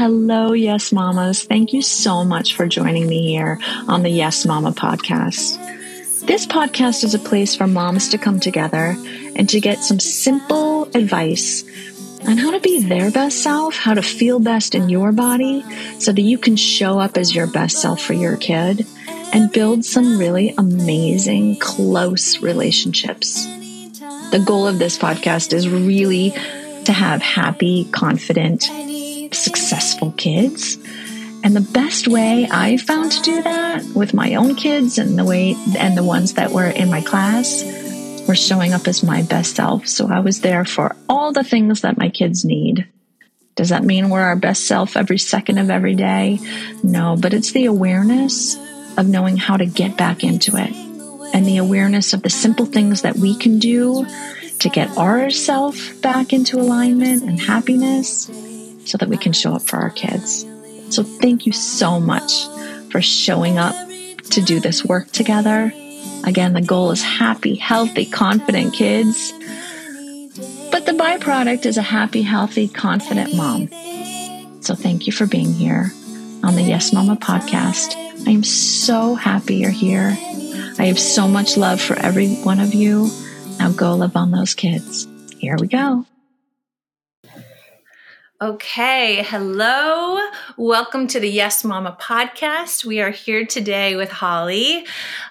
Hello, 0.00 0.54
Yes 0.54 0.92
Mamas. 0.92 1.42
Thank 1.44 1.74
you 1.74 1.82
so 1.82 2.24
much 2.24 2.56
for 2.56 2.66
joining 2.66 3.06
me 3.06 3.28
here 3.28 3.60
on 3.86 4.02
the 4.02 4.08
Yes 4.08 4.46
Mama 4.46 4.72
podcast. 4.72 5.58
This 6.26 6.46
podcast 6.46 7.04
is 7.04 7.12
a 7.12 7.18
place 7.18 7.54
for 7.54 7.66
moms 7.66 8.08
to 8.08 8.16
come 8.16 8.40
together 8.40 8.96
and 9.36 9.46
to 9.50 9.60
get 9.60 9.84
some 9.84 10.00
simple 10.00 10.84
advice 10.96 11.64
on 12.26 12.38
how 12.38 12.50
to 12.50 12.60
be 12.60 12.80
their 12.80 13.10
best 13.10 13.42
self, 13.42 13.76
how 13.76 13.92
to 13.92 14.00
feel 14.00 14.40
best 14.40 14.74
in 14.74 14.88
your 14.88 15.12
body 15.12 15.62
so 15.98 16.12
that 16.12 16.22
you 16.22 16.38
can 16.38 16.56
show 16.56 16.98
up 16.98 17.18
as 17.18 17.34
your 17.34 17.46
best 17.48 17.76
self 17.76 18.00
for 18.00 18.14
your 18.14 18.38
kid 18.38 18.86
and 19.34 19.52
build 19.52 19.84
some 19.84 20.16
really 20.16 20.54
amazing, 20.56 21.58
close 21.58 22.40
relationships. 22.40 23.44
The 24.30 24.42
goal 24.46 24.66
of 24.66 24.78
this 24.78 24.96
podcast 24.96 25.52
is 25.52 25.68
really 25.68 26.30
to 26.86 26.92
have 26.94 27.20
happy, 27.20 27.84
confident, 27.92 28.70
successful 29.32 30.12
kids. 30.12 30.76
And 31.42 31.56
the 31.56 31.60
best 31.72 32.06
way 32.06 32.48
I 32.50 32.76
found 32.76 33.12
to 33.12 33.22
do 33.22 33.42
that 33.42 33.84
with 33.94 34.12
my 34.12 34.34
own 34.34 34.54
kids 34.54 34.98
and 34.98 35.18
the 35.18 35.24
way 35.24 35.56
and 35.78 35.96
the 35.96 36.04
ones 36.04 36.34
that 36.34 36.50
were 36.50 36.66
in 36.66 36.90
my 36.90 37.00
class 37.00 37.64
were 38.28 38.34
showing 38.34 38.72
up 38.72 38.86
as 38.86 39.02
my 39.02 39.22
best 39.22 39.56
self. 39.56 39.88
So 39.88 40.08
I 40.08 40.20
was 40.20 40.40
there 40.40 40.64
for 40.64 40.94
all 41.08 41.32
the 41.32 41.44
things 41.44 41.80
that 41.80 41.98
my 41.98 42.10
kids 42.10 42.44
need. 42.44 42.86
Does 43.56 43.70
that 43.70 43.84
mean 43.84 44.10
we're 44.10 44.20
our 44.20 44.36
best 44.36 44.66
self 44.66 44.96
every 44.96 45.18
second 45.18 45.58
of 45.58 45.70
every 45.70 45.94
day? 45.94 46.38
No, 46.82 47.16
but 47.18 47.34
it's 47.34 47.52
the 47.52 47.66
awareness 47.66 48.56
of 48.96 49.08
knowing 49.08 49.36
how 49.36 49.56
to 49.56 49.66
get 49.66 49.96
back 49.96 50.22
into 50.22 50.56
it 50.56 50.72
and 51.32 51.46
the 51.46 51.56
awareness 51.56 52.12
of 52.12 52.22
the 52.22 52.30
simple 52.30 52.66
things 52.66 53.02
that 53.02 53.16
we 53.16 53.36
can 53.36 53.58
do 53.58 54.06
to 54.58 54.68
get 54.68 54.96
ourself 54.98 56.00
back 56.02 56.32
into 56.32 56.60
alignment 56.60 57.22
and 57.22 57.40
happiness 57.40 58.28
so 58.90 58.98
that 58.98 59.08
we 59.08 59.16
can 59.16 59.32
show 59.32 59.54
up 59.54 59.62
for 59.62 59.76
our 59.78 59.90
kids. 59.90 60.44
So 60.90 61.04
thank 61.04 61.46
you 61.46 61.52
so 61.52 62.00
much 62.00 62.46
for 62.90 63.00
showing 63.00 63.58
up 63.58 63.74
to 64.30 64.42
do 64.42 64.58
this 64.58 64.84
work 64.84 65.10
together. 65.12 65.72
Again, 66.24 66.52
the 66.52 66.60
goal 66.60 66.90
is 66.90 67.02
happy, 67.02 67.54
healthy, 67.54 68.04
confident 68.04 68.74
kids. 68.74 69.32
But 70.70 70.86
the 70.86 70.92
byproduct 70.92 71.66
is 71.66 71.76
a 71.76 71.82
happy, 71.82 72.22
healthy, 72.22 72.68
confident 72.68 73.34
mom. 73.34 73.68
So 74.62 74.74
thank 74.74 75.06
you 75.06 75.12
for 75.12 75.26
being 75.26 75.52
here 75.52 75.92
on 76.42 76.56
the 76.56 76.62
Yes 76.62 76.92
Mama 76.92 77.16
podcast. 77.16 77.94
I 78.26 78.30
am 78.30 78.44
so 78.44 79.14
happy 79.14 79.56
you're 79.56 79.70
here. 79.70 80.16
I 80.78 80.86
have 80.86 80.98
so 80.98 81.28
much 81.28 81.56
love 81.56 81.80
for 81.80 81.94
every 81.98 82.34
one 82.36 82.60
of 82.60 82.74
you. 82.74 83.10
Now 83.58 83.70
go 83.70 83.94
love 83.94 84.16
on 84.16 84.30
those 84.30 84.54
kids. 84.54 85.06
Here 85.38 85.56
we 85.58 85.68
go. 85.68 86.06
Okay, 88.42 89.22
hello. 89.24 90.18
Welcome 90.56 91.06
to 91.08 91.20
the 91.20 91.28
Yes 91.28 91.62
Mama 91.62 91.94
podcast. 92.00 92.86
We 92.86 93.02
are 93.02 93.10
here 93.10 93.44
today 93.44 93.96
with 93.96 94.10
Holly, 94.10 94.86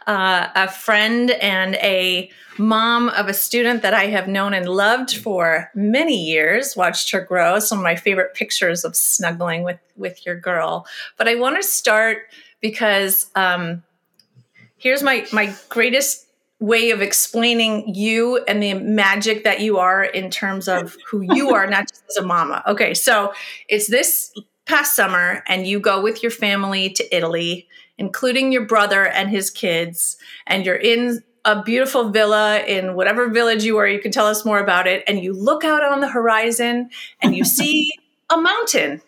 uh, 0.05 0.49
a 0.53 0.67
friend 0.69 1.31
and 1.31 1.73
a 1.77 2.29
mom 2.59 3.09
of 3.09 3.27
a 3.27 3.33
student 3.33 3.81
that 3.81 3.95
I 3.95 4.05
have 4.05 4.27
known 4.27 4.53
and 4.53 4.69
loved 4.69 5.16
for 5.16 5.71
many 5.73 6.23
years. 6.23 6.75
Watched 6.77 7.09
her 7.09 7.21
grow. 7.21 7.57
Some 7.57 7.79
of 7.79 7.83
my 7.83 7.95
favorite 7.95 8.35
pictures 8.35 8.85
of 8.85 8.95
snuggling 8.95 9.63
with 9.63 9.79
with 9.95 10.23
your 10.23 10.39
girl. 10.39 10.85
But 11.17 11.27
I 11.27 11.33
want 11.33 11.55
to 11.55 11.63
start 11.63 12.27
because 12.61 13.31
um, 13.33 13.81
here's 14.77 15.01
my 15.01 15.25
my 15.33 15.51
greatest 15.69 16.27
way 16.59 16.91
of 16.91 17.02
explaining 17.02 17.95
you 17.95 18.38
and 18.47 18.61
the 18.61 18.73
magic 18.73 19.43
that 19.45 19.61
you 19.61 19.77
are 19.77 20.03
in 20.03 20.29
terms 20.29 20.67
of 20.67 20.97
who 21.07 21.21
you 21.33 21.51
are, 21.53 21.66
not 21.67 21.88
just 21.89 22.03
as 22.09 22.17
a 22.17 22.25
mama. 22.25 22.61
Okay, 22.67 22.93
so 22.93 23.33
it's 23.67 23.88
this 23.88 24.33
past 24.66 24.95
summer, 24.95 25.43
and 25.47 25.66
you 25.66 25.79
go 25.79 26.01
with 26.01 26.21
your 26.21 26.31
family 26.31 26.89
to 26.89 27.16
Italy, 27.16 27.67
including 27.97 28.51
your 28.51 28.66
brother 28.66 29.07
and 29.07 29.29
his 29.29 29.49
kids, 29.49 30.17
and 30.45 30.66
you're 30.66 30.75
in 30.75 31.23
a 31.45 31.63
beautiful 31.63 32.09
villa 32.09 32.59
in 32.59 32.95
whatever 32.95 33.29
village 33.29 33.63
you 33.63 33.78
are. 33.78 33.88
You 33.88 34.00
can 34.00 34.11
tell 34.11 34.28
us 34.28 34.45
more 34.45 34.59
about 34.59 34.88
it. 34.88 35.03
And 35.07 35.23
you 35.23 35.34
look 35.34 35.63
out 35.63 35.84
on 35.84 36.01
the 36.01 36.09
horizon 36.09 36.89
and 37.22 37.35
you 37.35 37.45
see 37.45 37.91
a 38.29 38.38
mountain 38.38 39.01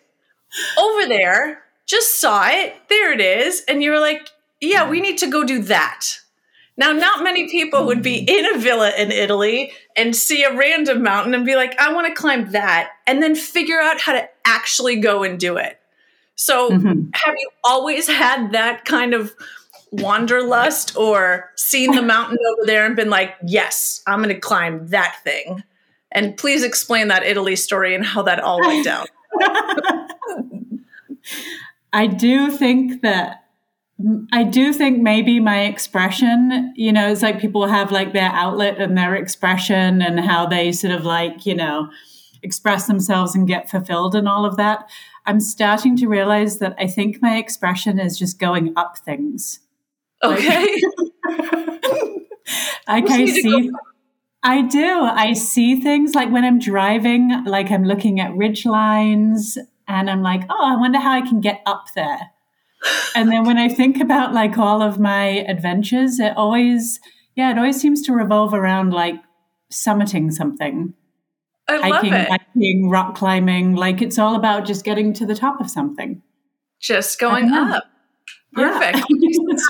over 0.78 1.06
there. 1.06 1.62
Just 1.86 2.20
saw 2.20 2.48
it. 2.48 2.74
There 2.88 3.12
it 3.12 3.20
is. 3.20 3.62
And 3.68 3.82
you're 3.82 4.00
like, 4.00 4.28
yeah, 4.60 4.88
we 4.88 5.00
need 5.00 5.18
to 5.18 5.26
go 5.26 5.44
do 5.44 5.62
that. 5.64 6.06
Now, 6.76 6.92
not 6.92 7.22
many 7.22 7.50
people 7.50 7.84
would 7.86 8.02
be 8.02 8.16
in 8.16 8.54
a 8.54 8.58
villa 8.58 8.92
in 8.96 9.12
Italy 9.12 9.72
and 9.94 10.16
see 10.16 10.42
a 10.42 10.56
random 10.56 11.02
mountain 11.02 11.34
and 11.34 11.44
be 11.44 11.54
like, 11.54 11.78
I 11.78 11.92
want 11.92 12.06
to 12.06 12.14
climb 12.14 12.52
that, 12.52 12.92
and 13.06 13.22
then 13.22 13.34
figure 13.34 13.78
out 13.78 14.00
how 14.00 14.12
to 14.12 14.28
actually 14.46 14.96
go 14.96 15.22
and 15.22 15.38
do 15.38 15.56
it. 15.58 15.78
So, 16.34 16.70
mm-hmm. 16.70 17.10
have 17.12 17.34
you 17.38 17.50
always 17.62 18.08
had 18.08 18.52
that 18.52 18.86
kind 18.86 19.12
of 19.12 19.34
wanderlust 19.90 20.96
or 20.96 21.50
seen 21.56 21.94
the 21.94 22.00
mountain 22.02 22.38
over 22.52 22.66
there 22.66 22.86
and 22.86 22.96
been 22.96 23.10
like, 23.10 23.34
yes, 23.46 24.02
I'm 24.06 24.22
going 24.22 24.34
to 24.34 24.40
climb 24.40 24.88
that 24.88 25.16
thing? 25.22 25.62
And 26.10 26.36
please 26.36 26.62
explain 26.64 27.08
that 27.08 27.22
Italy 27.22 27.56
story 27.56 27.94
and 27.94 28.04
how 28.04 28.22
that 28.22 28.40
all 28.40 28.60
went 28.60 28.84
down. 28.84 29.06
I 31.92 32.06
do 32.06 32.50
think 32.50 33.02
that 33.02 33.41
I 34.32 34.44
do 34.44 34.72
think 34.72 35.00
maybe 35.00 35.40
my 35.40 35.62
expression, 35.64 36.72
you 36.76 36.92
know, 36.92 37.10
it's 37.10 37.22
like 37.22 37.40
people 37.40 37.66
have 37.66 37.92
like 37.92 38.12
their 38.12 38.30
outlet 38.30 38.80
and 38.80 38.96
their 38.96 39.14
expression 39.14 40.02
and 40.02 40.20
how 40.20 40.46
they 40.46 40.72
sort 40.72 40.92
of 40.94 41.04
like, 41.04 41.46
you 41.46 41.54
know, 41.54 41.90
express 42.42 42.86
themselves 42.86 43.34
and 43.34 43.46
get 43.46 43.70
fulfilled 43.70 44.14
and 44.14 44.28
all 44.28 44.44
of 44.44 44.56
that. 44.56 44.88
I'm 45.26 45.40
starting 45.40 45.96
to 45.98 46.08
realize 46.08 46.58
that 46.58 46.74
I 46.78 46.86
think 46.86 47.22
my 47.22 47.36
expression 47.36 47.98
is 47.98 48.18
just 48.18 48.38
going 48.38 48.72
up 48.76 48.98
things. 48.98 49.60
Okay. 50.22 50.66
Like, 52.88 53.08
I 53.08 53.26
see. 53.26 53.70
I 54.42 54.62
do. 54.62 55.02
I 55.04 55.34
see 55.34 55.80
things 55.80 56.14
like 56.14 56.30
when 56.32 56.44
I'm 56.44 56.58
driving, 56.58 57.44
like 57.46 57.70
I'm 57.70 57.84
looking 57.84 58.18
at 58.18 58.34
ridge 58.34 58.66
lines 58.66 59.56
and 59.86 60.10
I'm 60.10 60.22
like, 60.22 60.42
oh, 60.50 60.64
I 60.64 60.76
wonder 60.76 60.98
how 60.98 61.12
I 61.12 61.20
can 61.20 61.40
get 61.40 61.62
up 61.64 61.86
there 61.94 62.31
and 63.14 63.30
then 63.30 63.44
when 63.44 63.58
I 63.58 63.68
think 63.68 64.00
about 64.00 64.32
like 64.32 64.58
all 64.58 64.82
of 64.82 64.98
my 64.98 65.44
adventures, 65.48 66.18
it 66.18 66.36
always, 66.36 67.00
yeah, 67.36 67.50
it 67.50 67.58
always 67.58 67.80
seems 67.80 68.02
to 68.02 68.12
revolve 68.12 68.54
around 68.54 68.92
like 68.92 69.16
summiting 69.72 70.32
something. 70.32 70.94
I 71.68 71.88
love 71.88 72.02
hiking, 72.02 72.12
it. 72.12 72.28
hiking, 72.28 72.90
rock 72.90 73.14
climbing. 73.14 73.76
Like 73.76 74.02
it's 74.02 74.18
all 74.18 74.34
about 74.34 74.66
just 74.66 74.84
getting 74.84 75.12
to 75.14 75.26
the 75.26 75.34
top 75.34 75.60
of 75.60 75.70
something. 75.70 76.22
Just 76.80 77.18
going 77.18 77.50
up. 77.52 77.84
Perfect. 78.52 78.98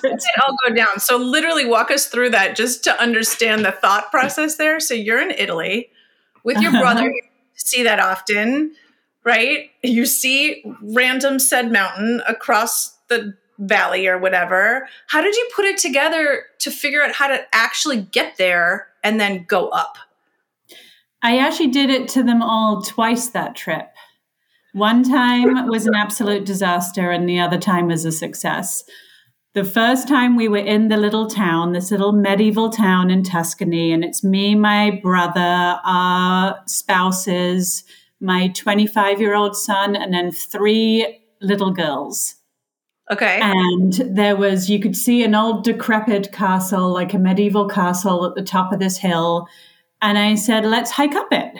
Yeah. 0.04 0.10
I'll 0.38 0.56
go 0.68 0.74
down. 0.74 0.98
So 0.98 1.16
literally 1.16 1.64
walk 1.64 1.90
us 1.90 2.06
through 2.06 2.30
that 2.30 2.56
just 2.56 2.84
to 2.84 3.00
understand 3.00 3.64
the 3.64 3.72
thought 3.72 4.10
process 4.10 4.56
there. 4.56 4.80
So 4.80 4.94
you're 4.94 5.20
in 5.20 5.30
Italy 5.32 5.90
with 6.44 6.60
your 6.60 6.70
uh-huh. 6.70 6.80
brother. 6.80 7.06
You 7.06 7.22
see 7.54 7.82
that 7.82 8.00
often, 8.00 8.74
right? 9.24 9.70
You 9.82 10.06
see 10.06 10.64
random 10.82 11.38
said 11.38 11.72
mountain 11.72 12.22
across 12.26 12.91
the 13.12 13.34
valley 13.58 14.06
or 14.06 14.18
whatever. 14.18 14.88
How 15.08 15.20
did 15.20 15.34
you 15.34 15.48
put 15.54 15.64
it 15.64 15.78
together 15.78 16.44
to 16.60 16.70
figure 16.70 17.02
out 17.02 17.12
how 17.12 17.28
to 17.28 17.44
actually 17.52 18.02
get 18.02 18.36
there 18.36 18.88
and 19.04 19.20
then 19.20 19.44
go 19.48 19.68
up? 19.68 19.96
I 21.22 21.38
actually 21.38 21.68
did 21.68 21.90
it 21.90 22.08
to 22.10 22.22
them 22.22 22.42
all 22.42 22.82
twice 22.82 23.28
that 23.28 23.54
trip. 23.54 23.88
One 24.72 25.04
time 25.04 25.68
was 25.68 25.86
an 25.86 25.94
absolute 25.94 26.46
disaster, 26.46 27.10
and 27.10 27.28
the 27.28 27.38
other 27.38 27.58
time 27.58 27.88
was 27.88 28.04
a 28.04 28.12
success. 28.12 28.84
The 29.54 29.64
first 29.64 30.08
time 30.08 30.34
we 30.34 30.48
were 30.48 30.56
in 30.56 30.88
the 30.88 30.96
little 30.96 31.26
town, 31.26 31.72
this 31.72 31.90
little 31.90 32.12
medieval 32.12 32.70
town 32.70 33.10
in 33.10 33.22
Tuscany, 33.22 33.92
and 33.92 34.02
it's 34.02 34.24
me, 34.24 34.54
my 34.54 34.98
brother, 35.02 35.78
our 35.84 36.58
spouses, 36.66 37.84
my 38.18 38.48
25 38.48 39.20
year 39.20 39.34
old 39.34 39.54
son, 39.54 39.94
and 39.94 40.14
then 40.14 40.32
three 40.32 41.20
little 41.42 41.70
girls. 41.70 42.36
Okay. 43.12 43.40
And 43.42 43.92
there 44.16 44.36
was, 44.36 44.70
you 44.70 44.80
could 44.80 44.96
see 44.96 45.22
an 45.22 45.34
old 45.34 45.64
decrepit 45.64 46.32
castle, 46.32 46.90
like 46.90 47.12
a 47.12 47.18
medieval 47.18 47.68
castle 47.68 48.24
at 48.24 48.34
the 48.34 48.42
top 48.42 48.72
of 48.72 48.78
this 48.78 48.96
hill. 48.96 49.46
And 50.00 50.16
I 50.16 50.34
said, 50.34 50.64
let's 50.64 50.90
hike 50.90 51.14
up 51.14 51.28
it. 51.30 51.54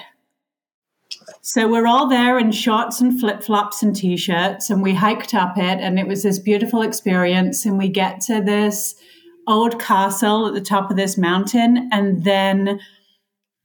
So 1.43 1.69
we're 1.69 1.87
all 1.87 2.09
there 2.09 2.39
in 2.39 2.53
shorts 2.53 3.03
and 3.03 3.21
flip 3.21 3.43
flops 3.43 3.83
and 3.83 3.95
t 3.95 4.17
shirts, 4.17 4.71
and 4.71 4.83
we 4.83 4.95
hiked 4.95 5.35
up 5.35 5.59
it, 5.59 5.81
and 5.81 5.99
it 5.99 6.07
was 6.07 6.23
this 6.23 6.39
beautiful 6.39 6.83
experience. 6.83 7.67
And 7.67 7.77
we 7.77 7.89
get 7.89 8.21
to 8.23 8.41
this 8.41 8.95
old 9.47 9.81
castle 9.81 10.47
at 10.47 10.55
the 10.55 10.61
top 10.61 10.91
of 10.91 10.97
this 10.97 11.19
mountain, 11.19 11.91
and 11.93 12.25
then 12.25 12.81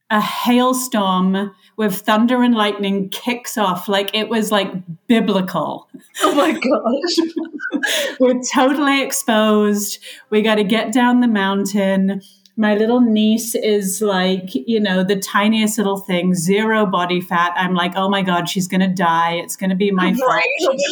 a 0.09 0.19
hailstorm 0.19 1.53
with 1.77 1.95
thunder 1.95 2.41
and 2.41 2.55
lightning 2.55 3.07
kicks 3.09 3.55
off 3.55 3.87
like 3.87 4.13
it 4.13 4.29
was 4.29 4.51
like 4.51 4.73
biblical. 5.07 5.87
Oh 6.23 6.35
my 6.35 6.51
gosh. 6.59 8.17
We're 8.19 8.41
totally 8.51 9.03
exposed. 9.03 9.99
We 10.31 10.41
got 10.41 10.55
to 10.55 10.63
get 10.63 10.91
down 10.91 11.21
the 11.21 11.27
mountain. 11.27 12.21
My 12.57 12.75
little 12.75 13.01
niece 13.01 13.53
is 13.53 14.01
like, 14.01 14.49
you 14.53 14.79
know, 14.79 15.03
the 15.03 15.15
tiniest 15.15 15.77
little 15.77 15.97
thing, 15.97 16.33
zero 16.33 16.87
body 16.87 17.21
fat. 17.21 17.53
I'm 17.55 17.75
like, 17.75 17.93
oh 17.95 18.09
my 18.09 18.23
God, 18.23 18.49
she's 18.49 18.67
going 18.67 18.81
to 18.81 18.87
die. 18.87 19.33
It's 19.33 19.55
going 19.55 19.69
to 19.69 19.75
be 19.75 19.91
my 19.91 20.13
fault. 20.15 20.43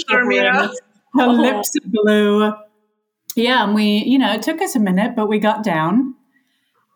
Shivering. 0.08 0.44
Her 0.44 0.70
oh. 1.18 1.32
lips 1.32 1.72
are 1.76 1.90
blue. 1.90 2.54
Yeah. 3.36 3.64
And 3.64 3.74
we, 3.74 4.04
you 4.06 4.20
know, 4.20 4.32
it 4.34 4.44
took 4.44 4.62
us 4.62 4.76
a 4.76 4.80
minute, 4.80 5.16
but 5.16 5.28
we 5.28 5.40
got 5.40 5.64
down. 5.64 6.15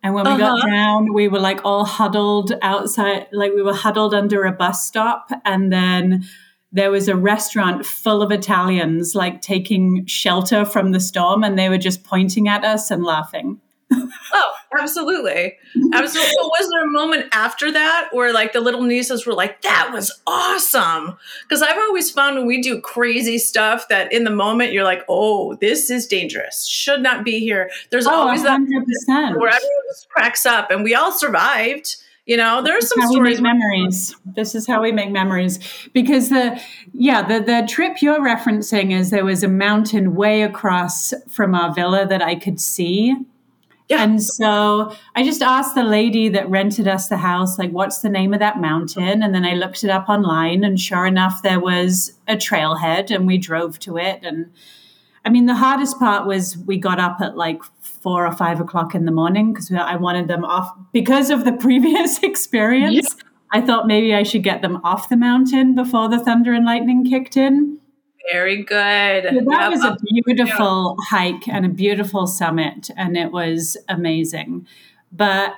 And 0.01 0.13
when 0.13 0.25
we 0.25 0.31
uh-huh. 0.31 0.37
got 0.37 0.65
down, 0.65 1.13
we 1.13 1.27
were 1.27 1.39
like 1.39 1.65
all 1.65 1.83
huddled 1.83 2.53
outside, 2.61 3.27
like 3.31 3.53
we 3.53 3.61
were 3.61 3.73
huddled 3.73 4.13
under 4.13 4.45
a 4.45 4.51
bus 4.51 4.85
stop. 4.85 5.29
And 5.43 5.71
then 5.71 6.25
there 6.71 6.91
was 6.91 7.07
a 7.07 7.15
restaurant 7.15 7.85
full 7.85 8.21
of 8.21 8.31
Italians 8.31 9.15
like 9.15 9.41
taking 9.41 10.05
shelter 10.05 10.63
from 10.65 10.91
the 10.91 10.99
storm 10.99 11.43
and 11.43 11.57
they 11.57 11.67
were 11.67 11.77
just 11.77 12.03
pointing 12.03 12.47
at 12.47 12.63
us 12.63 12.91
and 12.91 13.03
laughing. 13.03 13.59
Oh, 13.91 14.51
absolutely. 14.79 15.57
Absolutely. 15.93 16.31
So 16.31 16.47
was 16.47 16.69
there 16.69 16.83
a 16.83 16.91
moment 16.91 17.27
after 17.31 17.71
that 17.71 18.09
where 18.11 18.33
like 18.33 18.53
the 18.53 18.61
little 18.61 18.83
nieces 18.83 19.25
were 19.25 19.33
like, 19.33 19.61
that 19.63 19.91
was 19.91 20.11
awesome? 20.27 21.17
Because 21.43 21.61
I've 21.61 21.77
always 21.77 22.11
found 22.11 22.37
when 22.37 22.45
we 22.45 22.61
do 22.61 22.79
crazy 22.81 23.37
stuff 23.37 23.87
that 23.89 24.11
in 24.13 24.23
the 24.23 24.31
moment 24.31 24.73
you're 24.73 24.83
like, 24.83 25.03
oh, 25.09 25.55
this 25.55 25.89
is 25.89 26.07
dangerous. 26.07 26.67
Should 26.67 27.01
not 27.01 27.23
be 27.25 27.39
here. 27.39 27.69
There's 27.89 28.07
oh, 28.07 28.11
always 28.11 28.43
100%. 28.43 28.67
that 29.07 29.37
where 29.37 29.49
everyone 29.49 29.83
just 29.89 30.09
cracks 30.09 30.45
up 30.45 30.71
and 30.71 30.83
we 30.83 30.95
all 30.95 31.11
survived 31.11 31.97
you 32.29 32.37
know, 32.37 32.61
there 32.61 32.77
are 32.77 32.81
some 32.81 33.11
stories. 33.11 33.41
memories. 33.41 34.15
This 34.35 34.53
is 34.53 34.67
how 34.67 34.83
we 34.83 34.91
make 34.91 35.09
memories 35.09 35.57
because 35.93 36.29
the 36.29 36.61
yeah 36.93 37.27
the 37.27 37.43
the 37.43 37.65
trip 37.67 38.03
you're 38.03 38.19
referencing 38.19 38.91
is 38.91 39.09
there 39.09 39.25
was 39.25 39.41
a 39.41 39.47
mountain 39.47 40.13
way 40.13 40.43
across 40.43 41.11
from 41.27 41.55
our 41.55 41.73
villa 41.73 42.05
that 42.05 42.21
I 42.21 42.35
could 42.35 42.61
see. 42.61 43.15
Yeah. 43.89 44.03
And 44.03 44.21
so 44.23 44.95
I 45.15 45.23
just 45.23 45.41
asked 45.41 45.73
the 45.73 45.83
lady 45.83 46.29
that 46.29 46.47
rented 46.47 46.87
us 46.87 47.07
the 47.07 47.17
house, 47.17 47.57
like, 47.57 47.71
what's 47.71 47.99
the 47.99 48.09
name 48.09 48.33
of 48.35 48.39
that 48.39 48.61
mountain? 48.61 49.23
And 49.23 49.33
then 49.33 49.43
I 49.43 49.53
looked 49.53 49.83
it 49.83 49.89
up 49.89 50.07
online, 50.07 50.63
and 50.63 50.79
sure 50.79 51.07
enough, 51.07 51.41
there 51.41 51.59
was 51.59 52.13
a 52.27 52.35
trailhead, 52.35 53.09
and 53.09 53.25
we 53.25 53.39
drove 53.39 53.79
to 53.79 53.97
it. 53.97 54.19
And 54.21 54.51
I 55.25 55.29
mean, 55.29 55.47
the 55.47 55.55
hardest 55.55 55.97
part 55.97 56.27
was 56.27 56.55
we 56.55 56.77
got 56.77 56.99
up 56.99 57.19
at 57.19 57.35
like 57.35 57.63
four 57.81 58.27
or 58.27 58.31
five 58.31 58.61
o'clock 58.61 58.93
in 58.93 59.05
the 59.05 59.11
morning 59.11 59.53
because 59.53 59.71
I 59.71 59.95
wanted 59.95 60.27
them 60.27 60.45
off 60.45 60.71
because 60.93 61.31
of 61.31 61.43
the 61.43 61.53
previous 61.59 62.21
experience. 62.21 63.15
Yeah. 63.17 63.23
I 63.51 63.61
thought 63.61 63.87
maybe 63.87 64.13
I 64.13 64.21
should 64.21 64.43
get 64.43 64.61
them 64.61 64.79
off 64.83 65.09
the 65.09 65.17
mountain 65.17 65.73
before 65.73 66.07
the 66.07 66.23
thunder 66.23 66.53
and 66.53 66.65
lightning 66.65 67.03
kicked 67.03 67.35
in. 67.35 67.78
Very 68.31 68.63
good. 68.63 69.23
So 69.23 69.35
that 69.35 69.45
yep. 69.49 69.71
was 69.71 69.83
a 69.83 69.97
beautiful 70.25 70.95
yeah. 70.99 71.17
hike 71.17 71.47
and 71.47 71.65
a 71.65 71.69
beautiful 71.69 72.27
summit, 72.27 72.89
and 72.95 73.17
it 73.17 73.31
was 73.31 73.77
amazing. 73.87 74.67
But 75.11 75.55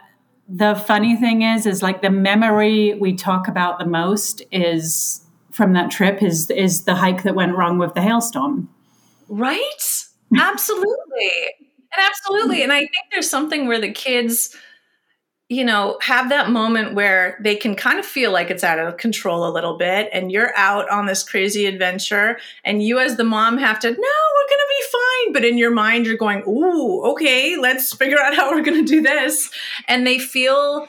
the 0.48 0.76
funny 0.76 1.16
thing 1.16 1.42
is, 1.42 1.66
is 1.66 1.82
like 1.82 2.02
the 2.02 2.10
memory 2.10 2.94
we 2.96 3.16
talk 3.16 3.48
about 3.48 3.80
the 3.80 3.86
most 3.86 4.42
is 4.52 5.22
from 5.52 5.74
that 5.74 5.92
trip 5.92 6.22
is 6.24 6.50
is 6.50 6.84
the 6.86 6.96
hike 6.96 7.24
that 7.24 7.36
went 7.36 7.56
wrong 7.56 7.78
with 7.78 7.94
the 7.94 8.02
hailstorm. 8.02 8.70
Right? 9.28 10.06
Absolutely. 10.38 11.32
And 11.94 12.06
absolutely. 12.06 12.64
And 12.64 12.72
I 12.72 12.80
think 12.80 12.92
there's 13.12 13.30
something 13.30 13.68
where 13.68 13.80
the 13.80 13.92
kids, 13.92 14.56
you 15.52 15.66
know, 15.66 15.98
have 16.00 16.30
that 16.30 16.50
moment 16.50 16.94
where 16.94 17.38
they 17.42 17.58
can 17.58 17.76
kind 17.76 18.00
of 18.00 18.06
feel 18.06 18.32
like 18.32 18.50
it's 18.50 18.64
out 18.64 18.80
of 18.80 18.96
control 18.96 19.46
a 19.46 19.52
little 19.52 19.78
bit 19.78 20.10
and 20.14 20.32
you're 20.32 20.56
out 20.56 20.90
on 20.90 21.08
this 21.08 21.24
crazy 21.24 21.66
adventure 21.66 22.40
and 22.64 22.82
you 22.82 23.00
as 23.00 23.18
the 23.18 23.26
mom 23.26 23.58
have 23.58 23.78
to, 23.78 23.90
no, 23.90 23.94
we're 23.98 23.98
going 23.98 24.62
to 24.62 24.70
be 24.70 24.86
fine. 24.94 25.34
But 25.34 25.44
in 25.44 25.58
your 25.58 25.72
mind, 25.72 26.06
you're 26.06 26.16
going, 26.16 26.42
ooh, 26.48 27.02
okay, 27.12 27.58
let's 27.58 27.94
figure 27.94 28.18
out 28.18 28.34
how 28.34 28.50
we're 28.50 28.64
going 28.64 28.86
to 28.86 28.90
do 28.90 29.02
this. 29.02 29.52
And 29.90 30.08
they 30.08 30.20
feel, 30.20 30.88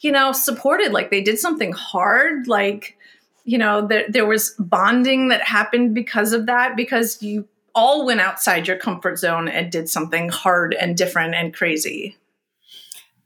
you 0.00 0.10
know, 0.10 0.32
supported, 0.32 0.90
like 0.90 1.12
they 1.12 1.22
did 1.22 1.38
something 1.38 1.70
hard, 1.70 2.48
like, 2.48 2.98
you 3.44 3.58
know, 3.58 3.86
there, 3.86 4.06
there 4.08 4.26
was 4.26 4.56
bonding 4.58 5.28
that 5.28 5.42
happened 5.42 5.94
because 5.94 6.32
of 6.32 6.46
that, 6.46 6.76
because 6.76 7.22
you 7.22 7.46
all 7.76 8.04
went 8.04 8.20
outside 8.20 8.66
your 8.66 8.76
comfort 8.76 9.20
zone 9.20 9.46
and 9.46 9.70
did 9.70 9.88
something 9.88 10.30
hard 10.30 10.74
and 10.74 10.96
different 10.96 11.36
and 11.36 11.54
crazy. 11.54 12.16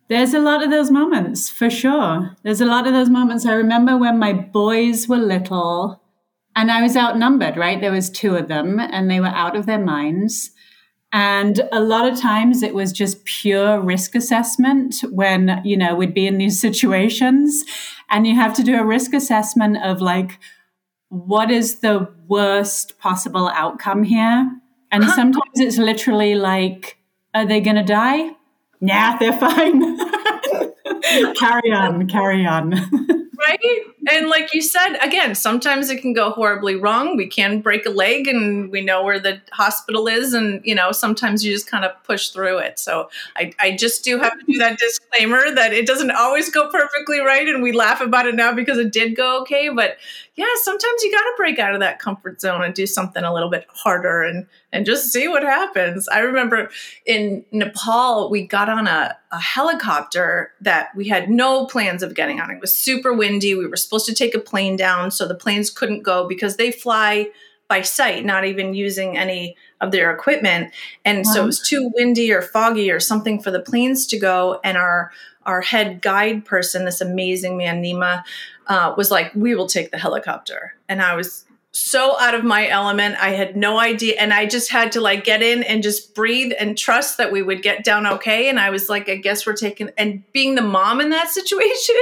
There's 0.09 0.35
a 0.35 0.39
lot 0.39 0.63
of 0.63 0.71
those 0.71 0.91
moments 0.91 1.49
for 1.49 1.71
sure. 1.71 2.37
There's 2.43 2.61
a 2.61 2.67
lot 2.67 2.87
of 2.87 2.93
those 2.93 3.09
moments. 3.09 3.47
I 3.47 3.55
remember 3.55 3.97
when 3.97 4.19
my 4.19 4.33
boys 4.33 5.09
were 5.09 5.17
little 5.17 6.03
and 6.55 6.71
I 6.71 6.83
was 6.83 6.97
outnumbered, 6.97 7.57
right? 7.57 7.81
There 7.81 7.91
was 7.91 8.11
two 8.11 8.37
of 8.37 8.49
them 8.49 8.79
and 8.79 9.11
they 9.11 9.21
were 9.21 9.27
out 9.27 9.57
of 9.57 9.67
their 9.67 9.79
minds. 9.79 10.51
And 11.13 11.61
a 11.73 11.81
lot 11.81 12.11
of 12.11 12.21
times 12.21 12.63
it 12.63 12.75
was 12.75 12.93
just 12.93 13.25
pure 13.25 13.81
risk 13.81 14.15
assessment 14.15 14.97
when, 15.11 15.61
you 15.65 15.77
know, 15.77 15.95
we'd 15.95 16.15
be 16.15 16.27
in 16.27 16.39
these 16.39 16.61
situations 16.69 17.65
and 18.11 18.27
you 18.27 18.35
have 18.35 18.55
to 18.55 18.63
do 18.63 18.79
a 18.79 18.85
risk 18.85 19.15
assessment 19.15 19.79
of 19.83 20.03
like, 20.03 20.39
what 21.09 21.51
is 21.51 21.81
the 21.81 22.13
worst 22.27 22.99
possible 22.99 23.49
outcome 23.55 24.03
here? 24.03 24.51
And 24.91 25.05
sometimes 25.11 25.55
it's 25.55 25.79
literally 25.79 26.35
like, 26.35 26.99
are 27.35 27.47
they 27.47 27.61
going 27.61 27.77
to 27.77 27.83
die? 27.83 28.31
Nah, 28.85 29.17
they're 29.17 29.33
fine. 29.33 29.81
carry 31.37 31.73
on, 31.73 32.07
carry 32.07 32.45
on. 32.45 32.75
right? 33.47 33.61
And 34.11 34.29
like 34.29 34.53
you 34.53 34.63
said, 34.63 34.97
again, 35.03 35.35
sometimes 35.35 35.91
it 35.91 36.01
can 36.01 36.13
go 36.13 36.31
horribly 36.31 36.77
wrong. 36.77 37.17
We 37.17 37.27
can 37.27 37.61
break 37.61 37.87
a 37.87 37.91
leg 37.91 38.29
and 38.29 38.71
we 38.71 38.81
know 38.81 39.03
where 39.03 39.19
the 39.19 39.41
hospital 39.53 40.09
is. 40.09 40.35
And, 40.35 40.61
you 40.65 40.75
know, 40.75 40.93
sometimes 40.93 41.45
you 41.45 41.53
just 41.53 41.67
kind 41.67 41.85
of 41.85 41.93
push 42.05 42.31
through 42.31 42.59
it. 42.59 42.79
So 42.79 43.09
I, 43.37 43.53
I 43.61 43.77
just 43.77 44.05
do 44.05 44.19
have 44.19 44.39
to 44.39 44.45
do 44.47 44.59
that 44.59 44.79
disclaimer 44.79 45.55
that 45.55 45.73
it 45.73 45.87
doesn't 45.87 46.11
always 46.11 46.51
go 46.51 46.71
perfectly 46.71 47.21
right. 47.21 47.47
And 47.47 47.63
we 47.63 47.73
laugh 47.73 48.01
about 48.01 48.27
it 48.27 48.35
now 48.35 48.53
because 48.53 48.79
it 48.79 48.93
did 48.93 49.17
go 49.17 49.41
okay. 49.43 49.69
But 49.69 49.97
yeah, 50.37 50.47
sometimes 50.63 51.03
you 51.03 51.13
got 51.13 51.23
to 51.23 51.33
break 51.37 51.59
out 51.59 51.75
of 51.75 51.81
that 51.81 52.01
comfort 52.01 52.41
zone 52.41 52.63
and 52.63 52.75
do 52.75 52.87
something 52.87 53.23
a 53.23 53.33
little 53.33 53.51
bit 53.51 53.67
harder 53.69 54.23
and 54.23 54.47
and 54.73 54.85
just 54.85 55.13
see 55.13 55.29
what 55.29 55.45
happens. 55.45 56.09
I 56.09 56.19
remember 56.19 56.69
in 57.07 57.45
Nepal, 57.53 58.29
we 58.29 58.45
got 58.45 58.69
on 58.69 58.89
a, 58.89 59.17
a 59.35 59.41
helicopter 59.41 60.53
that 60.61 60.95
we 60.95 61.09
had 61.09 61.29
no 61.29 61.67
plans 61.67 62.05
of 62.05 62.15
getting 62.15 62.41
on. 62.41 62.53
It 62.53 62.61
was 62.61 62.73
super 62.75 63.13
windy. 63.13 63.55
We 63.55 63.67
were 63.67 63.77
supposed 63.77 64.07
to 64.07 64.15
take 64.15 64.35
a 64.35 64.39
plane 64.39 64.77
down, 64.77 65.11
so 65.11 65.27
the 65.27 65.35
planes 65.35 65.71
couldn't 65.71 66.03
go 66.03 66.29
because 66.29 66.57
they 66.57 66.71
fly 66.71 67.31
by 67.67 67.83
sight, 67.83 68.25
not 68.25 68.45
even 68.45 68.75
using 68.75 69.19
any 69.19 69.57
of 69.81 69.91
their 69.91 70.13
equipment. 70.13 70.73
And 71.05 71.25
wow. 71.25 71.33
so 71.33 71.43
it 71.43 71.47
was 71.47 71.61
too 71.61 71.91
windy 71.95 72.33
or 72.33 72.43
foggy 72.43 72.93
or 72.93 73.01
something 73.01 73.43
for 73.43 73.51
the 73.51 73.61
planes 73.61 74.07
to 74.09 74.19
go. 74.19 74.61
And 74.63 74.77
our 74.77 75.11
our 75.45 75.61
head 75.61 76.01
guide 76.01 76.45
person, 76.45 76.85
this 76.85 77.01
amazing 77.01 77.57
man, 77.57 77.83
Nima, 77.83 78.23
uh, 78.69 78.95
was 78.97 79.11
like, 79.11 79.35
"We 79.35 79.57
will 79.57 79.67
take 79.67 79.91
the 79.91 79.99
helicopter." 79.99 80.75
And 80.89 81.03
I 81.03 81.17
was 81.17 81.45
so 81.75 82.17
out 82.21 82.37
of 82.37 82.45
my 82.45 82.69
element. 82.69 83.17
I 83.21 83.31
had 83.31 83.57
no 83.57 83.81
idea. 83.81 84.15
And 84.21 84.33
I 84.33 84.47
just 84.47 84.71
had 84.71 84.93
to 84.93 85.01
like 85.01 85.25
get 85.25 85.43
in 85.43 85.65
and 85.65 85.83
just 85.83 86.15
breathe 86.15 86.53
and 86.59 86.79
trust 86.79 87.19
that 87.19 87.33
we 87.33 87.43
would 87.43 87.63
get 87.63 87.83
down 87.83 88.07
okay. 88.07 88.49
And 88.49 88.61
I 88.61 88.71
was 88.71 88.89
like, 88.89 89.09
I 89.09 89.17
guess 89.17 89.45
we're 89.45 89.57
taking, 89.57 89.91
and 89.99 90.23
being 90.33 90.55
the 90.55 90.63
mom 90.63 91.01
in 91.01 91.11
that 91.11 91.29
situation 91.31 91.97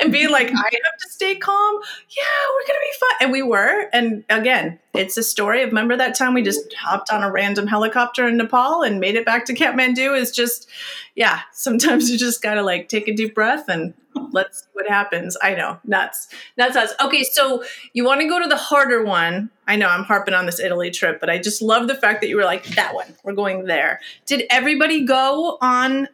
and 0.00 0.10
being 0.10 0.30
like, 0.30 0.48
I 0.48 0.54
have 0.54 0.98
to 1.00 1.10
stay 1.10 1.36
calm. 1.36 1.74
Yeah, 2.08 2.24
we're 2.54 2.66
going 2.66 2.80
to 2.80 2.86
be 2.86 2.98
fine. 2.98 3.16
And 3.20 3.32
we 3.32 3.42
were. 3.42 3.90
And 3.92 4.24
again, 4.30 4.78
it's 4.94 5.18
a 5.18 5.22
story 5.22 5.62
of 5.62 5.68
remember 5.68 5.96
that 5.96 6.16
time 6.16 6.32
we 6.32 6.42
just 6.42 6.72
hopped 6.74 7.12
on 7.12 7.22
a 7.22 7.30
random 7.30 7.66
helicopter 7.66 8.26
in 8.26 8.38
Nepal 8.38 8.82
and 8.82 8.98
made 8.98 9.14
it 9.14 9.26
back 9.26 9.44
to 9.44 9.54
Kathmandu 9.54 10.18
is 10.18 10.30
just, 10.30 10.70
yeah, 11.14 11.40
sometimes 11.52 12.10
you 12.10 12.16
just 12.16 12.40
got 12.40 12.54
to 12.54 12.62
like 12.62 12.88
take 12.88 13.08
a 13.08 13.14
deep 13.14 13.34
breath 13.34 13.68
and 13.68 13.92
let's 14.32 14.60
see 14.60 14.68
what 14.72 14.88
happens. 14.88 15.36
I 15.42 15.54
know, 15.54 15.78
nuts, 15.84 16.28
nuts, 16.56 16.74
nuts. 16.74 16.94
Okay, 17.00 17.22
so 17.22 17.64
you 17.92 18.04
want 18.04 18.20
to 18.20 18.28
go 18.28 18.40
to 18.40 18.48
the 18.48 18.56
harder 18.56 19.04
one. 19.04 19.50
I 19.66 19.76
know 19.76 19.88
I'm 19.88 20.04
harping 20.04 20.34
on 20.34 20.46
this 20.46 20.60
Italy 20.60 20.90
trip, 20.90 21.20
but 21.20 21.30
I 21.30 21.38
just 21.38 21.62
love 21.62 21.88
the 21.88 21.94
fact 21.94 22.20
that 22.20 22.28
you 22.28 22.36
were 22.36 22.44
like, 22.44 22.64
that 22.76 22.94
one, 22.94 23.14
we're 23.24 23.34
going 23.34 23.64
there. 23.64 24.00
Did 24.26 24.44
everybody 24.50 25.04
go 25.04 25.58
on 25.60 26.08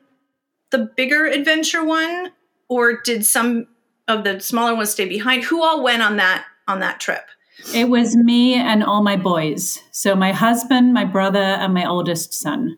the 0.70 0.90
bigger 0.96 1.26
adventure 1.26 1.84
one, 1.84 2.32
or 2.68 3.00
did 3.02 3.24
some 3.24 3.68
of 4.08 4.24
the 4.24 4.40
smaller 4.40 4.74
ones 4.74 4.90
stay 4.90 5.08
behind? 5.08 5.44
Who 5.44 5.62
all 5.62 5.82
went 5.82 6.02
on 6.02 6.16
that 6.16 6.44
on 6.66 6.80
that 6.80 7.00
trip? 7.00 7.26
It 7.72 7.88
was 7.88 8.16
me 8.16 8.54
and 8.54 8.82
all 8.82 9.02
my 9.02 9.16
boys. 9.16 9.80
So 9.92 10.14
my 10.16 10.32
husband, 10.32 10.92
my 10.92 11.04
brother, 11.04 11.38
and 11.38 11.72
my 11.72 11.88
oldest 11.88 12.34
son. 12.34 12.76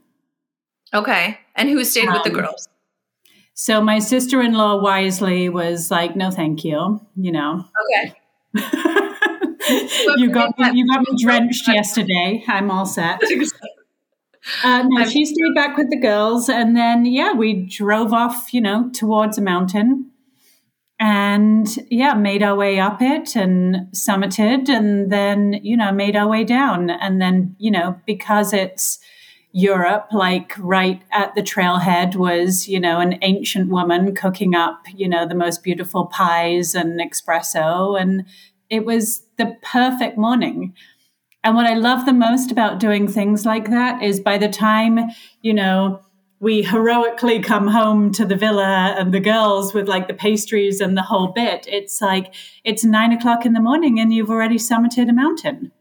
Okay. 0.92 1.38
And 1.54 1.70
who 1.70 1.82
stayed 1.84 2.08
um, 2.08 2.14
with 2.14 2.24
the 2.24 2.30
um, 2.30 2.36
girls? 2.36 2.68
So 3.58 3.80
my 3.80 4.00
sister 4.00 4.42
in 4.42 4.52
law 4.52 4.82
wisely 4.82 5.48
was 5.48 5.90
like, 5.90 6.14
no, 6.14 6.30
thank 6.30 6.62
you, 6.62 7.00
you 7.16 7.32
know. 7.32 7.64
Okay. 7.96 8.14
you 10.18 10.28
got 10.30 10.58
me, 10.58 10.72
you 10.74 10.86
got 10.86 11.00
me 11.00 11.16
drenched 11.22 11.66
yesterday. 11.66 12.44
I'm 12.46 12.70
all 12.70 12.86
set. 12.86 13.20
Uh, 14.62 14.84
no, 14.86 15.04
she 15.04 15.24
stayed 15.24 15.56
back 15.56 15.76
with 15.76 15.90
the 15.90 15.98
girls, 15.98 16.48
and 16.48 16.76
then 16.76 17.04
yeah, 17.04 17.32
we 17.32 17.66
drove 17.66 18.12
off, 18.12 18.54
you 18.54 18.60
know, 18.60 18.88
towards 18.94 19.36
a 19.36 19.42
mountain, 19.42 20.08
and 21.00 21.66
yeah, 21.90 22.14
made 22.14 22.44
our 22.44 22.54
way 22.54 22.78
up 22.78 23.02
it 23.02 23.34
and 23.34 23.88
summited, 23.92 24.68
and 24.68 25.10
then 25.10 25.54
you 25.64 25.76
know 25.76 25.90
made 25.90 26.14
our 26.14 26.28
way 26.28 26.44
down, 26.44 26.90
and 26.90 27.20
then 27.20 27.56
you 27.58 27.72
know 27.72 28.00
because 28.06 28.52
it's 28.52 29.00
Europe, 29.56 30.08
like 30.12 30.52
right 30.58 31.00
at 31.12 31.34
the 31.34 31.40
trailhead 31.40 32.14
was, 32.14 32.68
you 32.68 32.78
know, 32.78 33.00
an 33.00 33.18
ancient 33.22 33.70
woman 33.70 34.14
cooking 34.14 34.54
up, 34.54 34.84
you 34.94 35.08
know, 35.08 35.26
the 35.26 35.34
most 35.34 35.62
beautiful 35.62 36.04
pies 36.04 36.74
and 36.74 37.00
espresso. 37.00 37.98
And 37.98 38.26
it 38.68 38.84
was 38.84 39.22
the 39.38 39.56
perfect 39.62 40.18
morning. 40.18 40.74
And 41.42 41.56
what 41.56 41.64
I 41.64 41.72
love 41.72 42.04
the 42.04 42.12
most 42.12 42.50
about 42.50 42.80
doing 42.80 43.08
things 43.08 43.46
like 43.46 43.70
that 43.70 44.02
is 44.02 44.20
by 44.20 44.36
the 44.36 44.50
time, 44.50 45.00
you 45.40 45.54
know, 45.54 46.02
we 46.38 46.60
heroically 46.60 47.40
come 47.40 47.68
home 47.68 48.12
to 48.12 48.26
the 48.26 48.36
villa 48.36 48.94
and 48.98 49.14
the 49.14 49.20
girls 49.20 49.72
with 49.72 49.88
like 49.88 50.06
the 50.06 50.12
pastries 50.12 50.82
and 50.82 50.98
the 50.98 51.02
whole 51.02 51.28
bit, 51.28 51.66
it's 51.66 52.02
like 52.02 52.34
it's 52.62 52.84
nine 52.84 53.10
o'clock 53.10 53.46
in 53.46 53.54
the 53.54 53.60
morning 53.60 53.98
and 53.98 54.12
you've 54.12 54.28
already 54.28 54.58
summited 54.58 55.08
a 55.08 55.14
mountain. 55.14 55.72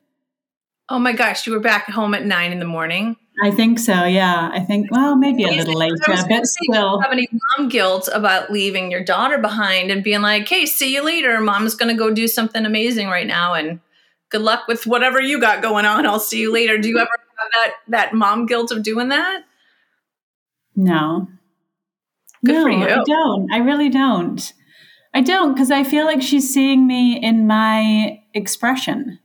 Oh 0.87 0.99
my 0.99 1.11
gosh, 1.11 1.45
you 1.45 1.51
were 1.51 1.59
back 1.59 1.89
home 1.89 2.13
at 2.13 2.25
nine 2.25 2.53
in 2.53 2.59
the 2.59 2.65
morning. 2.65 3.17
I 3.43 3.51
think 3.51 3.79
so. 3.79 4.05
Yeah, 4.05 4.49
I 4.53 4.61
think. 4.61 4.89
Well, 4.91 5.15
maybe 5.15 5.43
a 5.43 5.47
little 5.51 5.73
later, 5.77 5.95
but 6.07 6.45
still. 6.45 7.01
Have 7.01 7.11
any 7.11 7.27
mom 7.57 7.69
guilt 7.69 8.09
about 8.13 8.51
leaving 8.51 8.91
your 8.91 9.03
daughter 9.03 9.37
behind 9.37 9.91
and 9.91 10.03
being 10.03 10.21
like, 10.21 10.47
"Hey, 10.47 10.65
see 10.65 10.93
you 10.93 11.03
later. 11.03 11.39
Mom's 11.41 11.75
going 11.75 11.93
to 11.93 11.97
go 11.97 12.13
do 12.13 12.27
something 12.27 12.65
amazing 12.65 13.07
right 13.07 13.27
now, 13.27 13.53
and 13.53 13.79
good 14.29 14.41
luck 14.41 14.67
with 14.67 14.87
whatever 14.87 15.19
you 15.19 15.39
got 15.39 15.61
going 15.61 15.85
on. 15.85 16.05
I'll 16.05 16.19
see 16.19 16.39
you 16.39 16.51
later." 16.53 16.77
Do 16.77 16.87
you 16.87 16.97
ever 16.97 17.09
have 17.09 17.51
that 17.53 17.73
that 17.89 18.13
mom 18.13 18.45
guilt 18.45 18.71
of 18.71 18.83
doing 18.83 19.09
that? 19.09 19.43
No. 20.75 21.27
Good 22.45 22.53
no, 22.53 22.63
for 22.63 22.69
you. 22.69 22.85
I 22.85 23.03
don't. 23.03 23.53
I 23.53 23.57
really 23.57 23.89
don't. 23.89 24.53
I 25.13 25.21
don't 25.21 25.53
because 25.53 25.71
I 25.71 25.83
feel 25.83 26.05
like 26.05 26.21
she's 26.21 26.53
seeing 26.53 26.87
me 26.87 27.21
in 27.21 27.47
my 27.47 28.21
expression. 28.33 29.19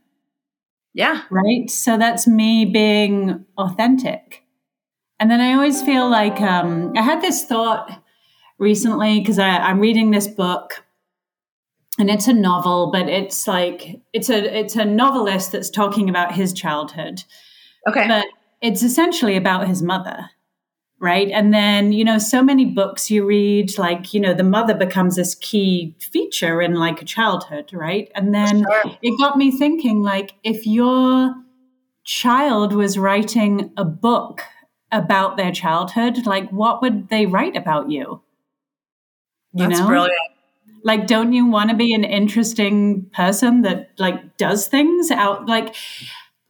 Yeah. 0.93 1.23
Right. 1.29 1.69
So 1.69 1.97
that's 1.97 2.27
me 2.27 2.65
being 2.65 3.45
authentic. 3.57 4.43
And 5.19 5.29
then 5.29 5.39
I 5.39 5.53
always 5.53 5.81
feel 5.81 6.09
like 6.09 6.41
um, 6.41 6.93
I 6.97 7.01
had 7.01 7.21
this 7.21 7.45
thought 7.45 8.01
recently 8.57 9.19
because 9.19 9.39
I'm 9.39 9.79
reading 9.79 10.11
this 10.11 10.27
book 10.27 10.83
and 11.99 12.09
it's 12.09 12.27
a 12.27 12.33
novel, 12.33 12.89
but 12.91 13.07
it's 13.07 13.47
like 13.47 14.01
it's 14.13 14.29
a 14.29 14.57
it's 14.57 14.75
a 14.75 14.85
novelist 14.85 15.51
that's 15.51 15.69
talking 15.69 16.09
about 16.09 16.33
his 16.33 16.53
childhood. 16.53 17.23
Okay. 17.87 18.07
But 18.07 18.25
it's 18.61 18.83
essentially 18.83 19.35
about 19.35 19.67
his 19.67 19.81
mother 19.83 20.29
right? 21.01 21.29
And 21.31 21.51
then, 21.51 21.91
you 21.91 22.05
know, 22.05 22.19
so 22.19 22.43
many 22.43 22.63
books 22.63 23.09
you 23.09 23.25
read, 23.25 23.75
like, 23.79 24.13
you 24.13 24.19
know, 24.19 24.35
the 24.35 24.43
mother 24.43 24.75
becomes 24.75 25.15
this 25.15 25.33
key 25.33 25.95
feature 25.99 26.61
in 26.61 26.75
like 26.75 27.01
a 27.01 27.05
childhood, 27.05 27.73
right? 27.73 28.09
And 28.13 28.35
then 28.35 28.63
Sure. 28.63 28.97
it 29.01 29.17
got 29.17 29.35
me 29.35 29.49
thinking, 29.51 30.03
like, 30.03 30.35
if 30.43 30.67
your 30.67 31.33
child 32.03 32.73
was 32.73 32.99
writing 32.99 33.71
a 33.77 33.83
book 33.83 34.43
about 34.91 35.37
their 35.37 35.51
childhood, 35.51 36.27
like, 36.27 36.47
what 36.51 36.83
would 36.83 37.09
they 37.09 37.25
write 37.25 37.57
about 37.57 37.89
you? 37.89 38.21
You 39.53 39.67
That's 39.67 39.79
know? 39.79 39.87
brilliant. 39.87 40.19
Like, 40.83 41.07
don't 41.07 41.33
you 41.33 41.47
want 41.47 41.71
to 41.71 41.75
be 41.75 41.95
an 41.95 42.03
interesting 42.03 43.09
person 43.11 43.63
that 43.63 43.89
like 43.97 44.37
does 44.37 44.67
things 44.67 45.09
out 45.11 45.47
like 45.47 45.75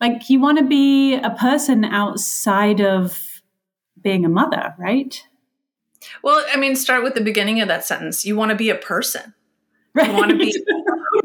like 0.02 0.30
you 0.30 0.40
want 0.40 0.58
to 0.58 0.64
be 0.66 1.16
a 1.16 1.32
person 1.32 1.84
outside 1.86 2.82
of 2.82 3.31
being 4.02 4.26
a 4.26 4.30
mother, 4.30 4.76
right? 4.78 5.26
Well, 6.24 6.44
I 6.52 6.58
mean, 6.58 6.76
start 6.76 7.04
with 7.04 7.16
the 7.16 7.22
beginning 7.22 7.62
of 7.62 7.68
that 7.68 7.86
sentence. 7.86 8.26
You 8.26 8.36
want 8.36 8.50
to 8.50 8.56
be 8.56 8.70
a 8.70 8.76
person. 8.76 9.34
Right. 9.94 10.10
You 10.10 10.16
want 10.16 10.32
to 10.32 10.38
be 10.38 10.56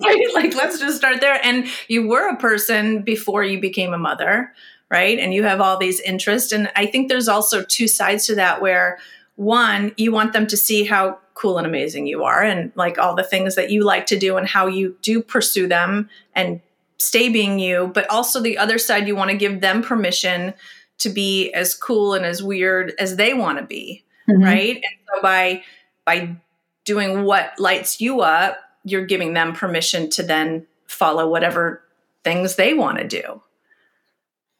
right? 0.04 0.26
Like, 0.35 0.54
let's 0.54 0.78
just 0.78 0.97
start 0.97 1.21
there. 1.21 1.40
And 1.42 1.66
you 1.88 2.06
were 2.06 2.28
a 2.28 2.37
person 2.37 3.02
before 3.02 3.45
you 3.45 3.61
became 3.61 3.95
a 3.95 3.99
mother, 3.99 4.52
right? 4.90 5.18
And 5.18 5.33
you 5.33 5.45
have 5.45 5.61
all 5.61 5.78
these 5.78 6.00
interests. 6.00 6.52
And 6.52 6.71
I 6.76 6.87
think 6.87 7.09
there's 7.09 7.28
also 7.28 7.62
two 7.62 7.88
sides 7.88 8.26
to 8.26 8.35
that 8.35 8.61
where 8.61 8.99
one, 9.37 9.92
you 9.97 10.12
want 10.12 10.33
them 10.33 10.47
to 10.49 10.56
see 10.56 10.85
how 10.85 11.18
cool 11.35 11.59
and 11.59 11.66
amazing 11.66 12.06
you 12.06 12.25
are 12.25 12.42
and 12.42 12.73
like 12.75 12.99
all 12.99 13.14
the 13.14 13.23
things 13.23 13.54
that 13.54 13.71
you 13.71 13.85
like 13.85 14.06
to 14.06 14.18
do 14.18 14.37
and 14.37 14.49
how 14.49 14.66
you 14.66 14.97
do 15.02 15.23
pursue 15.23 15.68
them 15.68 16.09
and 16.35 16.61
stay 16.99 17.28
being 17.28 17.59
you. 17.59 17.90
But 17.95 18.09
also 18.11 18.40
the 18.40 18.59
other 18.59 18.78
side, 18.78 19.06
you 19.06 19.14
want 19.14 19.30
to 19.30 19.37
give 19.37 19.61
them 19.61 19.83
permission 19.83 20.54
to 20.99 21.09
be 21.11 21.53
as 21.53 21.75
cool 21.75 22.15
and 22.15 22.25
as 22.25 22.43
weird 22.43 22.93
as 22.99 23.17
they 23.17 23.35
want 23.35 23.59
to 23.59 23.65
be 23.65 24.05
Mhm. 24.29 24.45
right 24.45 24.76
and 24.76 24.85
so 25.15 25.23
by 25.23 25.62
by 26.05 26.37
doing 26.85 27.25
what 27.25 27.53
lights 27.59 28.00
you 28.00 28.21
up 28.21 28.59
you're 28.85 29.05
giving 29.07 29.33
them 29.35 29.53
permission 29.53 30.09
to 30.11 30.23
then 30.23 30.67
follow 30.87 31.29
whatever 31.29 31.83
things 32.25 32.57
they 32.57 32.75
want 32.75 32.99
to 32.99 33.07
do 33.07 33.41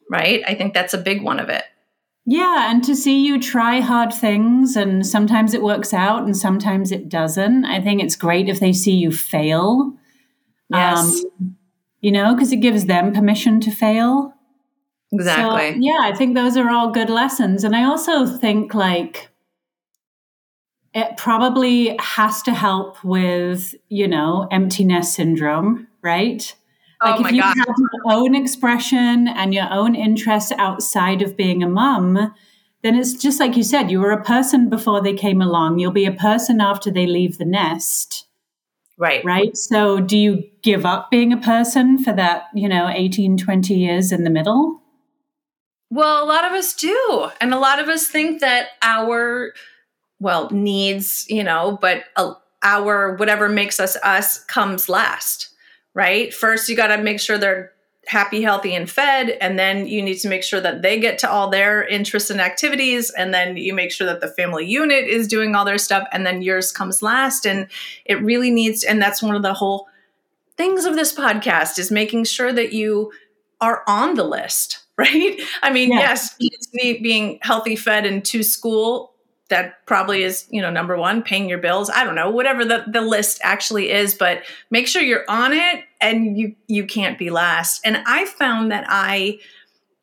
right 0.09 0.41
i 0.47 0.53
think 0.53 0.73
that's 0.73 0.93
a 0.93 0.97
big 0.97 1.21
one 1.23 1.39
of 1.39 1.49
it 1.49 1.63
Yeah, 2.25 2.69
and 2.69 2.83
to 2.83 2.93
see 2.95 3.25
you 3.25 3.39
try 3.39 3.79
hard 3.79 4.13
things 4.13 4.75
and 4.75 5.07
sometimes 5.07 5.53
it 5.53 5.63
works 5.63 5.93
out 5.93 6.23
and 6.23 6.35
sometimes 6.35 6.91
it 6.91 7.07
doesn't. 7.07 7.63
I 7.63 7.79
think 7.79 8.01
it's 8.03 8.17
great 8.17 8.49
if 8.49 8.59
they 8.59 8.73
see 8.73 8.91
you 9.03 9.11
fail. 9.13 9.93
yes 10.69 11.23
Um, 11.39 11.55
you 12.01 12.11
know, 12.11 12.33
because 12.35 12.51
it 12.51 12.57
gives 12.57 12.85
them 12.85 13.13
permission 13.13 13.61
to 13.61 13.71
fail. 13.71 14.33
Exactly 15.11 15.71
So, 15.71 15.77
yeah, 15.79 15.99
I 16.01 16.13
think 16.13 16.35
those 16.35 16.57
are 16.57 16.69
all 16.69 16.91
good 16.91 17.09
lessons. 17.09 17.63
And 17.63 17.75
I 17.75 17.83
also 17.83 18.25
think 18.25 18.73
like 18.73 19.29
it 20.93 21.15
probably 21.17 21.95
has 21.99 22.41
to 22.43 22.53
help 22.53 23.03
with, 23.03 23.75
you 23.89 24.07
know, 24.07 24.47
empty 24.51 24.83
nest 24.83 25.13
syndrome, 25.13 25.87
right? 26.01 26.53
oh 27.01 27.11
Like 27.11 27.21
if 27.21 27.31
you 27.31 27.41
god 27.41 27.55
have 27.57 27.75
your 27.77 28.13
own 28.13 28.35
expression 28.35 29.27
and 29.27 29.53
your 29.53 29.71
own 29.71 29.95
interests 29.95 30.51
outside 30.57 31.21
of 31.21 31.37
being 31.37 31.61
a 31.63 31.69
mum, 31.69 32.33
then 32.83 32.95
it's 32.95 33.13
just 33.13 33.39
like 33.39 33.55
you 33.55 33.63
said, 33.63 33.91
you 33.91 33.99
were 33.99 34.11
a 34.11 34.23
person 34.23 34.69
before 34.69 35.01
they 35.01 35.13
came 35.13 35.41
along. 35.41 35.79
You'll 35.79 35.91
be 35.91 36.05
a 36.05 36.11
person 36.11 36.61
after 36.61 36.91
they 36.91 37.05
leave 37.05 37.37
the 37.37 37.45
nest, 37.45 38.25
right 38.97 39.23
right? 39.23 39.55
So 39.55 39.99
do 39.99 40.17
you 40.17 40.43
give 40.63 40.85
up 40.85 41.11
being 41.11 41.31
a 41.33 41.37
person 41.37 42.03
for 42.03 42.13
that, 42.13 42.45
you 42.55 42.67
know, 42.67 42.89
18, 42.89 43.37
20 43.37 43.73
years 43.75 44.11
in 44.11 44.23
the 44.23 44.29
middle? 44.29 44.81
Well, 45.89 46.23
a 46.23 46.27
lot 46.27 46.45
of 46.45 46.51
us 46.51 46.73
do. 46.73 47.29
And 47.39 47.53
a 47.53 47.59
lot 47.59 47.79
of 47.79 47.87
us 47.87 48.07
think 48.07 48.41
that 48.41 48.69
our, 48.81 49.53
well, 50.19 50.49
needs, 50.51 51.25
you 51.29 51.43
know, 51.43 51.77
but 51.79 52.03
our 52.63 53.15
whatever 53.15 53.47
makes 53.47 53.79
us 53.79 53.95
us 54.03 54.43
comes 54.45 54.89
last, 54.89 55.49
right? 55.93 56.33
First, 56.33 56.67
you 56.69 56.75
got 56.75 56.87
to 56.87 56.97
make 57.01 57.19
sure 57.19 57.37
they're 57.37 57.71
happy, 58.07 58.41
healthy, 58.41 58.73
and 58.73 58.89
fed. 58.89 59.31
And 59.41 59.59
then 59.59 59.85
you 59.85 60.01
need 60.01 60.15
to 60.19 60.29
make 60.29 60.43
sure 60.43 60.61
that 60.61 60.81
they 60.81 60.99
get 60.99 61.19
to 61.19 61.29
all 61.29 61.49
their 61.49 61.85
interests 61.85 62.29
and 62.29 62.39
activities. 62.39 63.09
And 63.11 63.33
then 63.33 63.57
you 63.57 63.73
make 63.73 63.91
sure 63.91 64.07
that 64.07 64.21
the 64.21 64.29
family 64.29 64.65
unit 64.65 65.05
is 65.05 65.27
doing 65.27 65.55
all 65.55 65.65
their 65.65 65.77
stuff. 65.77 66.07
And 66.11 66.25
then 66.25 66.41
yours 66.41 66.71
comes 66.71 67.01
last. 67.01 67.45
And 67.45 67.67
it 68.05 68.21
really 68.21 68.49
needs, 68.49 68.83
and 68.83 69.01
that's 69.01 69.21
one 69.21 69.35
of 69.35 69.41
the 69.41 69.53
whole 69.53 69.87
things 70.55 70.85
of 70.85 70.95
this 70.95 71.13
podcast 71.13 71.77
is 71.77 71.91
making 71.91 72.23
sure 72.23 72.51
that 72.51 72.73
you 72.73 73.11
are 73.61 73.83
on 73.87 74.15
the 74.15 74.23
list, 74.23 74.79
right? 74.99 75.39
I 75.61 75.71
mean, 75.71 75.91
Yeah. 75.91 75.99
yes, 75.99 76.35
kids 76.35 76.69
need 76.73 77.03
being 77.03 77.39
healthy, 77.41 77.75
fed, 77.75 78.05
and 78.05 78.23
to 78.25 78.43
school. 78.43 79.13
That 79.49 79.85
probably 79.85 80.23
is, 80.23 80.45
you 80.49 80.61
know, 80.61 80.69
number 80.69 80.97
one, 80.97 81.23
paying 81.23 81.47
your 81.47 81.59
bills. 81.59 81.89
I 81.89 82.03
don't 82.03 82.15
know, 82.15 82.29
whatever 82.29 82.65
the, 82.65 82.83
the 82.91 82.99
list 83.01 83.39
actually 83.43 83.91
is, 83.91 84.13
but 84.13 84.41
make 84.71 84.87
sure 84.87 85.01
you're 85.01 85.23
on 85.29 85.53
it 85.53 85.85
and 86.01 86.37
you 86.37 86.55
you 86.67 86.85
can't 86.85 87.17
be 87.17 87.29
last. 87.29 87.79
And 87.85 88.03
I 88.05 88.25
found 88.25 88.71
that 88.71 88.85
I 88.89 89.39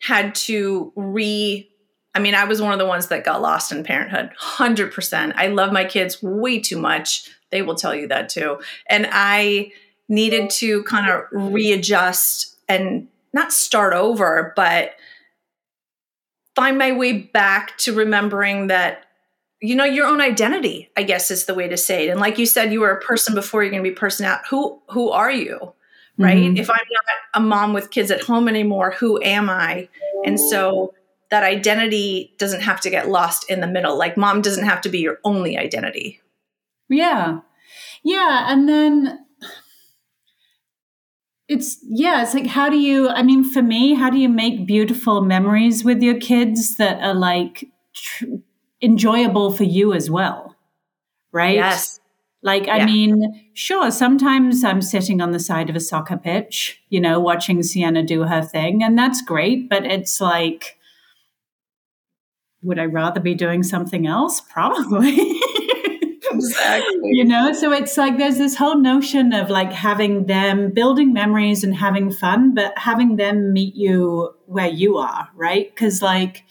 had 0.00 0.34
to 0.36 0.92
re 0.96 1.68
I 2.14 2.20
mean, 2.20 2.34
I 2.36 2.44
was 2.44 2.62
one 2.62 2.72
of 2.72 2.78
the 2.78 2.86
ones 2.86 3.08
that 3.08 3.24
got 3.24 3.42
lost 3.42 3.72
in 3.72 3.82
parenthood. 3.82 4.30
100%. 4.40 5.32
I 5.34 5.48
love 5.48 5.72
my 5.72 5.84
kids 5.84 6.22
way 6.22 6.60
too 6.60 6.78
much. 6.78 7.28
They 7.50 7.60
will 7.60 7.74
tell 7.74 7.94
you 7.94 8.06
that 8.08 8.28
too. 8.28 8.60
And 8.88 9.08
I 9.10 9.72
needed 10.08 10.48
to 10.50 10.84
kind 10.84 11.10
of 11.10 11.24
readjust 11.32 12.56
and 12.68 13.08
not 13.34 13.52
start 13.52 13.92
over, 13.92 14.52
but 14.56 14.92
find 16.54 16.78
my 16.78 16.92
way 16.92 17.12
back 17.12 17.76
to 17.78 17.92
remembering 17.92 18.68
that 18.68 19.04
you 19.60 19.74
know 19.74 19.84
your 19.84 20.06
own 20.06 20.20
identity 20.20 20.90
i 20.96 21.02
guess 21.02 21.30
is 21.30 21.46
the 21.46 21.54
way 21.54 21.66
to 21.68 21.76
say 21.76 22.06
it 22.06 22.10
and 22.10 22.20
like 22.20 22.38
you 22.38 22.44
said 22.46 22.72
you 22.72 22.80
were 22.80 22.90
a 22.90 23.00
person 23.00 23.34
before 23.34 23.62
you're 23.62 23.70
going 23.70 23.82
to 23.82 23.88
be 23.88 23.94
a 23.94 23.98
person 23.98 24.26
out 24.26 24.40
who 24.50 24.80
who 24.90 25.10
are 25.10 25.30
you 25.30 25.72
right 26.18 26.36
Mhm. 26.36 26.58
if 26.58 26.68
i'm 26.68 26.76
not 26.76 27.04
a 27.34 27.40
mom 27.40 27.72
with 27.72 27.90
kids 27.90 28.10
at 28.10 28.20
home 28.20 28.48
anymore 28.48 28.90
who 28.90 29.22
am 29.22 29.48
i 29.48 29.88
and 30.24 30.38
so 30.38 30.92
that 31.30 31.44
identity 31.44 32.34
doesn't 32.38 32.60
have 32.62 32.80
to 32.82 32.90
get 32.90 33.08
lost 33.08 33.48
in 33.50 33.60
the 33.60 33.66
middle 33.66 33.96
like 33.96 34.16
mom 34.16 34.42
doesn't 34.42 34.66
have 34.66 34.80
to 34.82 34.88
be 34.88 34.98
your 34.98 35.18
only 35.24 35.56
identity 35.56 36.20
Yeah. 36.88 37.40
Yeah. 38.02 38.52
And 38.52 38.68
then 38.68 39.23
it's, 41.48 41.78
yeah, 41.82 42.22
it's 42.22 42.34
like, 42.34 42.46
how 42.46 42.70
do 42.70 42.76
you, 42.78 43.08
I 43.08 43.22
mean, 43.22 43.44
for 43.44 43.62
me, 43.62 43.94
how 43.94 44.10
do 44.10 44.18
you 44.18 44.28
make 44.28 44.66
beautiful 44.66 45.20
memories 45.20 45.84
with 45.84 46.02
your 46.02 46.18
kids 46.18 46.76
that 46.76 47.02
are 47.02 47.14
like 47.14 47.68
tr- 47.94 48.24
enjoyable 48.80 49.52
for 49.52 49.64
you 49.64 49.92
as 49.92 50.10
well? 50.10 50.56
Right? 51.32 51.56
yes 51.56 52.00
Like, 52.42 52.68
I 52.68 52.84
mean, 52.84 53.50
sure, 53.54 53.90
sometimes 53.90 54.64
I'm 54.64 54.82
sitting 54.82 55.20
on 55.20 55.32
the 55.32 55.40
side 55.40 55.70
of 55.70 55.76
a 55.76 55.80
soccer 55.80 56.18
pitch, 56.18 56.82
you 56.90 57.00
know, 57.00 57.18
watching 57.18 57.62
Sienna 57.62 58.02
do 58.02 58.24
her 58.24 58.42
thing, 58.42 58.82
and 58.82 58.98
that's 58.98 59.22
great, 59.22 59.68
but 59.70 59.86
it's 59.86 60.20
like, 60.20 60.78
would 62.62 62.78
I 62.78 62.84
rather 62.84 63.20
be 63.20 63.34
doing 63.34 63.62
something 63.62 64.06
else? 64.06 64.40
Probably. 64.52 65.40
Exactly. 66.48 67.10
You 67.12 67.24
know, 67.24 67.52
so 67.52 67.72
it's 67.72 67.96
like 67.96 68.18
there's 68.18 68.38
this 68.38 68.56
whole 68.56 68.78
notion 68.78 69.32
of 69.32 69.50
like 69.50 69.72
having 69.72 70.26
them 70.26 70.70
building 70.72 71.12
memories 71.12 71.64
and 71.64 71.74
having 71.74 72.10
fun, 72.10 72.54
but 72.54 72.76
having 72.78 73.16
them 73.16 73.52
meet 73.52 73.74
you 73.74 74.34
where 74.46 74.68
you 74.68 74.98
are, 74.98 75.28
right? 75.34 75.70
Because 75.74 76.02
like 76.02 76.44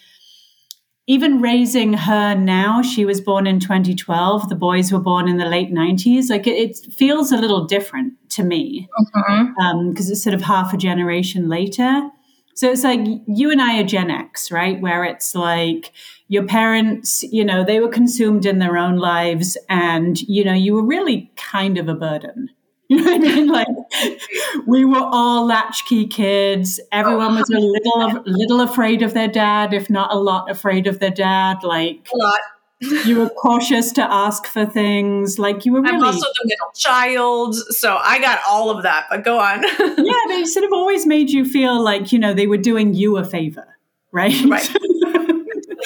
even 1.05 1.41
raising 1.41 1.93
her 1.93 2.33
now, 2.33 2.81
she 2.81 3.03
was 3.03 3.19
born 3.19 3.45
in 3.45 3.59
2012. 3.59 4.47
The 4.47 4.55
boys 4.55 4.91
were 4.91 4.99
born 4.99 5.27
in 5.27 5.37
the 5.37 5.45
late 5.45 5.71
90s. 5.71 6.29
Like 6.29 6.47
it, 6.47 6.51
it 6.51 6.93
feels 6.93 7.31
a 7.31 7.37
little 7.37 7.65
different 7.65 8.13
to 8.31 8.43
me 8.43 8.87
because 9.13 9.25
mm-hmm. 9.29 9.61
um, 9.61 9.93
it's 9.95 10.23
sort 10.23 10.33
of 10.33 10.41
half 10.41 10.73
a 10.73 10.77
generation 10.77 11.49
later. 11.49 12.09
So 12.55 12.71
it's 12.71 12.83
like 12.83 13.01
you 13.27 13.51
and 13.51 13.61
I 13.61 13.81
are 13.81 13.83
Gen 13.83 14.11
X, 14.11 14.51
right? 14.51 14.79
Where 14.79 15.03
it's 15.03 15.35
like 15.35 15.91
your 16.33 16.47
parents, 16.47 17.21
you 17.31 17.45
know, 17.45 17.63
they 17.63 17.79
were 17.79 17.87
consumed 17.87 18.43
in 18.47 18.57
their 18.57 18.75
own 18.75 18.97
lives 18.97 19.55
and, 19.69 20.19
you 20.21 20.43
know, 20.43 20.53
you 20.53 20.73
were 20.73 20.83
really 20.83 21.31
kind 21.35 21.77
of 21.77 21.87
a 21.87 21.93
burden. 21.93 22.49
You 22.89 22.97
know 23.01 23.11
what 23.11 23.15
I 23.15 23.35
mean? 23.35 23.47
Like 23.47 23.67
we 24.67 24.85
were 24.85 25.01
all 25.01 25.47
latchkey 25.47 26.05
kids. 26.05 26.79
Everyone 26.91 27.33
was 27.33 27.49
a 27.49 27.57
little 27.57 28.21
little 28.25 28.61
afraid 28.61 29.01
of 29.01 29.15
their 29.15 29.29
dad, 29.29 29.73
if 29.73 29.89
not 29.89 30.13
a 30.13 30.17
lot 30.17 30.51
afraid 30.51 30.85
of 30.85 30.99
their 30.99 31.09
dad. 31.09 31.63
Like 31.63 32.07
a 32.13 32.17
lot. 32.17 32.39
you 33.05 33.19
were 33.19 33.29
cautious 33.29 33.93
to 33.93 34.03
ask 34.03 34.45
for 34.45 34.65
things. 34.65 35.39
Like 35.39 35.65
you 35.65 35.73
were 35.73 35.81
really. 35.81 35.95
I'm 35.95 36.03
also 36.03 36.19
the 36.19 36.45
middle 36.45 36.71
child, 36.75 37.55
so 37.55 37.97
I 38.03 38.19
got 38.19 38.41
all 38.47 38.69
of 38.69 38.83
that. 38.83 39.07
But 39.09 39.23
go 39.23 39.39
on. 39.39 39.63
yeah, 39.79 40.19
they 40.27 40.45
sort 40.45 40.65
of 40.65 40.73
always 40.73 41.07
made 41.07 41.31
you 41.31 41.45
feel 41.45 41.81
like 41.81 42.11
you 42.11 42.19
know 42.19 42.33
they 42.33 42.47
were 42.47 42.57
doing 42.57 42.93
you 42.93 43.17
a 43.17 43.23
favor, 43.23 43.65
right? 44.11 44.39
Right. 44.45 44.69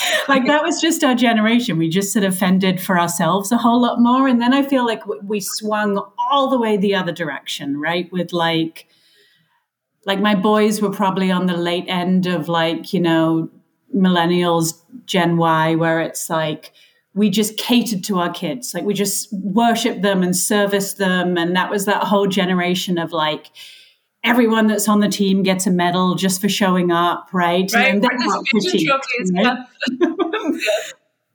like 0.28 0.46
that 0.46 0.64
was 0.64 0.82
just 0.82 1.04
our 1.04 1.16
generation. 1.16 1.78
We 1.78 1.90
just 1.90 2.14
sort 2.14 2.26
of 2.26 2.38
fended 2.38 2.82
for 2.82 3.00
ourselves 3.00 3.52
a 3.52 3.58
whole 3.58 3.82
lot 3.82 4.00
more. 4.00 4.28
And 4.28 4.42
then 4.42 4.54
I 4.54 4.64
feel 4.64 4.86
like 4.86 5.02
we 5.24 5.40
swung 5.40 6.02
all 6.30 6.50
the 6.50 6.60
way 6.60 6.78
the 6.78 6.96
other 6.96 7.12
direction, 7.12 7.80
right? 7.80 8.12
With 8.12 8.34
like, 8.34 8.88
like 10.06 10.20
my 10.20 10.36
boys 10.36 10.82
were 10.82 10.92
probably 10.92 11.32
on 11.32 11.46
the 11.46 11.58
late 11.58 11.86
end 11.88 12.28
of 12.28 12.48
like, 12.48 12.94
you 12.94 13.00
know, 13.00 13.50
millennials, 13.96 14.82
Gen 15.06 15.38
Y, 15.38 15.76
where 15.76 16.02
it's 16.02 16.30
like, 16.30 16.74
we 17.14 17.30
just 17.32 17.58
catered 17.58 18.04
to 18.04 18.20
our 18.20 18.30
kids. 18.30 18.74
Like 18.74 18.84
we 18.84 18.94
just 18.94 19.34
worshiped 19.34 20.04
them 20.04 20.22
and 20.22 20.36
serviced 20.36 20.98
them. 20.98 21.36
And 21.36 21.56
that 21.56 21.72
was 21.72 21.86
that 21.86 22.04
whole 22.04 22.28
generation 22.28 22.98
of 22.98 23.12
like, 23.12 23.48
everyone 24.24 24.68
that's 24.68 24.88
on 24.88 25.00
the 25.00 25.10
team 25.10 25.44
gets 25.44 25.68
a 25.68 25.72
medal 25.72 26.16
just 26.16 26.42
for 26.42 26.50
showing 26.50 26.92
up, 26.92 27.30
right? 27.34 27.72
Right. 27.74 27.96
And 27.96 28.04
trophies, 28.04 29.32
right? 29.34 29.58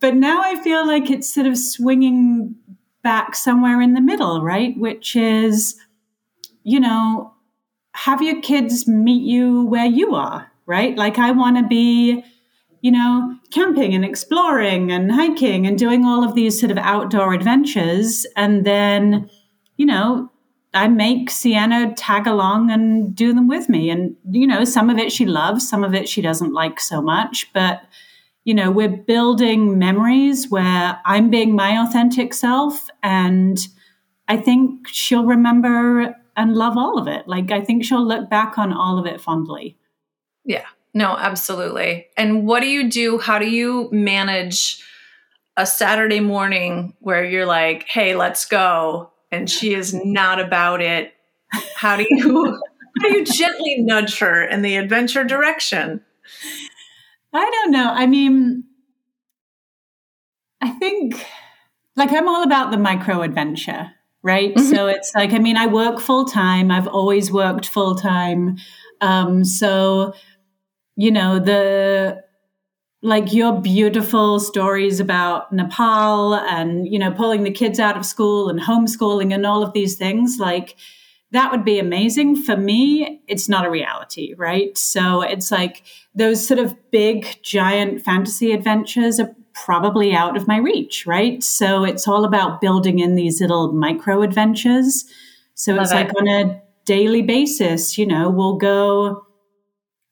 but 0.01 0.15
now 0.15 0.43
I 0.43 0.63
feel 0.63 0.87
like 0.87 1.11
it's 1.11 1.33
sort 1.33 1.47
of 1.47 1.57
swinging 1.57 2.57
back 3.03 3.35
somewhere 3.35 3.81
in 3.81 3.95
the 3.95 4.01
middle, 4.01 4.43
right? 4.43 4.77
Which 4.79 5.17
is, 5.17 5.77
you 6.63 6.81
know, 6.81 7.33
have 7.95 8.23
your 8.23 8.41
kids 8.41 8.87
meet 8.89 9.23
you 9.23 9.67
where 9.67 9.87
you 9.87 10.15
are, 10.15 10.51
right? 10.67 10.97
Like 10.97 11.19
I 11.19 11.31
want 11.31 11.57
to 11.59 11.67
be, 11.67 12.25
you 12.81 12.91
know, 12.91 13.37
camping 13.51 13.95
and 13.95 14.05
exploring 14.05 14.91
and 14.91 15.13
hiking 15.13 15.67
and 15.67 15.79
doing 15.79 16.05
all 16.05 16.25
of 16.25 16.35
these 16.35 16.59
sort 16.59 16.73
of 16.73 16.79
outdoor 16.79 17.35
adventures. 17.35 18.27
And 18.37 18.65
then, 18.65 19.31
you 19.77 19.87
know, 19.87 20.32
I 20.75 20.89
make 20.89 21.31
Sienna 21.31 21.95
tag 21.95 22.27
along 22.27 22.71
and 22.71 23.15
do 23.15 23.35
them 23.35 23.47
with 23.47 23.69
me. 23.69 23.91
And, 23.91 24.17
you 24.31 24.47
know, 24.47 24.65
some 24.65 24.89
of 24.89 24.99
it 24.99 25.13
she 25.13 25.27
loves, 25.27 25.69
some 25.69 25.85
of 25.85 25.95
it 25.95 26.09
she 26.09 26.23
doesn't 26.23 26.53
like 26.53 26.81
so 26.81 27.03
much. 27.03 27.53
But, 27.53 27.83
you 28.45 28.55
know, 28.55 28.71
we're 28.71 28.89
building 28.89 29.79
memories 29.79 30.49
where 30.49 30.99
I'm 31.05 31.29
being 31.29 31.55
my 31.55 31.83
authentic 31.83 32.33
self. 32.33 32.89
And 33.03 33.59
I 34.29 34.39
think 34.39 34.89
she'll 34.89 35.27
remember 35.27 36.17
and 36.37 36.55
love 36.55 36.79
all 36.79 36.99
of 36.99 37.07
it. 37.07 37.29
Like, 37.29 37.51
I 37.51 37.61
think 37.61 37.85
she'll 37.85 38.07
look 38.07 38.31
back 38.31 38.57
on 38.57 38.73
all 38.73 38.99
of 38.99 39.05
it 39.05 39.21
fondly. 39.21 39.77
Yeah, 40.45 40.65
no, 40.95 41.17
absolutely. 41.19 42.07
And 42.17 42.47
what 42.47 42.61
do 42.61 42.67
you 42.67 42.89
do? 42.91 43.19
How 43.19 43.39
do 43.39 43.49
you 43.49 43.91
manage 43.93 44.83
a 45.59 45.67
Saturday 45.67 46.21
morning 46.21 46.95
where 47.01 47.23
you're 47.25 47.47
like, 47.47 47.85
hey, 47.87 48.17
let's 48.17 48.47
go? 48.47 49.12
And 49.33 49.51
she 49.51 49.75
is 49.75 49.95
not 49.95 50.39
about 50.39 50.81
it. 50.83 51.15
How 51.75 51.97
do 51.97 52.07
you 52.09 52.61
how 53.01 53.09
do 53.09 53.17
you 53.17 53.25
gently 53.25 53.77
nudge 53.79 54.19
her 54.19 54.45
in 54.45 54.63
the 54.63 54.77
adventure 54.77 55.25
direction? 55.25 56.03
I 57.33 57.51
don't 57.51 57.71
know. 57.71 57.91
I 57.91 58.07
mean, 58.07 58.65
I 60.61 60.71
think 60.71 61.27
like 61.97 62.13
I'm 62.13 62.29
all 62.29 62.43
about 62.43 62.71
the 62.71 62.79
micro 62.79 63.23
adventure, 63.23 63.91
right? 64.23 64.55
Mm-hmm. 64.55 64.75
So 64.75 64.87
it's 64.87 65.13
like 65.15 65.33
I 65.33 65.39
mean, 65.39 65.57
I 65.57 65.67
work 65.67 65.99
full 65.99 66.27
time. 66.27 66.71
I've 66.71 66.89
always 66.89 67.33
worked 67.33 67.67
full 67.67 67.95
time. 67.95 68.59
Um, 69.01 69.45
so 69.45 70.15
you 70.95 71.11
know 71.11 71.39
the 71.39 72.23
like 73.03 73.33
your 73.33 73.61
beautiful 73.61 74.39
stories 74.39 75.01
about 75.01 75.53
Nepal 75.53 76.35
and, 76.35 76.87
you 76.87 76.99
know, 76.99 77.11
pulling 77.11 77.43
the 77.43 77.51
kids 77.51 77.81
out 77.81 77.97
of 77.97 78.07
school 78.07 78.49
and 78.49 78.61
homeschooling 78.61 79.35
and 79.35 79.45
all 79.45 79.63
of 79.65 79.73
these 79.73 79.97
things, 79.97 80.39
like 80.39 80.77
that 81.33 81.51
would 81.51 81.65
be 81.65 81.81
amazing. 81.81 82.37
For 82.37 82.57
me, 82.57 83.21
it's 83.27 83.49
not 83.49 83.67
a 83.67 83.71
reality, 83.71 84.35
right? 84.37 84.79
So 84.79 85.21
it's 85.23 85.51
like 85.51 85.83
those 86.15 86.47
sort 86.47 86.61
of 86.61 86.77
big, 86.93 87.43
giant 87.43 88.03
fantasy 88.03 88.53
adventures 88.53 89.19
are 89.19 89.35
probably 89.55 90.15
out 90.15 90.37
of 90.37 90.47
my 90.47 90.59
reach, 90.59 91.05
right? 91.05 91.43
So 91.43 91.85
it's 91.85 92.07
all 92.07 92.25
about 92.25 92.61
building 92.61 93.01
in 93.01 93.17
these 93.17 93.41
little 93.41 93.73
micro 93.73 94.23
adventures. 94.23 95.05
So 95.55 95.73
Love 95.73 95.83
it's 95.83 95.93
it. 95.93 95.95
like 95.97 96.11
on 96.17 96.29
a 96.29 96.63
daily 96.85 97.23
basis, 97.23 97.99
you 97.99 98.07
know, 98.07 98.31
we'll 98.31 98.57
go 98.57 99.27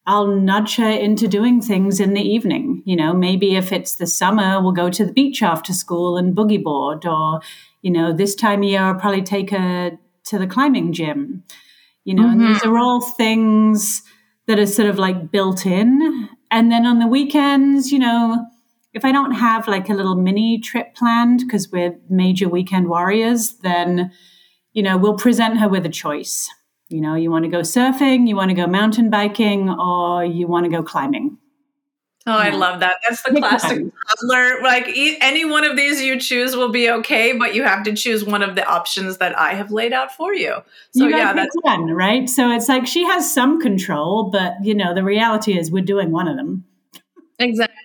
I'll 0.07 0.27
nudge 0.27 0.77
her 0.77 0.91
into 0.91 1.29
doing 1.29 1.61
things 1.61 2.01
in 2.01 2.15
the 2.15 2.23
evening. 2.23 2.83
You 2.85 2.97
know, 2.97 3.13
maybe 3.13 3.57
if 3.57 3.73
it's 3.73 3.97
the 3.97 4.07
summer, 4.07 4.61
we'll 4.61 4.73
go 4.73 4.91
to 4.91 5.05
the 5.05 5.13
beach 5.13 5.43
after 5.43 5.73
school 5.73 6.17
and 6.17 6.37
boogie 6.37 6.63
board, 6.63 7.07
or, 7.07 7.41
you 7.83 7.91
know, 7.91 8.13
this 8.13 8.35
time 8.35 8.63
of 8.63 8.69
year, 8.69 8.81
I'll 8.81 8.95
probably 8.95 9.23
take 9.23 9.51
her 9.51 9.99
to 10.27 10.39
the 10.39 10.47
climbing 10.47 10.93
gym. 10.93 11.45
You 12.05 12.15
know, 12.15 12.25
mm-hmm. 12.25 12.47
these 12.47 12.63
are 12.65 12.79
all 12.79 13.01
things 13.01 14.03
that 14.47 14.59
are 14.59 14.67
sort 14.67 14.89
of 14.89 14.99
like 14.99 15.31
built 15.31 15.67
in. 15.67 16.29
And 16.51 16.73
then 16.73 16.87
on 16.87 16.99
the 16.99 17.07
weekends, 17.07 17.93
you 17.93 17.99
know, 17.99 18.47
if 18.93 19.05
I 19.05 19.13
don't 19.13 19.33
have 19.33 19.69
like 19.69 19.89
a 19.89 19.95
little 19.95 20.17
mini 20.17 20.59
trip 20.59 20.95
planned 20.95 21.41
because 21.41 21.71
we're 21.71 21.97
major 22.09 22.49
weekend 22.49 22.89
warriors, 22.89 23.59
then, 23.59 24.11
you 24.73 24.83
know, 24.83 24.97
we'll 24.97 25.17
present 25.17 25.59
her 25.59 25.69
with 25.69 25.87
a 25.87 25.91
choice 25.91 26.51
you 26.91 27.01
know, 27.01 27.15
you 27.15 27.31
want 27.31 27.45
to 27.45 27.51
go 27.51 27.61
surfing, 27.61 28.29
you 28.29 28.37
want 28.37 28.51
to 28.51 28.55
go 28.55 28.67
mountain 28.67 29.11
biking, 29.11 29.71
or 29.71 30.25
you 30.25 30.47
want 30.47 30.65
to 30.65 30.71
go 30.71 30.83
climbing. 30.83 31.39
Oh, 32.27 32.33
I 32.33 32.51
love 32.51 32.81
that. 32.81 32.97
That's 33.03 33.23
the 33.23 33.31
classic 33.31 33.79
toddler. 34.09 34.63
Like 34.63 34.87
any 34.95 35.47
one 35.47 35.65
of 35.65 35.77
these 35.77 36.03
you 36.03 36.21
choose 36.21 36.55
will 36.55 36.69
be 36.69 36.91
okay, 36.91 37.33
but 37.33 37.55
you 37.55 37.65
have 37.65 37.83
to 37.85 37.95
choose 37.95 38.25
one 38.25 38.43
of 38.43 38.57
the 38.57 38.65
options 38.67 39.17
that 39.19 39.39
I 39.39 39.55
have 39.55 39.71
laid 39.71 39.95
out 39.95 40.15
for 40.15 40.35
you. 40.35 40.57
So 40.93 41.07
you 41.07 41.17
yeah, 41.17 41.33
that's 41.33 41.57
one, 41.63 41.87
right? 41.93 42.29
So 42.29 42.51
it's 42.51 42.69
like 42.69 42.87
she 42.87 43.05
has 43.05 43.33
some 43.33 43.59
control, 43.61 44.25
but 44.25 44.55
you 44.63 44.75
know, 44.75 44.95
the 44.95 45.03
reality 45.03 45.59
is 45.59 45.71
we're 45.71 45.83
doing 45.83 46.11
one 46.11 46.29
of 46.29 46.37
them. 46.37 46.65
Exactly. 47.41 47.77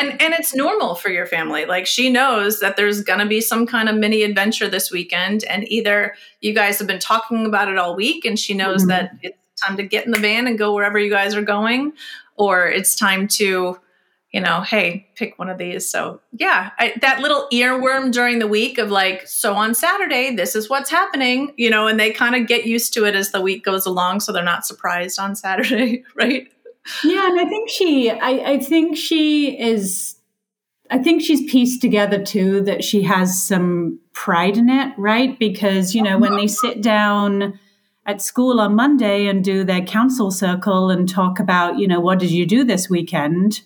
And 0.00 0.20
and 0.20 0.34
it's 0.34 0.54
normal 0.54 0.94
for 0.94 1.10
your 1.10 1.26
family. 1.26 1.66
Like 1.66 1.86
she 1.86 2.10
knows 2.10 2.60
that 2.60 2.76
there's 2.76 3.02
going 3.02 3.20
to 3.20 3.26
be 3.26 3.40
some 3.40 3.66
kind 3.66 3.88
of 3.88 3.96
mini 3.96 4.22
adventure 4.22 4.68
this 4.68 4.90
weekend 4.90 5.44
and 5.44 5.68
either 5.68 6.14
you 6.40 6.54
guys 6.54 6.78
have 6.78 6.88
been 6.88 6.98
talking 6.98 7.46
about 7.46 7.68
it 7.68 7.78
all 7.78 7.94
week 7.94 8.24
and 8.24 8.38
she 8.38 8.54
knows 8.54 8.80
mm-hmm. 8.80 8.88
that 8.88 9.12
it's 9.22 9.36
time 9.62 9.76
to 9.76 9.82
get 9.82 10.06
in 10.06 10.12
the 10.12 10.18
van 10.18 10.46
and 10.46 10.58
go 10.58 10.74
wherever 10.74 10.98
you 10.98 11.10
guys 11.10 11.34
are 11.34 11.42
going 11.42 11.92
or 12.36 12.66
it's 12.66 12.96
time 12.96 13.28
to 13.28 13.78
you 14.32 14.40
know, 14.40 14.62
hey, 14.62 15.06
pick 15.14 15.38
one 15.38 15.50
of 15.50 15.58
these. 15.58 15.88
So, 15.88 16.20
yeah, 16.32 16.70
I, 16.78 16.94
that 17.02 17.20
little 17.20 17.46
earworm 17.52 18.10
during 18.10 18.38
the 18.38 18.46
week 18.46 18.78
of 18.78 18.90
like, 18.90 19.28
so 19.28 19.52
on 19.52 19.74
Saturday, 19.74 20.34
this 20.34 20.56
is 20.56 20.70
what's 20.70 20.90
happening, 20.90 21.52
you 21.58 21.68
know, 21.68 21.86
and 21.86 22.00
they 22.00 22.12
kind 22.12 22.34
of 22.34 22.46
get 22.46 22.66
used 22.66 22.94
to 22.94 23.04
it 23.04 23.14
as 23.14 23.30
the 23.30 23.42
week 23.42 23.62
goes 23.62 23.84
along. 23.84 24.20
So 24.20 24.32
they're 24.32 24.42
not 24.42 24.64
surprised 24.64 25.18
on 25.18 25.36
Saturday, 25.36 26.04
right? 26.14 26.50
Yeah, 27.04 27.28
and 27.28 27.40
I 27.40 27.44
think 27.44 27.68
she, 27.68 28.10
I, 28.10 28.52
I 28.52 28.58
think 28.58 28.96
she 28.96 29.58
is, 29.58 30.16
I 30.90 30.98
think 30.98 31.22
she's 31.22 31.50
pieced 31.50 31.80
together 31.80 32.22
too 32.22 32.60
that 32.62 32.82
she 32.82 33.02
has 33.02 33.40
some 33.40 34.00
pride 34.12 34.56
in 34.56 34.68
it, 34.68 34.92
right? 34.98 35.38
Because, 35.38 35.94
you 35.94 36.02
know, 36.02 36.18
when 36.18 36.32
they 36.32 36.44
uh-huh. 36.44 36.48
sit 36.48 36.82
down 36.82 37.58
at 38.04 38.20
school 38.20 38.60
on 38.60 38.74
Monday 38.74 39.26
and 39.26 39.44
do 39.44 39.64
their 39.64 39.82
council 39.82 40.30
circle 40.30 40.90
and 40.90 41.08
talk 41.08 41.38
about, 41.38 41.78
you 41.78 41.86
know, 41.86 42.00
what 42.00 42.18
did 42.18 42.30
you 42.30 42.44
do 42.46 42.64
this 42.64 42.90
weekend? 42.90 43.62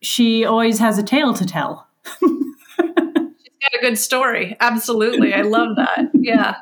She 0.00 0.44
always 0.44 0.78
has 0.78 0.96
a 0.96 1.02
tale 1.02 1.34
to 1.34 1.44
tell. 1.44 1.88
she's 2.20 2.30
got 2.78 3.74
a 3.74 3.80
good 3.80 3.98
story. 3.98 4.56
Absolutely. 4.60 5.34
I 5.34 5.42
love 5.42 5.76
that. 5.76 6.10
Yeah. 6.14 6.54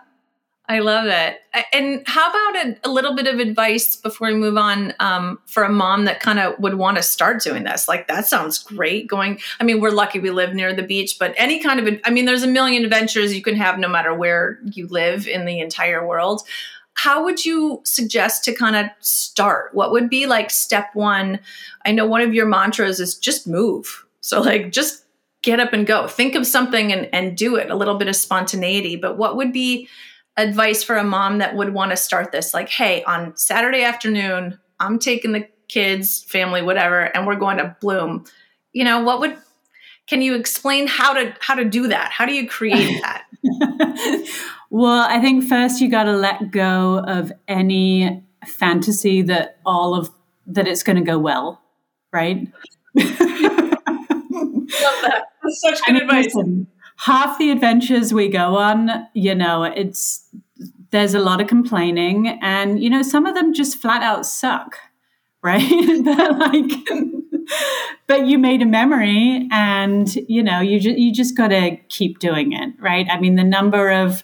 I 0.69 0.81
love 0.81 1.07
it. 1.07 1.39
And 1.73 2.03
how 2.07 2.29
about 2.29 2.67
a, 2.67 2.89
a, 2.89 2.91
little 2.91 3.15
bit 3.15 3.29
of 3.29 3.39
advice 3.39 3.95
before 3.95 4.29
we 4.29 4.35
move 4.35 4.57
on 4.57 4.95
um, 4.99 5.39
for 5.47 5.63
a 5.63 5.69
mom 5.69 6.07
that 6.07 6.19
kind 6.19 6.41
of 6.41 6.59
would 6.59 6.75
want 6.75 6.97
to 6.97 7.05
start 7.05 7.41
doing 7.41 7.63
this? 7.63 7.87
Like, 7.87 8.09
that 8.09 8.27
sounds 8.27 8.59
great. 8.59 9.07
Going, 9.07 9.39
I 9.61 9.65
mean, 9.65 9.81
we're 9.81 9.93
lucky 9.93 10.19
we 10.19 10.31
live 10.31 10.55
near 10.55 10.75
the 10.75 10.83
beach, 10.83 11.19
but 11.21 11.35
any 11.37 11.63
kind 11.63 11.79
of, 11.79 12.01
I 12.05 12.11
mean, 12.11 12.25
there's 12.25 12.43
a 12.43 12.49
million 12.49 12.85
adventures 12.85 13.33
you 13.33 13.43
can 13.43 13.55
have 13.55 13.79
no 13.79 13.89
matter 13.89 14.13
where 14.13 14.59
you 14.65 14.89
live 14.89 15.29
in 15.29 15.45
the 15.45 15.61
entire 15.61 16.05
world. 16.05 16.43
How 16.95 17.23
would 17.23 17.45
you 17.45 17.81
suggest 17.85 18.43
to 18.45 18.55
kind 18.55 18.75
of 18.75 18.87
start? 18.99 19.73
What 19.73 19.93
would 19.93 20.11
be 20.11 20.27
like 20.27 20.51
step 20.51 20.89
one? 20.95 21.39
I 21.85 21.93
know 21.93 22.07
one 22.07 22.23
of 22.23 22.35
your 22.35 22.47
mantras 22.47 22.99
is 22.99 23.17
just 23.17 23.47
move. 23.47 24.05
So, 24.21 24.41
like, 24.41 24.73
just 24.73 25.05
get 25.43 25.61
up 25.61 25.73
and 25.73 25.87
go. 25.87 26.09
Think 26.09 26.35
of 26.35 26.45
something 26.45 26.93
and, 26.93 27.09
and 27.15 27.37
do 27.37 27.55
it, 27.55 27.71
a 27.71 27.77
little 27.77 27.95
bit 27.95 28.09
of 28.09 28.17
spontaneity. 28.17 28.97
But 28.97 29.17
what 29.17 29.37
would 29.37 29.53
be, 29.53 29.89
advice 30.37 30.83
for 30.83 30.97
a 30.97 31.05
mom 31.05 31.39
that 31.39 31.55
would 31.57 31.73
want 31.73 31.91
to 31.91 31.97
start 31.97 32.31
this 32.31 32.53
like 32.53 32.69
hey 32.69 33.03
on 33.05 33.35
saturday 33.37 33.83
afternoon 33.83 34.59
i'm 34.81 34.99
taking 34.99 35.33
the 35.33 35.49
kids 35.69 36.23
family 36.25 36.63
whatever 36.63 37.01
and 37.17 37.27
we're 37.27 37.37
going 37.37 37.59
to 37.59 37.77
bloom. 37.81 38.25
You 38.73 38.85
know 38.85 39.03
what 39.03 39.21
would 39.21 39.37
can 40.07 40.23
you 40.23 40.35
explain 40.35 40.87
how 40.87 41.15
to 41.15 41.35
how 41.41 41.55
to 41.55 41.65
do 41.65 41.89
that? 41.89 42.13
How 42.13 42.27
do 42.27 42.33
you 42.33 42.49
create 42.49 43.01
that? 43.03 43.25
Well 44.71 45.07
i 45.09 45.21
think 45.21 45.45
first 45.45 45.81
you 45.81 45.91
got 45.91 46.05
to 46.05 46.17
let 46.17 46.51
go 46.51 46.99
of 47.07 47.33
any 47.49 48.23
fantasy 48.47 49.23
that 49.23 49.59
all 49.67 49.95
of 49.95 50.11
that 50.47 50.69
it's 50.69 50.83
going 50.83 50.97
to 50.97 51.03
go 51.03 51.19
well 51.19 51.63
right? 52.13 52.49
Love 52.95 53.07
that. 55.03 55.25
That's 55.43 55.61
such 55.61 55.81
good 55.87 56.03
advice. 56.03 56.25
listen, 56.27 56.67
half 56.97 57.39
the 57.39 57.51
adventures 57.51 58.13
we 58.13 58.29
go 58.29 58.57
on, 58.57 58.91
you 59.15 59.35
know, 59.35 59.65
it's 59.65 60.29
there's 60.91 61.15
a 61.15 61.21
lot 61.21 61.41
of 61.41 61.47
complaining, 61.47 62.39
and 62.41 62.83
you 62.83 62.89
know, 62.89 63.03
some 63.03 63.27
of 63.27 63.35
them 63.35 63.53
just 63.53 63.79
flat 63.79 64.03
out 64.03 64.27
suck, 64.27 64.77
right? 65.43 66.05
but 66.05 66.39
like, 66.39 66.73
but 68.07 68.27
you 68.27 68.39
made 68.39 68.63
a 68.63 68.67
memory, 68.67 69.49
and 69.53 70.15
you 70.29 70.43
know, 70.43 70.61
you 70.61 70.81
just 70.81 70.99
you 70.99 71.13
just 71.13 71.37
got 71.37 71.49
to 71.49 71.77
keep 71.89 72.19
doing 72.19 72.53
it, 72.53 72.75
right? 72.81 73.07
I 73.11 73.21
mean, 73.21 73.37
the 73.37 73.45
number 73.45 73.91
of, 73.91 74.23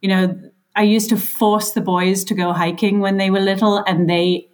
you 0.00 0.08
know. 0.08 0.38
I 0.74 0.84
used 0.84 1.10
to 1.10 1.18
force 1.18 1.72
the 1.72 1.82
boys 1.82 2.24
to 2.24 2.34
go 2.34 2.54
hiking 2.54 3.00
when 3.00 3.18
they 3.18 3.28
were 3.28 3.40
little, 3.40 3.84
and 3.86 4.08
they 4.08 4.48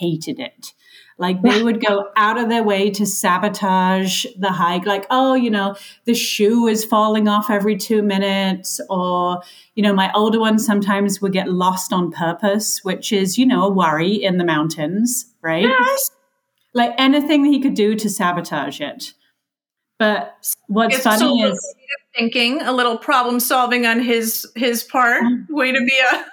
hated 0.00 0.40
it. 0.40 0.72
Like 1.18 1.42
they 1.42 1.64
would 1.64 1.84
go 1.84 2.10
out 2.14 2.38
of 2.38 2.48
their 2.48 2.62
way 2.62 2.90
to 2.90 3.04
sabotage 3.04 4.24
the 4.38 4.52
hike. 4.52 4.86
Like, 4.86 5.04
oh, 5.10 5.34
you 5.34 5.50
know, 5.50 5.74
the 6.04 6.14
shoe 6.14 6.68
is 6.68 6.84
falling 6.84 7.26
off 7.26 7.50
every 7.50 7.76
two 7.76 8.02
minutes. 8.02 8.80
Or, 8.88 9.42
you 9.74 9.82
know, 9.82 9.92
my 9.92 10.12
older 10.14 10.38
one 10.38 10.60
sometimes 10.60 11.20
would 11.20 11.32
get 11.32 11.50
lost 11.50 11.92
on 11.92 12.12
purpose, 12.12 12.84
which 12.84 13.12
is, 13.12 13.36
you 13.36 13.44
know, 13.44 13.64
a 13.64 13.68
worry 13.68 14.14
in 14.14 14.38
the 14.38 14.44
mountains, 14.44 15.26
right? 15.42 15.64
Yes. 15.64 16.10
Like 16.72 16.94
anything 16.98 17.44
he 17.44 17.60
could 17.60 17.74
do 17.74 17.96
to 17.96 18.08
sabotage 18.08 18.80
it. 18.80 19.12
But 19.98 20.56
what's 20.68 20.94
it's 20.94 21.04
funny 21.04 21.18
so 21.18 21.46
is 21.46 21.74
thinking, 22.16 22.62
a 22.62 22.72
little 22.72 22.96
problem 22.96 23.40
solving 23.40 23.86
on 23.86 24.00
his 24.00 24.46
his 24.54 24.84
part. 24.84 25.24
Mm-hmm. 25.24 25.52
Way 25.52 25.72
to 25.72 25.80
be 25.80 25.98
a 26.12 26.24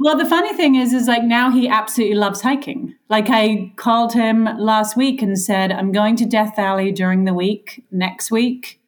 well, 0.00 0.16
the 0.16 0.24
funny 0.24 0.54
thing 0.54 0.76
is, 0.76 0.94
is 0.94 1.06
like 1.06 1.24
now 1.24 1.50
he 1.50 1.68
absolutely 1.68 2.16
loves 2.16 2.40
hiking. 2.40 2.94
Like 3.10 3.26
I 3.28 3.70
called 3.76 4.14
him 4.14 4.48
last 4.58 4.96
week 4.96 5.20
and 5.20 5.38
said, 5.38 5.70
I'm 5.70 5.92
going 5.92 6.16
to 6.16 6.24
Death 6.24 6.56
Valley 6.56 6.90
during 6.90 7.24
the 7.24 7.34
week 7.34 7.84
next 7.90 8.30
week. 8.30 8.80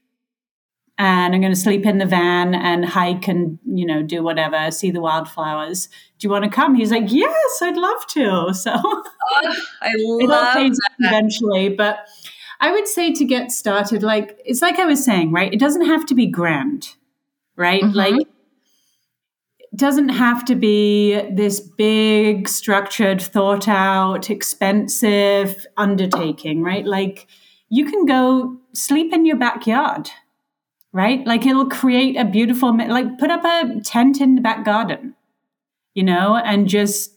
And 0.97 1.35
I'm 1.35 1.43
going 1.43 1.53
to 1.53 1.59
sleep 1.59 1.85
in 1.85 1.99
the 1.99 2.07
van 2.07 2.55
and 2.55 2.87
hike 2.87 3.29
and, 3.29 3.59
you 3.67 3.85
know, 3.85 4.03
do 4.03 4.23
whatever, 4.23 4.71
see 4.71 4.91
the 4.91 5.03
wildflowers. 5.03 5.89
Do 6.19 6.27
you 6.27 6.31
want 6.31 6.45
to 6.45 6.51
come? 6.51 6.77
He's 6.77 6.91
like, 6.91 7.13
yes, 7.13 7.59
I'd 7.61 7.77
love 7.77 8.07
to. 8.09 8.55
So 8.55 8.73
oh, 8.75 9.57
I 9.83 9.93
love 9.99 10.57
it 10.57 10.79
eventually. 10.99 11.69
But 11.69 12.09
I 12.59 12.73
would 12.73 12.89
say 12.89 13.13
to 13.13 13.25
get 13.27 13.53
started, 13.53 14.03
like, 14.03 14.41
it's 14.47 14.63
like 14.63 14.79
I 14.79 14.87
was 14.87 15.05
saying, 15.05 15.31
right? 15.33 15.53
It 15.53 15.61
doesn't 15.61 15.85
have 15.85 16.07
to 16.07 16.15
be 16.15 16.27
grand, 16.27 16.95
right? 17.55 17.83
Mm-hmm. 17.83 17.97
Like, 17.97 18.27
doesn't 19.75 20.11
have 20.11 20.45
to 20.45 20.55
be 20.55 21.15
this 21.31 21.61
big, 21.61 22.49
structured, 22.49 23.23
thought 23.23 23.69
out, 23.69 24.29
expensive 24.29 25.67
undertaking, 25.77 26.63
right? 26.63 26.85
Like 26.85 27.27
you 27.71 27.87
can 27.87 28.05
go 28.05 28.59
sleep 28.75 29.15
in 29.15 29.25
your 29.25 29.37
backyard, 29.37 30.11
right? 30.93 31.27
Like 31.27 31.47
it'll 31.47 31.69
create 31.69 32.17
a 32.17 32.25
beautiful, 32.25 32.77
like 32.77 33.19
put 33.19 33.31
up 33.31 33.45
a 33.45 33.81
tent 33.81 34.21
in 34.21 34.35
the 34.35 34.43
back 34.43 34.65
garden, 34.65 35.15
you 35.95 36.03
know, 36.03 36.37
and 36.37 36.69
just 36.69 37.17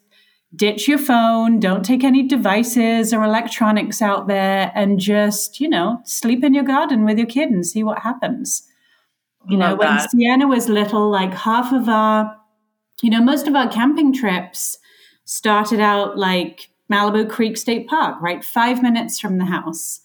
ditch 0.56 0.88
your 0.88 0.98
phone, 0.98 1.60
don't 1.60 1.84
take 1.84 2.06
any 2.06 2.24
devices 2.26 3.14
or 3.14 3.22
electronics 3.24 4.02
out 4.02 4.28
there, 4.28 4.72
and 4.74 4.98
just, 4.98 5.60
you 5.60 5.68
know, 5.68 6.00
sleep 6.06 6.42
in 6.42 6.54
your 6.54 6.64
garden 6.64 7.04
with 7.04 7.18
your 7.18 7.28
kid 7.28 7.50
and 7.50 7.68
see 7.68 7.84
what 7.84 8.00
happens. 8.00 8.64
You 9.50 9.58
Love 9.58 9.72
know, 9.72 9.76
when 9.76 9.98
that. 9.98 10.10
Sienna 10.12 10.48
was 10.48 10.70
little, 10.70 11.10
like 11.10 11.34
half 11.34 11.74
of 11.74 11.90
our 11.90 12.38
you 13.02 13.10
know, 13.10 13.22
most 13.22 13.48
of 13.48 13.56
our 13.56 13.70
camping 13.70 14.14
trips 14.14 14.78
started 15.26 15.80
out 15.80 16.18
like 16.18 16.70
Malibu 16.92 17.30
Creek 17.30 17.58
State 17.58 17.88
Park, 17.88 18.22
right? 18.22 18.44
Five 18.44 18.82
minutes 18.82 19.20
from 19.20 19.38
the 19.38 19.46
house. 19.46 20.02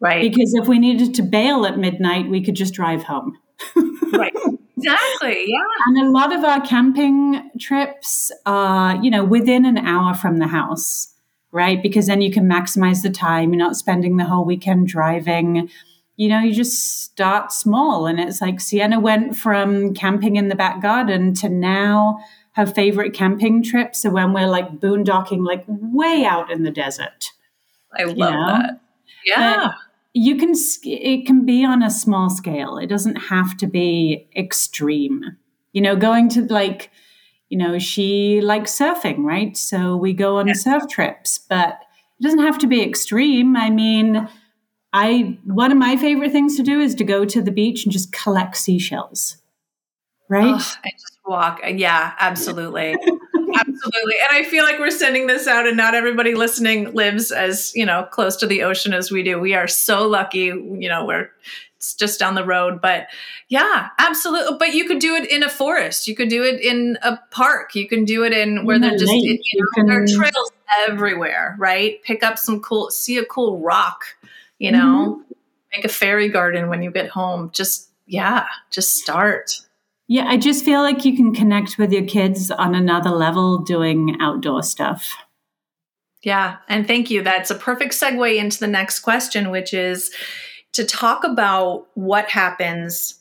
Right. 0.00 0.22
Because 0.22 0.54
if 0.54 0.66
we 0.66 0.78
needed 0.78 1.14
to 1.14 1.22
bail 1.22 1.66
at 1.66 1.78
midnight, 1.78 2.30
we 2.30 2.42
could 2.42 2.54
just 2.54 2.72
drive 2.72 3.02
home. 3.02 3.36
right. 4.12 4.32
Exactly. 4.76 5.44
Yeah. 5.46 5.58
And 5.86 6.06
a 6.06 6.10
lot 6.10 6.32
of 6.32 6.42
our 6.42 6.60
camping 6.62 7.50
trips 7.60 8.32
are, 8.46 8.96
you 8.96 9.10
know, 9.10 9.24
within 9.24 9.66
an 9.66 9.76
hour 9.76 10.14
from 10.14 10.38
the 10.38 10.46
house, 10.46 11.12
right? 11.52 11.82
Because 11.82 12.06
then 12.06 12.22
you 12.22 12.32
can 12.32 12.48
maximize 12.48 13.02
the 13.02 13.10
time. 13.10 13.52
You're 13.52 13.58
not 13.58 13.76
spending 13.76 14.16
the 14.16 14.24
whole 14.24 14.46
weekend 14.46 14.88
driving 14.88 15.68
you 16.20 16.28
know, 16.28 16.40
you 16.40 16.52
just 16.52 17.02
start 17.02 17.50
small. 17.50 18.06
And 18.06 18.20
it's 18.20 18.42
like 18.42 18.60
Sienna 18.60 19.00
went 19.00 19.34
from 19.34 19.94
camping 19.94 20.36
in 20.36 20.48
the 20.48 20.54
back 20.54 20.82
garden 20.82 21.32
to 21.36 21.48
now 21.48 22.18
her 22.52 22.66
favorite 22.66 23.14
camping 23.14 23.62
trips 23.62 24.04
are 24.04 24.10
when 24.10 24.34
we're 24.34 24.46
like 24.46 24.70
boondocking, 24.80 25.46
like 25.46 25.64
way 25.66 26.26
out 26.26 26.50
in 26.50 26.62
the 26.62 26.70
desert. 26.70 27.30
I 27.98 28.02
love 28.02 28.18
you 28.18 28.24
know? 28.24 28.46
that. 28.48 28.80
Yeah. 29.24 29.68
But 29.68 29.74
you 30.12 30.36
can, 30.36 30.52
it 30.84 31.26
can 31.26 31.46
be 31.46 31.64
on 31.64 31.82
a 31.82 31.88
small 31.90 32.28
scale. 32.28 32.76
It 32.76 32.88
doesn't 32.88 33.16
have 33.16 33.56
to 33.56 33.66
be 33.66 34.28
extreme. 34.36 35.24
You 35.72 35.80
know, 35.80 35.96
going 35.96 36.28
to 36.30 36.42
like, 36.42 36.90
you 37.48 37.56
know, 37.56 37.78
she 37.78 38.42
likes 38.42 38.78
surfing, 38.78 39.24
right? 39.24 39.56
So 39.56 39.96
we 39.96 40.12
go 40.12 40.36
on 40.36 40.54
surf 40.54 40.82
trips, 40.86 41.38
but 41.38 41.78
it 42.18 42.22
doesn't 42.22 42.40
have 42.40 42.58
to 42.58 42.66
be 42.66 42.82
extreme. 42.82 43.56
I 43.56 43.70
mean, 43.70 44.28
I 44.92 45.38
one 45.44 45.70
of 45.70 45.78
my 45.78 45.96
favorite 45.96 46.32
things 46.32 46.56
to 46.56 46.62
do 46.62 46.80
is 46.80 46.94
to 46.96 47.04
go 47.04 47.24
to 47.24 47.42
the 47.42 47.52
beach 47.52 47.84
and 47.84 47.92
just 47.92 48.12
collect 48.12 48.56
seashells. 48.56 49.36
Right? 50.28 50.54
Oh, 50.54 50.74
I 50.84 50.90
just 50.92 51.18
walk. 51.26 51.60
Uh, 51.64 51.68
yeah, 51.68 52.12
absolutely. 52.18 52.90
absolutely. 53.58 54.14
And 54.22 54.30
I 54.30 54.44
feel 54.44 54.64
like 54.64 54.78
we're 54.78 54.90
sending 54.90 55.26
this 55.26 55.46
out 55.46 55.66
and 55.66 55.76
not 55.76 55.94
everybody 55.94 56.34
listening 56.34 56.92
lives 56.92 57.32
as, 57.32 57.74
you 57.74 57.84
know, 57.84 58.04
close 58.10 58.36
to 58.36 58.46
the 58.46 58.62
ocean 58.62 58.92
as 58.92 59.10
we 59.10 59.24
do. 59.24 59.40
We 59.40 59.54
are 59.54 59.66
so 59.66 60.06
lucky, 60.06 60.46
you 60.46 60.88
know, 60.88 61.04
we're 61.04 61.30
it's 61.76 61.94
just 61.94 62.20
down 62.20 62.34
the 62.34 62.44
road, 62.44 62.82
but 62.82 63.06
yeah, 63.48 63.88
absolutely. 63.98 64.58
But 64.58 64.74
you 64.74 64.86
could 64.86 64.98
do 64.98 65.14
it 65.14 65.30
in 65.30 65.42
a 65.42 65.48
forest. 65.48 66.06
You 66.06 66.14
could 66.14 66.28
do 66.28 66.44
it 66.44 66.60
in 66.60 66.98
a 67.02 67.18
park. 67.30 67.74
You 67.74 67.88
can 67.88 68.04
do 68.04 68.22
it 68.22 68.34
in 68.34 68.66
where 68.66 68.78
they're 68.78 68.98
just, 68.98 69.10
you 69.10 69.38
know, 69.54 69.66
can... 69.74 69.86
there 69.86 70.02
are 70.02 70.06
trails 70.06 70.52
everywhere, 70.86 71.56
right? 71.58 72.02
Pick 72.02 72.22
up 72.22 72.38
some 72.38 72.60
cool, 72.60 72.90
see 72.90 73.16
a 73.16 73.24
cool 73.24 73.60
rock 73.60 74.04
you 74.60 74.70
know 74.70 75.18
mm-hmm. 75.18 75.32
make 75.74 75.84
a 75.84 75.88
fairy 75.88 76.28
garden 76.28 76.68
when 76.68 76.82
you 76.82 76.92
get 76.92 77.08
home 77.08 77.50
just 77.52 77.90
yeah 78.06 78.46
just 78.70 78.94
start 78.94 79.60
yeah 80.06 80.26
i 80.28 80.36
just 80.36 80.64
feel 80.64 80.82
like 80.82 81.04
you 81.04 81.16
can 81.16 81.34
connect 81.34 81.78
with 81.78 81.92
your 81.92 82.04
kids 82.04 82.52
on 82.52 82.76
another 82.76 83.10
level 83.10 83.58
doing 83.58 84.16
outdoor 84.20 84.62
stuff 84.62 85.16
yeah 86.22 86.58
and 86.68 86.86
thank 86.86 87.10
you 87.10 87.22
that's 87.22 87.50
a 87.50 87.54
perfect 87.56 87.92
segue 87.92 88.36
into 88.36 88.60
the 88.60 88.68
next 88.68 89.00
question 89.00 89.50
which 89.50 89.74
is 89.74 90.12
to 90.72 90.84
talk 90.84 91.24
about 91.24 91.86
what 91.94 92.30
happens 92.30 93.20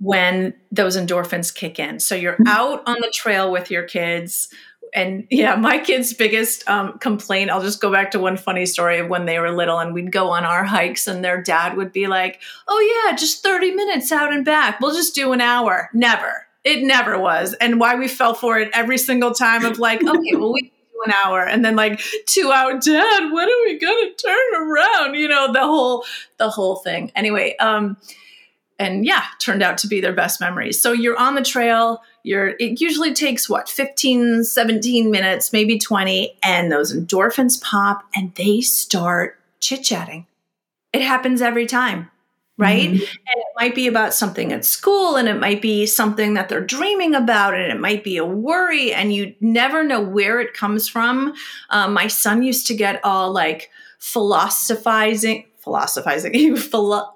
when 0.00 0.54
those 0.70 0.96
endorphins 0.96 1.54
kick 1.54 1.78
in. 1.78 1.98
So 1.98 2.14
you're 2.14 2.34
mm-hmm. 2.34 2.48
out 2.48 2.82
on 2.86 2.96
the 3.00 3.10
trail 3.10 3.50
with 3.50 3.70
your 3.70 3.84
kids 3.84 4.48
and 4.92 5.26
yeah, 5.30 5.56
my 5.56 5.78
kids' 5.78 6.12
biggest 6.12 6.68
um, 6.68 6.98
complaint, 6.98 7.50
I'll 7.50 7.62
just 7.62 7.80
go 7.80 7.90
back 7.90 8.10
to 8.12 8.18
one 8.18 8.36
funny 8.36 8.66
story 8.66 8.98
of 8.98 9.08
when 9.08 9.26
they 9.26 9.38
were 9.38 9.50
little 9.50 9.78
and 9.78 9.94
we'd 9.94 10.12
go 10.12 10.30
on 10.30 10.44
our 10.44 10.64
hikes 10.64 11.06
and 11.06 11.24
their 11.24 11.42
dad 11.42 11.76
would 11.76 11.92
be 11.92 12.06
like, 12.06 12.40
oh, 12.68 13.04
yeah, 13.06 13.16
just 13.16 13.42
30 13.42 13.72
minutes 13.72 14.12
out 14.12 14.32
and 14.32 14.44
back. 14.44 14.80
We'll 14.80 14.94
just 14.94 15.14
do 15.14 15.32
an 15.32 15.40
hour. 15.40 15.90
Never. 15.92 16.46
It 16.64 16.82
never 16.82 17.18
was. 17.18 17.54
And 17.54 17.80
why 17.80 17.94
we 17.96 18.08
fell 18.08 18.34
for 18.34 18.58
it 18.58 18.70
every 18.72 18.98
single 18.98 19.34
time 19.34 19.64
of 19.64 19.78
like, 19.78 20.02
okay, 20.02 20.36
well, 20.36 20.52
we 20.52 20.62
do 20.62 21.02
an 21.04 21.12
hour 21.12 21.44
and 21.44 21.64
then 21.64 21.76
like 21.76 22.00
two 22.26 22.50
hour 22.52 22.78
dad 22.78 23.32
when 23.32 23.48
are 23.48 23.64
we 23.64 23.78
gonna 23.78 24.10
turn 24.14 24.54
around 24.62 25.14
you 25.14 25.28
know 25.28 25.52
the 25.52 25.60
whole 25.60 26.04
the 26.38 26.48
whole 26.48 26.76
thing 26.76 27.10
anyway 27.16 27.54
um 27.56 27.96
and 28.78 29.06
yeah, 29.06 29.24
turned 29.38 29.62
out 29.62 29.78
to 29.78 29.86
be 29.86 30.00
their 30.00 30.12
best 30.12 30.40
memories. 30.40 30.80
So 30.80 30.92
you're 30.92 31.18
on 31.18 31.34
the 31.34 31.42
trail, 31.42 32.02
you're 32.22 32.54
it 32.58 32.80
usually 32.80 33.14
takes 33.14 33.48
what 33.48 33.68
15, 33.68 34.44
17 34.44 35.10
minutes, 35.10 35.52
maybe 35.52 35.78
20, 35.78 36.36
and 36.42 36.72
those 36.72 36.96
endorphins 36.96 37.60
pop 37.60 38.04
and 38.14 38.34
they 38.34 38.60
start 38.60 39.38
chit-chatting. 39.60 40.26
It 40.92 41.02
happens 41.02 41.42
every 41.42 41.66
time 41.66 42.10
right? 42.56 42.90
Mm-hmm. 42.90 43.02
And 43.02 43.36
it 43.36 43.46
might 43.56 43.74
be 43.74 43.86
about 43.86 44.14
something 44.14 44.52
at 44.52 44.64
school, 44.64 45.16
and 45.16 45.28
it 45.28 45.38
might 45.38 45.60
be 45.60 45.86
something 45.86 46.34
that 46.34 46.48
they're 46.48 46.64
dreaming 46.64 47.14
about, 47.14 47.54
and 47.54 47.72
it 47.72 47.80
might 47.80 48.04
be 48.04 48.16
a 48.16 48.24
worry, 48.24 48.92
and 48.92 49.12
you 49.12 49.34
never 49.40 49.82
know 49.82 50.00
where 50.00 50.40
it 50.40 50.54
comes 50.54 50.88
from. 50.88 51.34
Um, 51.70 51.92
my 51.92 52.06
son 52.06 52.42
used 52.42 52.66
to 52.68 52.74
get 52.74 53.04
all 53.04 53.32
like 53.32 53.70
philosophizing, 53.98 55.46
philosophizing, 55.58 56.34
you 56.34 56.56
philo- 56.70 57.13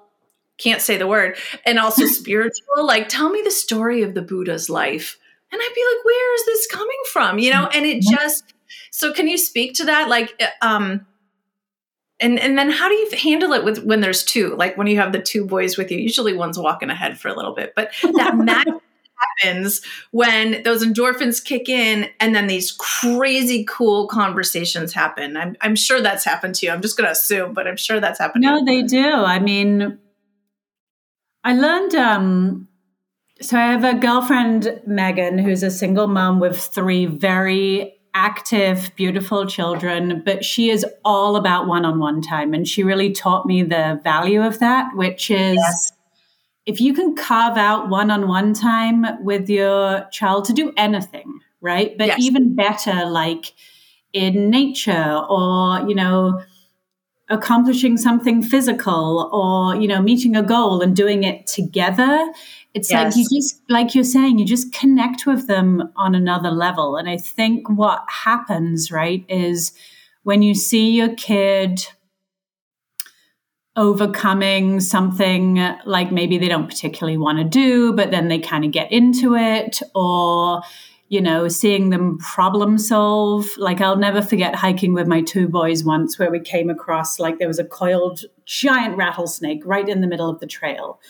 can't 0.59 0.81
say 0.81 0.97
the 0.97 1.07
word, 1.07 1.37
and 1.65 1.79
also 1.79 2.05
spiritual. 2.07 2.85
Like, 2.85 3.09
tell 3.09 3.29
me 3.29 3.41
the 3.43 3.51
story 3.51 4.03
of 4.03 4.13
the 4.13 4.21
Buddha's 4.21 4.69
life. 4.69 5.17
And 5.51 5.59
I'd 5.59 5.73
be 5.73 5.81
like, 5.81 6.05
where 6.05 6.35
is 6.35 6.45
this 6.45 6.67
coming 6.67 7.01
from? 7.11 7.39
You 7.39 7.51
know, 7.51 7.67
and 7.73 7.85
it 7.85 8.03
mm-hmm. 8.03 8.15
just, 8.15 8.53
so 8.91 9.11
can 9.11 9.27
you 9.27 9.37
speak 9.37 9.73
to 9.75 9.85
that? 9.85 10.07
Like, 10.07 10.39
um, 10.61 11.07
and 12.19 12.39
and 12.39 12.57
then 12.57 12.69
how 12.69 12.87
do 12.87 12.95
you 12.95 13.09
handle 13.17 13.53
it 13.53 13.63
with 13.63 13.83
when 13.83 14.01
there's 14.01 14.23
two 14.23 14.55
like 14.55 14.77
when 14.77 14.87
you 14.87 14.97
have 14.97 15.11
the 15.11 15.21
two 15.21 15.45
boys 15.45 15.77
with 15.77 15.91
you 15.91 15.97
usually 15.97 16.33
one's 16.33 16.59
walking 16.59 16.89
ahead 16.89 17.19
for 17.19 17.29
a 17.29 17.35
little 17.35 17.53
bit 17.53 17.73
but 17.75 17.91
that 18.15 18.35
magic 18.37 18.73
happens 19.41 19.81
when 20.11 20.63
those 20.63 20.85
endorphins 20.85 21.43
kick 21.43 21.67
in 21.67 22.09
and 22.19 22.33
then 22.33 22.47
these 22.47 22.71
crazy 22.73 23.65
cool 23.67 24.07
conversations 24.07 24.93
happen 24.93 25.37
i'm, 25.37 25.55
I'm 25.61 25.75
sure 25.75 26.01
that's 26.01 26.23
happened 26.23 26.55
to 26.55 26.65
you 26.65 26.71
i'm 26.71 26.81
just 26.81 26.97
going 26.97 27.07
to 27.07 27.11
assume 27.11 27.53
but 27.53 27.67
i'm 27.67 27.77
sure 27.77 27.99
that's 27.99 28.19
happened 28.19 28.43
no 28.43 28.63
they 28.63 28.81
do 28.81 29.11
i 29.11 29.39
mean 29.39 29.97
i 31.43 31.53
learned 31.53 31.95
um 31.95 32.67
so 33.41 33.57
i 33.57 33.71
have 33.71 33.83
a 33.83 33.93
girlfriend 33.93 34.81
megan 34.85 35.37
who's 35.37 35.63
a 35.63 35.71
single 35.71 36.07
mom 36.07 36.39
with 36.39 36.59
three 36.59 37.05
very 37.05 37.99
active, 38.13 38.91
beautiful 38.95 39.45
children, 39.45 40.21
but 40.25 40.43
she 40.43 40.69
is 40.69 40.85
all 41.05 41.35
about 41.35 41.67
one 41.67 41.85
on 41.85 41.99
one 41.99 42.21
time. 42.21 42.53
And 42.53 42.67
she 42.67 42.83
really 42.83 43.11
taught 43.11 43.45
me 43.45 43.63
the 43.63 43.99
value 44.03 44.41
of 44.41 44.59
that, 44.59 44.89
which 44.95 45.29
is 45.29 45.55
yes. 45.55 45.91
if 46.65 46.81
you 46.81 46.93
can 46.93 47.15
carve 47.15 47.57
out 47.57 47.89
one 47.89 48.11
on 48.11 48.27
one 48.27 48.53
time 48.53 49.05
with 49.23 49.49
your 49.49 50.07
child 50.11 50.45
to 50.45 50.53
do 50.53 50.73
anything, 50.75 51.39
right? 51.61 51.97
But 51.97 52.07
yes. 52.07 52.19
even 52.19 52.55
better, 52.55 53.05
like 53.05 53.53
in 54.11 54.49
nature 54.49 55.23
or, 55.29 55.87
you 55.87 55.95
know, 55.95 56.41
accomplishing 57.29 57.95
something 57.97 58.41
physical 58.41 59.29
or 59.31 59.79
you 59.79 59.87
know 59.87 60.01
meeting 60.01 60.35
a 60.35 60.41
goal 60.41 60.81
and 60.81 60.95
doing 60.95 61.23
it 61.23 61.45
together 61.45 62.31
it's 62.73 62.89
yes. 62.89 63.15
like 63.15 63.15
you 63.15 63.39
just 63.39 63.61
like 63.69 63.95
you're 63.95 64.03
saying 64.03 64.39
you 64.39 64.45
just 64.45 64.73
connect 64.73 65.25
with 65.25 65.47
them 65.47 65.91
on 65.95 66.15
another 66.15 66.49
level 66.49 66.95
and 66.95 67.07
i 67.07 67.17
think 67.17 67.69
what 67.69 68.03
happens 68.07 68.91
right 68.91 69.25
is 69.29 69.73
when 70.23 70.41
you 70.41 70.55
see 70.55 70.89
your 70.91 71.13
kid 71.15 71.85
overcoming 73.75 74.79
something 74.79 75.55
like 75.85 76.11
maybe 76.11 76.37
they 76.37 76.49
don't 76.49 76.67
particularly 76.67 77.17
want 77.17 77.37
to 77.37 77.43
do 77.43 77.93
but 77.93 78.09
then 78.09 78.27
they 78.27 78.39
kind 78.39 78.65
of 78.65 78.71
get 78.71 78.91
into 78.91 79.35
it 79.35 79.81
or 79.93 80.61
you 81.09 81.19
know, 81.19 81.47
seeing 81.47 81.89
them 81.89 82.19
problem 82.19 82.77
solve. 82.77 83.49
Like 83.57 83.81
I'll 83.81 83.97
never 83.97 84.21
forget 84.21 84.55
hiking 84.55 84.93
with 84.93 85.07
my 85.07 85.21
two 85.21 85.47
boys 85.47 85.83
once 85.83 86.17
where 86.17 86.31
we 86.31 86.39
came 86.39 86.69
across 86.69 87.19
like 87.19 87.39
there 87.39 87.47
was 87.47 87.59
a 87.59 87.65
coiled 87.65 88.21
giant 88.45 88.95
rattlesnake 88.95 89.63
right 89.65 89.89
in 89.89 90.01
the 90.01 90.07
middle 90.07 90.29
of 90.29 90.39
the 90.39 90.47
trail. 90.47 91.01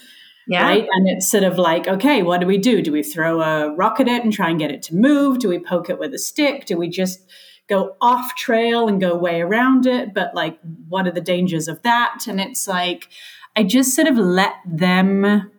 Yeah. 0.47 0.63
Right. 0.63 0.87
And 0.91 1.07
it's 1.07 1.29
sort 1.29 1.43
of 1.43 1.59
like, 1.59 1.87
okay, 1.87 2.23
what 2.23 2.39
do 2.39 2.47
we 2.47 2.57
do? 2.57 2.81
Do 2.81 2.91
we 2.91 3.03
throw 3.03 3.41
a 3.41 3.75
rock 3.75 3.99
at 3.99 4.07
it 4.07 4.23
and 4.23 4.33
try 4.33 4.49
and 4.49 4.57
get 4.57 4.71
it 4.71 4.81
to 4.83 4.95
move? 4.95 5.37
Do 5.37 5.49
we 5.49 5.59
poke 5.59 5.91
it 5.91 5.99
with 5.99 6.13
a 6.13 6.17
stick? 6.17 6.65
Do 6.65 6.75
we 6.75 6.89
just 6.89 7.29
go 7.67 7.95
off 8.01 8.33
trail 8.35 8.87
and 8.87 8.99
go 8.99 9.15
way 9.15 9.41
around 9.41 9.85
it? 9.85 10.13
But 10.13 10.33
like, 10.33 10.57
what 10.87 11.05
are 11.05 11.11
the 11.11 11.21
dangers 11.21 11.67
of 11.67 11.83
that? 11.83 12.25
And 12.27 12.39
it's 12.39 12.67
like, 12.67 13.09
I 13.55 13.63
just 13.63 13.93
sort 13.93 14.07
of 14.07 14.17
let 14.17 14.55
them 14.65 15.51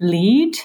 lead. 0.00 0.56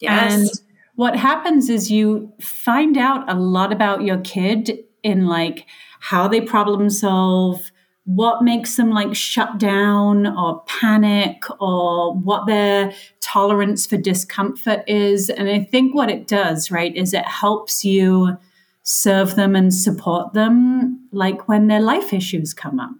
Yes. 0.00 0.32
And 0.32 0.69
what 1.00 1.16
happens 1.16 1.70
is 1.70 1.90
you 1.90 2.30
find 2.42 2.98
out 2.98 3.24
a 3.26 3.34
lot 3.34 3.72
about 3.72 4.02
your 4.02 4.18
kid 4.18 4.84
in 5.02 5.24
like 5.24 5.64
how 6.00 6.28
they 6.28 6.42
problem 6.42 6.90
solve, 6.90 7.72
what 8.04 8.44
makes 8.44 8.76
them 8.76 8.90
like 8.90 9.14
shut 9.14 9.56
down 9.56 10.26
or 10.26 10.62
panic 10.66 11.42
or 11.58 12.14
what 12.14 12.46
their 12.46 12.92
tolerance 13.22 13.86
for 13.86 13.96
discomfort 13.96 14.84
is. 14.86 15.30
And 15.30 15.48
I 15.48 15.60
think 15.60 15.94
what 15.94 16.10
it 16.10 16.28
does, 16.28 16.70
right, 16.70 16.94
is 16.94 17.14
it 17.14 17.24
helps 17.24 17.82
you 17.82 18.36
serve 18.82 19.36
them 19.36 19.56
and 19.56 19.72
support 19.72 20.34
them 20.34 21.08
like 21.12 21.48
when 21.48 21.68
their 21.68 21.80
life 21.80 22.12
issues 22.12 22.52
come 22.52 22.78
up. 22.78 22.90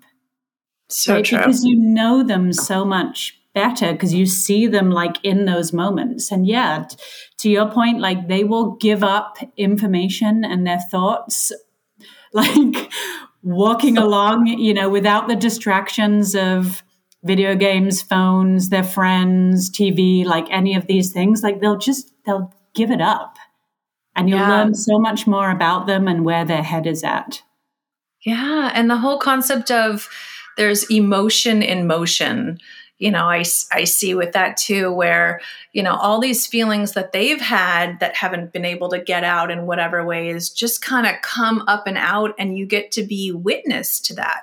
So 0.88 1.16
right? 1.16 1.24
true. 1.26 1.36
Because 1.36 1.66
you 1.66 1.76
know 1.76 2.22
them 2.22 2.54
so 2.54 2.82
much 2.82 3.39
better 3.54 3.92
because 3.92 4.14
you 4.14 4.26
see 4.26 4.66
them 4.66 4.90
like 4.90 5.16
in 5.22 5.44
those 5.44 5.72
moments. 5.72 6.30
And 6.30 6.46
yeah, 6.46 6.86
to 7.38 7.50
your 7.50 7.70
point, 7.70 8.00
like 8.00 8.28
they 8.28 8.44
will 8.44 8.76
give 8.76 9.02
up 9.02 9.38
information 9.56 10.44
and 10.44 10.66
their 10.66 10.80
thoughts, 10.90 11.52
like 12.32 12.90
walking 13.42 13.98
along, 13.98 14.46
you 14.46 14.74
know, 14.74 14.88
without 14.88 15.28
the 15.28 15.36
distractions 15.36 16.34
of 16.34 16.82
video 17.22 17.54
games, 17.54 18.00
phones, 18.00 18.70
their 18.70 18.84
friends, 18.84 19.70
TV, 19.70 20.24
like 20.24 20.46
any 20.50 20.74
of 20.74 20.86
these 20.86 21.12
things. 21.12 21.42
Like 21.42 21.60
they'll 21.60 21.78
just, 21.78 22.12
they'll 22.24 22.52
give 22.74 22.90
it 22.90 23.00
up. 23.00 23.36
And 24.16 24.28
you'll 24.28 24.38
yeah. 24.38 24.48
learn 24.48 24.74
so 24.74 24.98
much 24.98 25.26
more 25.26 25.50
about 25.50 25.86
them 25.86 26.08
and 26.08 26.24
where 26.24 26.44
their 26.44 26.62
head 26.62 26.86
is 26.86 27.04
at. 27.04 27.42
Yeah. 28.24 28.70
And 28.74 28.90
the 28.90 28.98
whole 28.98 29.18
concept 29.18 29.70
of 29.70 30.08
there's 30.56 30.90
emotion 30.90 31.62
in 31.62 31.86
motion 31.86 32.58
you 33.00 33.10
know 33.10 33.24
I, 33.24 33.42
I 33.72 33.84
see 33.84 34.14
with 34.14 34.32
that 34.32 34.56
too 34.56 34.92
where 34.92 35.40
you 35.72 35.82
know 35.82 35.96
all 35.96 36.20
these 36.20 36.46
feelings 36.46 36.92
that 36.92 37.10
they've 37.10 37.40
had 37.40 37.98
that 37.98 38.14
haven't 38.14 38.52
been 38.52 38.64
able 38.64 38.88
to 38.90 39.00
get 39.00 39.24
out 39.24 39.50
in 39.50 39.66
whatever 39.66 40.04
ways 40.04 40.48
just 40.48 40.82
kind 40.82 41.06
of 41.06 41.20
come 41.22 41.64
up 41.66 41.88
and 41.88 41.98
out 41.98 42.34
and 42.38 42.56
you 42.56 42.66
get 42.66 42.92
to 42.92 43.02
be 43.02 43.32
witness 43.32 43.98
to 43.98 44.14
that 44.14 44.42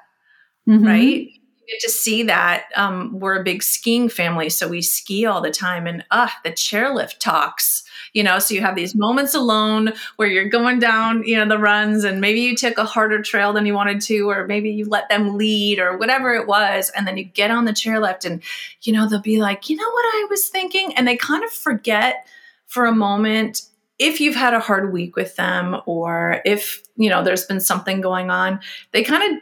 mm-hmm. 0.67 0.85
right 0.85 1.29
get 1.67 1.79
to 1.81 1.89
see 1.89 2.23
that. 2.23 2.65
Um, 2.75 3.19
we're 3.19 3.39
a 3.39 3.43
big 3.43 3.61
skiing 3.61 4.09
family, 4.09 4.49
so 4.49 4.67
we 4.67 4.81
ski 4.81 5.25
all 5.25 5.41
the 5.41 5.51
time. 5.51 5.85
And 5.85 6.03
uh, 6.11 6.29
the 6.43 6.51
chairlift 6.51 7.19
talks, 7.19 7.83
you 8.17 8.23
know, 8.23 8.39
so 8.39 8.55
you 8.55 8.61
have 8.61 8.75
these 8.75 8.95
moments 8.95 9.35
alone 9.35 9.93
where 10.15 10.27
you're 10.27 10.49
going 10.49 10.79
down, 10.79 11.21
you 11.23 11.37
know, 11.37 11.47
the 11.47 11.59
runs, 11.59 12.03
and 12.03 12.19
maybe 12.19 12.41
you 12.41 12.55
took 12.55 12.79
a 12.79 12.83
harder 12.83 13.21
trail 13.21 13.53
than 13.53 13.67
you 13.67 13.75
wanted 13.75 14.01
to, 14.01 14.27
or 14.27 14.47
maybe 14.47 14.71
you 14.71 14.85
let 14.85 15.07
them 15.07 15.37
lead, 15.37 15.77
or 15.77 15.95
whatever 15.99 16.33
it 16.33 16.47
was. 16.47 16.89
And 16.95 17.05
then 17.05 17.15
you 17.15 17.23
get 17.23 17.51
on 17.51 17.65
the 17.65 17.73
chairlift, 17.73 18.25
and, 18.25 18.41
you 18.81 18.91
know, 18.91 19.07
they'll 19.07 19.21
be 19.21 19.39
like, 19.39 19.69
you 19.69 19.75
know 19.75 19.87
what 19.87 20.03
I 20.03 20.25
was 20.31 20.47
thinking? 20.47 20.95
And 20.95 21.07
they 21.07 21.15
kind 21.15 21.43
of 21.43 21.51
forget 21.51 22.25
for 22.65 22.87
a 22.87 22.91
moment 22.91 23.61
if 23.99 24.19
you've 24.19 24.35
had 24.35 24.55
a 24.55 24.59
hard 24.59 24.91
week 24.91 25.15
with 25.15 25.35
them 25.35 25.79
or 25.85 26.41
if 26.43 26.81
you 26.95 27.09
know 27.09 27.23
there's 27.23 27.45
been 27.45 27.59
something 27.59 27.99
going 27.99 28.29
on 28.29 28.59
they 28.91 29.03
kind 29.03 29.23
of 29.23 29.41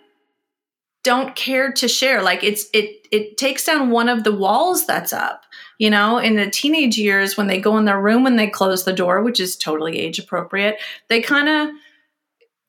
don't 1.03 1.35
care 1.35 1.73
to 1.73 1.89
share 1.89 2.21
like 2.21 2.41
it's 2.43 2.67
it 2.73 3.05
it 3.11 3.37
takes 3.37 3.65
down 3.65 3.89
one 3.89 4.07
of 4.07 4.23
the 4.23 4.31
walls 4.31 4.87
that's 4.87 5.11
up 5.11 5.44
you 5.77 5.89
know 5.89 6.17
in 6.17 6.35
the 6.35 6.49
teenage 6.49 6.97
years 6.97 7.37
when 7.37 7.47
they 7.47 7.59
go 7.59 7.77
in 7.77 7.85
their 7.85 8.01
room 8.01 8.25
and 8.25 8.37
they 8.37 8.47
close 8.47 8.83
the 8.83 8.93
door 8.93 9.21
which 9.21 9.39
is 9.39 9.55
totally 9.55 9.97
age 9.99 10.19
appropriate 10.19 10.77
they 11.09 11.21
kind 11.21 11.47
of 11.47 11.75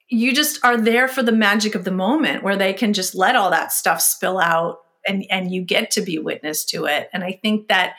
you 0.09 0.33
just 0.33 0.65
are 0.65 0.77
there 0.77 1.09
for 1.09 1.23
the 1.23 1.33
magic 1.33 1.75
of 1.75 1.85
the 1.85 1.91
moment 1.91 2.43
where 2.43 2.57
they 2.57 2.73
can 2.73 2.93
just 2.93 3.15
let 3.15 3.37
all 3.37 3.51
that 3.51 3.73
stuff 3.73 4.01
spill 4.01 4.39
out 4.39 4.79
and 5.07 5.25
and 5.31 5.53
you 5.53 5.63
get 5.63 5.91
to 5.91 6.01
be 6.01 6.19
witness 6.19 6.65
to 6.65 6.85
it 6.85 7.09
and 7.13 7.25
i 7.25 7.33
think 7.43 7.69
that 7.69 7.95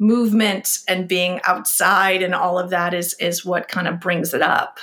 movement 0.00 0.78
and 0.86 1.08
being 1.08 1.40
outside 1.42 2.22
and 2.22 2.34
all 2.34 2.58
of 2.58 2.70
that 2.70 2.94
is 2.94 3.14
is 3.14 3.44
what 3.44 3.68
kind 3.68 3.88
of 3.88 3.98
brings 3.98 4.32
it 4.32 4.42
up 4.42 4.78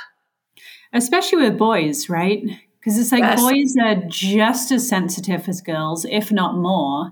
especially 0.93 1.41
with 1.41 1.58
boys 1.58 2.10
right 2.10 2.43
because 2.86 2.99
it's 2.99 3.12
like 3.12 3.21
yes. 3.21 3.41
boys 3.41 3.75
are 3.82 3.95
just 4.08 4.71
as 4.71 4.88
sensitive 4.88 5.49
as 5.49 5.60
girls, 5.60 6.06
if 6.06 6.32
not 6.32 6.56
more. 6.56 7.12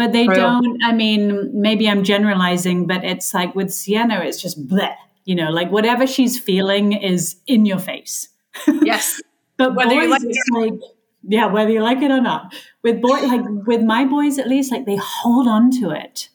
But 0.00 0.14
they 0.14 0.26
Real. 0.26 0.38
don't, 0.38 0.82
I 0.82 0.94
mean, 0.94 1.50
maybe 1.52 1.86
I'm 1.86 2.04
generalizing, 2.04 2.86
but 2.86 3.04
it's 3.04 3.34
like 3.34 3.54
with 3.54 3.70
Sienna, 3.70 4.20
it's 4.20 4.40
just 4.40 4.66
bleh, 4.66 4.94
you 5.26 5.34
know, 5.34 5.50
like 5.50 5.70
whatever 5.70 6.06
she's 6.06 6.40
feeling 6.40 6.94
is 6.94 7.36
in 7.46 7.66
your 7.66 7.78
face. 7.78 8.30
Yes. 8.66 9.20
but 9.58 9.74
whether 9.74 9.94
boys, 9.94 10.08
like 10.08 10.22
it's 10.24 10.48
like, 10.54 10.80
yeah, 11.28 11.44
whether 11.44 11.68
you 11.68 11.82
like 11.82 12.00
it 12.00 12.10
or 12.10 12.22
not. 12.22 12.54
With 12.82 13.02
boy, 13.02 13.20
like 13.26 13.42
with 13.66 13.82
my 13.82 14.06
boys, 14.06 14.38
at 14.38 14.48
least, 14.48 14.72
like 14.72 14.86
they 14.86 14.96
hold 14.96 15.46
on 15.46 15.70
to 15.72 15.90
it, 15.90 16.30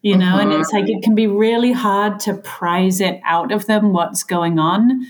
you 0.00 0.16
know, 0.16 0.38
and 0.38 0.52
it's 0.52 0.72
like 0.72 0.84
mm-hmm. 0.84 0.98
it 0.98 1.02
can 1.02 1.16
be 1.16 1.26
really 1.26 1.72
hard 1.72 2.20
to 2.20 2.34
prize 2.34 3.00
it 3.00 3.20
out 3.24 3.50
of 3.50 3.66
them 3.66 3.92
what's 3.92 4.22
going 4.22 4.60
on. 4.60 5.04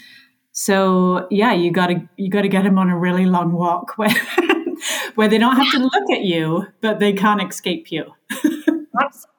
So 0.53 1.27
yeah, 1.31 1.53
you 1.53 1.71
gotta 1.71 2.09
you 2.17 2.31
gotta 2.31 2.49
get 2.49 2.65
them 2.65 2.79
on 2.79 2.89
a 2.89 2.97
really 2.97 3.27
long 3.27 3.53
walk 3.53 3.93
where 3.99 4.09
where 5.15 5.29
they 5.29 5.39
don't 5.39 5.57
have 5.57 5.71
to 5.73 5.79
look 5.79 6.11
at 6.11 6.23
you, 6.23 6.67
but 6.81 6.99
they 6.99 7.13
can't 7.13 7.43
escape 7.43 7.91
you. 7.91 8.13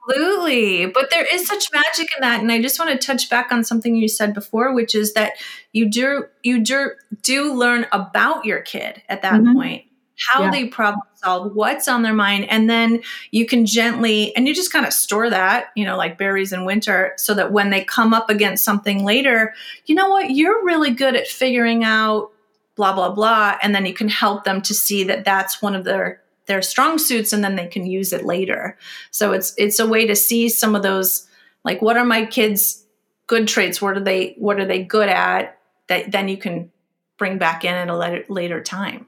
Absolutely. 0.07 0.85
But 0.87 1.09
there 1.11 1.25
is 1.33 1.47
such 1.47 1.71
magic 1.71 2.09
in 2.17 2.21
that. 2.21 2.41
And 2.41 2.51
I 2.51 2.61
just 2.61 2.79
want 2.79 2.91
to 2.91 3.05
touch 3.05 3.29
back 3.29 3.51
on 3.51 3.63
something 3.63 3.95
you 3.95 4.07
said 4.07 4.33
before, 4.33 4.73
which 4.73 4.95
is 4.95 5.13
that 5.13 5.33
you 5.71 5.89
do 5.89 6.25
you 6.43 6.63
do 6.63 6.91
do 7.21 7.53
learn 7.53 7.87
about 7.91 8.45
your 8.45 8.61
kid 8.61 9.01
at 9.09 9.21
that 9.21 9.41
mm-hmm. 9.41 9.53
point, 9.53 9.85
how 10.29 10.43
yeah. 10.43 10.51
they 10.51 10.67
problem 10.67 11.01
solve, 11.15 11.55
what's 11.55 11.87
on 11.87 12.03
their 12.03 12.13
mind, 12.13 12.45
and 12.49 12.69
then 12.69 13.01
you 13.31 13.45
can 13.45 13.65
gently 13.65 14.35
and 14.35 14.47
you 14.47 14.53
just 14.53 14.71
kind 14.71 14.85
of 14.85 14.93
store 14.93 15.29
that, 15.29 15.67
you 15.75 15.85
know, 15.85 15.97
like 15.97 16.17
berries 16.17 16.53
in 16.53 16.65
winter, 16.65 17.13
so 17.17 17.33
that 17.33 17.51
when 17.51 17.69
they 17.69 17.83
come 17.83 18.13
up 18.13 18.29
against 18.29 18.63
something 18.63 19.03
later, 19.03 19.53
you 19.85 19.95
know 19.95 20.09
what, 20.09 20.31
you're 20.31 20.63
really 20.63 20.91
good 20.91 21.15
at 21.15 21.27
figuring 21.27 21.83
out 21.83 22.31
blah 22.75 22.93
blah 22.93 23.11
blah, 23.11 23.57
and 23.61 23.73
then 23.73 23.85
you 23.85 23.93
can 23.93 24.09
help 24.09 24.43
them 24.43 24.61
to 24.61 24.73
see 24.73 25.03
that 25.05 25.25
that's 25.25 25.61
one 25.61 25.75
of 25.75 25.83
their 25.83 26.21
their 26.45 26.61
strong 26.61 26.97
suits 26.97 27.33
and 27.33 27.43
then 27.43 27.55
they 27.55 27.67
can 27.67 27.85
use 27.85 28.13
it 28.13 28.25
later. 28.25 28.77
So 29.11 29.31
it's 29.31 29.53
it's 29.57 29.79
a 29.79 29.87
way 29.87 30.05
to 30.05 30.15
see 30.15 30.49
some 30.49 30.75
of 30.75 30.83
those 30.83 31.27
like 31.63 31.81
what 31.81 31.97
are 31.97 32.05
my 32.05 32.25
kids 32.25 32.85
good 33.27 33.47
traits? 33.47 33.81
What 33.81 33.97
are 33.97 34.03
they 34.03 34.35
what 34.37 34.59
are 34.59 34.65
they 34.65 34.83
good 34.83 35.09
at 35.09 35.57
that 35.87 36.11
then 36.11 36.27
you 36.27 36.37
can 36.37 36.71
bring 37.17 37.37
back 37.37 37.63
in 37.63 37.73
at 37.73 37.87
a 37.87 37.97
later, 37.97 38.25
later 38.29 38.61
time. 38.61 39.07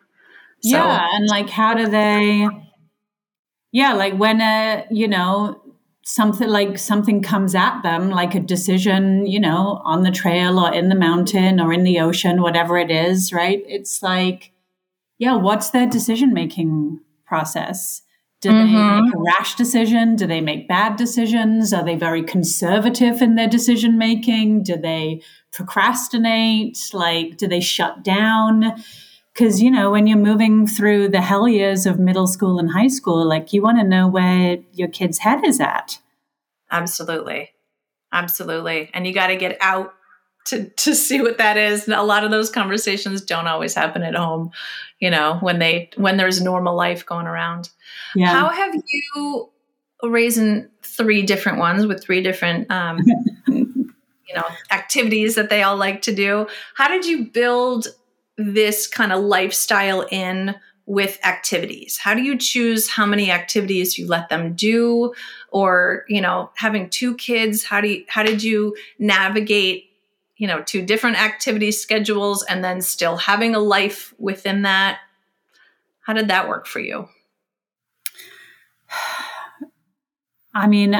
So, 0.62 0.78
yeah, 0.78 1.08
and 1.12 1.28
like 1.28 1.50
how 1.50 1.74
do 1.76 1.88
they 1.88 2.48
Yeah, 3.72 3.94
like 3.94 4.14
when 4.14 4.42
a, 4.42 4.86
you 4.90 5.08
know, 5.08 5.62
something 6.10 6.48
like 6.48 6.78
something 6.78 7.22
comes 7.22 7.54
at 7.54 7.82
them 7.82 8.10
like 8.10 8.34
a 8.34 8.40
decision 8.40 9.26
you 9.26 9.40
know 9.40 9.82
on 9.84 10.04
the 10.04 10.12
trail 10.12 10.58
or 10.60 10.74
in 10.74 10.90
the 10.90 10.96
mountain 10.96 11.60
or 11.60 11.74
in 11.74 11.84
the 11.84 12.00
ocean 12.00 12.42
whatever 12.42 12.78
it 12.78 12.90
is 12.90 13.34
right 13.34 13.64
it's 13.68 14.02
like 14.02 14.52
yeah 15.18 15.36
what's 15.36 15.72
their 15.72 15.88
decision 15.88 16.34
making 16.34 17.00
process? 17.28 18.02
Do 18.40 18.50
mm-hmm. 18.50 18.74
they 18.74 19.02
make 19.02 19.14
a 19.14 19.20
rash 19.20 19.56
decision? 19.56 20.16
Do 20.16 20.26
they 20.26 20.42
make 20.42 20.68
bad 20.68 20.96
decisions? 20.96 21.74
Are 21.74 21.84
they 21.84 21.96
very 21.96 22.24
conservative 22.24 23.22
in 23.22 23.36
their 23.36 23.48
decision 23.48 23.98
making? 23.98 24.64
Do 24.64 24.78
they 24.78 25.22
procrastinate? 25.52 26.78
Like, 26.94 27.38
do 27.38 27.48
they 27.48 27.60
shut 27.60 28.04
down? 28.04 28.76
Because, 29.38 29.62
you 29.62 29.70
know, 29.70 29.92
when 29.92 30.08
you're 30.08 30.18
moving 30.18 30.66
through 30.66 31.10
the 31.10 31.22
hell 31.22 31.48
years 31.48 31.86
of 31.86 32.00
middle 32.00 32.26
school 32.26 32.58
and 32.58 32.72
high 32.72 32.88
school, 32.88 33.24
like, 33.24 33.54
you 33.54 33.62
want 33.62 33.78
to 33.78 33.84
know 33.84 34.08
where 34.08 34.58
your 34.74 34.88
kid's 34.88 35.20
head 35.20 35.46
is 35.46 35.60
at. 35.62 36.00
Absolutely. 36.72 37.52
Absolutely. 38.12 38.90
And 38.96 39.06
you 39.06 39.14
got 39.14 39.28
to 39.28 39.36
get 39.36 39.56
out 39.62 39.94
to 40.46 40.70
to 40.70 40.96
see 40.96 41.22
what 41.22 41.38
that 41.38 41.56
is. 41.58 41.88
a 41.88 42.02
lot 42.02 42.24
of 42.24 42.32
those 42.32 42.50
conversations 42.50 43.22
don't 43.22 43.48
always 43.48 43.76
happen 43.76 44.02
at 44.02 44.16
home, 44.16 44.50
you 45.00 45.12
know, 45.12 45.38
when 45.42 45.60
they 45.60 45.92
when 45.98 46.18
there's 46.18 46.42
normal 46.42 46.76
life 46.76 47.06
going 47.06 47.28
around. 47.28 47.70
Yeah. 48.16 48.32
How 48.32 48.50
have 48.50 48.74
you 48.74 49.50
raising 50.02 50.68
three 50.82 51.22
different 51.22 51.60
ones 51.60 51.86
with 51.86 52.02
three 52.02 52.24
different 52.24 52.72
um, 52.72 53.00
you 53.48 54.34
know 54.34 54.46
activities 54.72 55.36
that 55.36 55.50
they 55.50 55.62
all 55.62 55.78
like 55.78 56.02
to 56.04 56.16
do? 56.16 56.48
How 56.76 56.88
did 56.88 57.06
you 57.06 57.26
build 57.26 57.88
this 58.38 58.88
kind 58.88 59.12
of 59.12 59.24
lifestyle 59.24 60.06
in 60.12 60.56
with 60.86 61.20
activities? 61.26 61.98
How 61.98 62.14
do 62.14 62.22
you 62.22 62.38
choose 62.38 62.90
how 62.90 63.06
many 63.06 63.30
activities 63.30 63.98
you 63.98 64.08
let 64.08 64.30
them 64.30 64.54
do? 64.54 65.14
Or 65.50 66.06
you 66.08 66.22
know 66.22 66.52
having 66.56 66.90
two 66.90 67.16
kids 67.16 67.64
how 67.64 67.82
do 67.82 67.88
you 67.90 68.06
how 68.08 68.24
did 68.24 68.44
you 68.44 68.76
navigate 69.00 69.92
you 70.38 70.48
know 70.48 70.62
two 70.62 70.82
different 70.82 71.22
activity 71.22 71.72
schedules 71.72 72.44
and 72.44 72.64
then 72.64 72.82
still 72.82 73.18
having 73.18 73.56
a 73.56 73.60
life 73.60 74.14
within 74.18 74.62
that? 74.64 75.00
How 76.02 76.14
did 76.14 76.30
that 76.30 76.48
work 76.48 76.68
for 76.68 76.80
you? 76.80 77.10
I 80.54 80.68
mean 80.68 80.96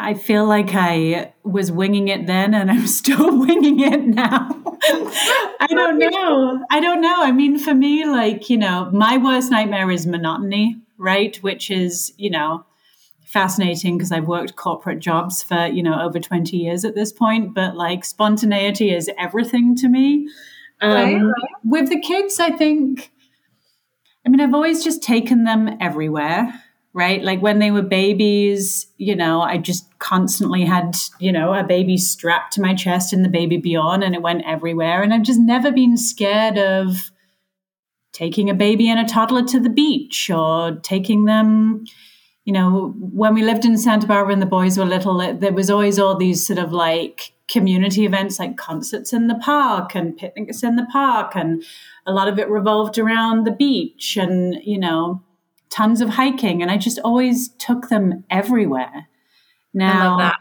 i 0.00 0.14
feel 0.14 0.46
like 0.46 0.70
i 0.72 1.32
was 1.44 1.70
winging 1.70 2.08
it 2.08 2.26
then 2.26 2.54
and 2.54 2.70
i'm 2.70 2.86
still 3.00 3.38
winging 3.38 3.80
it 3.80 4.02
now. 4.02 4.56
I 5.62 5.66
don't 5.68 5.98
know. 5.98 6.64
I 6.70 6.80
don't 6.80 7.02
know. 7.02 7.22
I 7.22 7.32
mean 7.32 7.58
for 7.58 7.74
me 7.74 8.06
like 8.06 8.48
you 8.48 8.56
know 8.56 8.90
my 8.92 9.18
worst 9.18 9.50
nightmare 9.50 9.90
is 9.90 10.06
monotony 10.06 10.80
right? 11.00 11.36
Which 11.38 11.70
is 11.70 12.12
you 12.16 12.30
know 12.30 12.64
fascinating 13.24 13.96
because 13.96 14.12
I've 14.12 14.26
worked 14.26 14.56
corporate 14.56 14.98
jobs 14.98 15.40
for, 15.40 15.66
you 15.66 15.84
know, 15.84 16.00
over 16.00 16.18
20 16.18 16.56
years 16.56 16.84
at 16.84 16.96
this 16.96 17.12
point, 17.12 17.54
but 17.54 17.76
like 17.76 18.04
spontaneity 18.04 18.92
is 18.92 19.08
everything 19.16 19.76
to 19.76 19.88
me. 19.88 20.28
Um, 20.80 20.92
right, 20.92 21.14
right. 21.14 21.50
With 21.62 21.90
the 21.90 22.00
kids, 22.00 22.40
I 22.40 22.50
think, 22.50 23.12
I 24.26 24.30
mean, 24.30 24.40
I've 24.40 24.52
always 24.52 24.82
just 24.82 25.00
taken 25.00 25.44
them 25.44 25.76
everywhere, 25.80 26.59
right? 26.92 27.22
Like 27.22 27.40
when 27.40 27.60
they 27.60 27.70
were 27.70 27.82
babies, 27.82 28.86
you 28.96 29.14
know, 29.14 29.42
I 29.42 29.58
just 29.58 29.86
constantly 29.98 30.64
had, 30.64 30.96
you 31.20 31.30
know, 31.30 31.54
a 31.54 31.62
baby 31.62 31.96
strapped 31.96 32.52
to 32.54 32.60
my 32.60 32.74
chest 32.74 33.12
and 33.12 33.24
the 33.24 33.28
BabyBjörn 33.28 34.04
and 34.04 34.14
it 34.14 34.22
went 34.22 34.42
everywhere. 34.46 35.02
And 35.02 35.14
I've 35.14 35.22
just 35.22 35.40
never 35.40 35.70
been 35.70 35.96
scared 35.96 36.58
of 36.58 37.10
taking 38.12 38.50
a 38.50 38.54
baby 38.54 38.88
and 38.88 38.98
a 38.98 39.08
toddler 39.08 39.44
to 39.44 39.60
the 39.60 39.70
beach 39.70 40.30
or 40.30 40.80
taking 40.82 41.26
them, 41.26 41.84
you 42.44 42.52
know, 42.52 42.92
when 42.98 43.34
we 43.34 43.42
lived 43.42 43.64
in 43.64 43.78
Santa 43.78 44.08
Barbara 44.08 44.32
and 44.32 44.42
the 44.42 44.46
boys 44.46 44.76
were 44.76 44.84
little, 44.84 45.18
there 45.38 45.52
was 45.52 45.70
always 45.70 45.98
all 45.98 46.16
these 46.16 46.44
sort 46.44 46.58
of 46.58 46.72
like 46.72 47.32
community 47.46 48.04
events 48.04 48.38
like 48.38 48.56
concerts 48.56 49.12
in 49.12 49.28
the 49.28 49.36
park 49.36 49.94
and 49.94 50.16
picnics 50.16 50.64
in 50.64 50.74
the 50.74 50.86
park. 50.90 51.36
And 51.36 51.62
a 52.04 52.12
lot 52.12 52.26
of 52.26 52.38
it 52.38 52.48
revolved 52.48 52.98
around 52.98 53.46
the 53.46 53.52
beach 53.52 54.16
and, 54.16 54.56
you 54.64 54.78
know, 54.78 55.22
tons 55.70 56.00
of 56.00 56.10
hiking. 56.10 56.62
And 56.62 56.70
I 56.70 56.76
just 56.76 56.98
always 57.04 57.48
took 57.48 57.88
them 57.88 58.24
everywhere. 58.30 59.08
Now, 59.72 60.32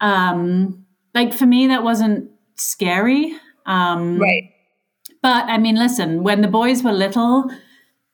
um, 0.00 0.86
like 1.14 1.34
for 1.34 1.46
me, 1.46 1.68
that 1.68 1.82
wasn't 1.82 2.30
scary. 2.56 3.36
Um, 3.66 4.18
right. 4.18 4.52
But 5.22 5.46
I 5.46 5.58
mean, 5.58 5.76
listen, 5.76 6.22
when 6.22 6.40
the 6.40 6.48
boys 6.48 6.82
were 6.82 6.92
little, 6.92 7.50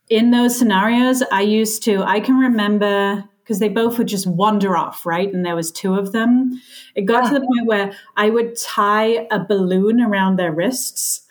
in 0.08 0.30
those 0.30 0.56
scenarios, 0.56 1.22
I 1.32 1.42
used 1.42 1.82
to, 1.84 2.02
I 2.02 2.20
can 2.20 2.36
remember 2.36 3.24
because 3.42 3.58
they 3.60 3.68
both 3.68 3.96
would 3.98 4.08
just 4.08 4.26
wander 4.26 4.76
off, 4.76 5.06
right? 5.06 5.32
And 5.32 5.46
there 5.46 5.54
was 5.54 5.70
two 5.70 5.94
of 5.94 6.10
them. 6.10 6.60
It 6.96 7.02
got 7.02 7.24
yeah. 7.24 7.30
to 7.30 7.34
the 7.38 7.46
point 7.46 7.66
where 7.66 7.92
I 8.16 8.28
would 8.28 8.56
tie 8.58 9.28
a 9.30 9.38
balloon 9.38 10.00
around 10.00 10.36
their 10.36 10.52
wrists. 10.52 11.26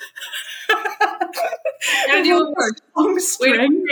and 2.09 2.25
you 2.25 2.35
were 2.35 2.69
a 2.69 3.01
long 3.01 3.19
string. 3.19 3.85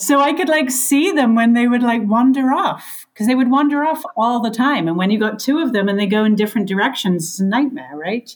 So 0.00 0.18
I 0.18 0.32
could 0.32 0.48
like 0.48 0.70
see 0.70 1.12
them 1.12 1.34
when 1.34 1.52
they 1.52 1.68
would 1.68 1.82
like 1.82 2.00
wander 2.04 2.52
off 2.52 3.06
because 3.12 3.26
they 3.26 3.34
would 3.34 3.50
wander 3.50 3.84
off 3.84 4.02
all 4.16 4.40
the 4.40 4.50
time. 4.50 4.88
And 4.88 4.96
when 4.96 5.10
you 5.10 5.18
got 5.18 5.38
two 5.38 5.58
of 5.58 5.74
them 5.74 5.90
and 5.90 6.00
they 6.00 6.06
go 6.06 6.24
in 6.24 6.34
different 6.36 6.68
directions, 6.68 7.28
it's 7.28 7.40
a 7.40 7.44
nightmare, 7.44 7.94
right? 7.94 8.34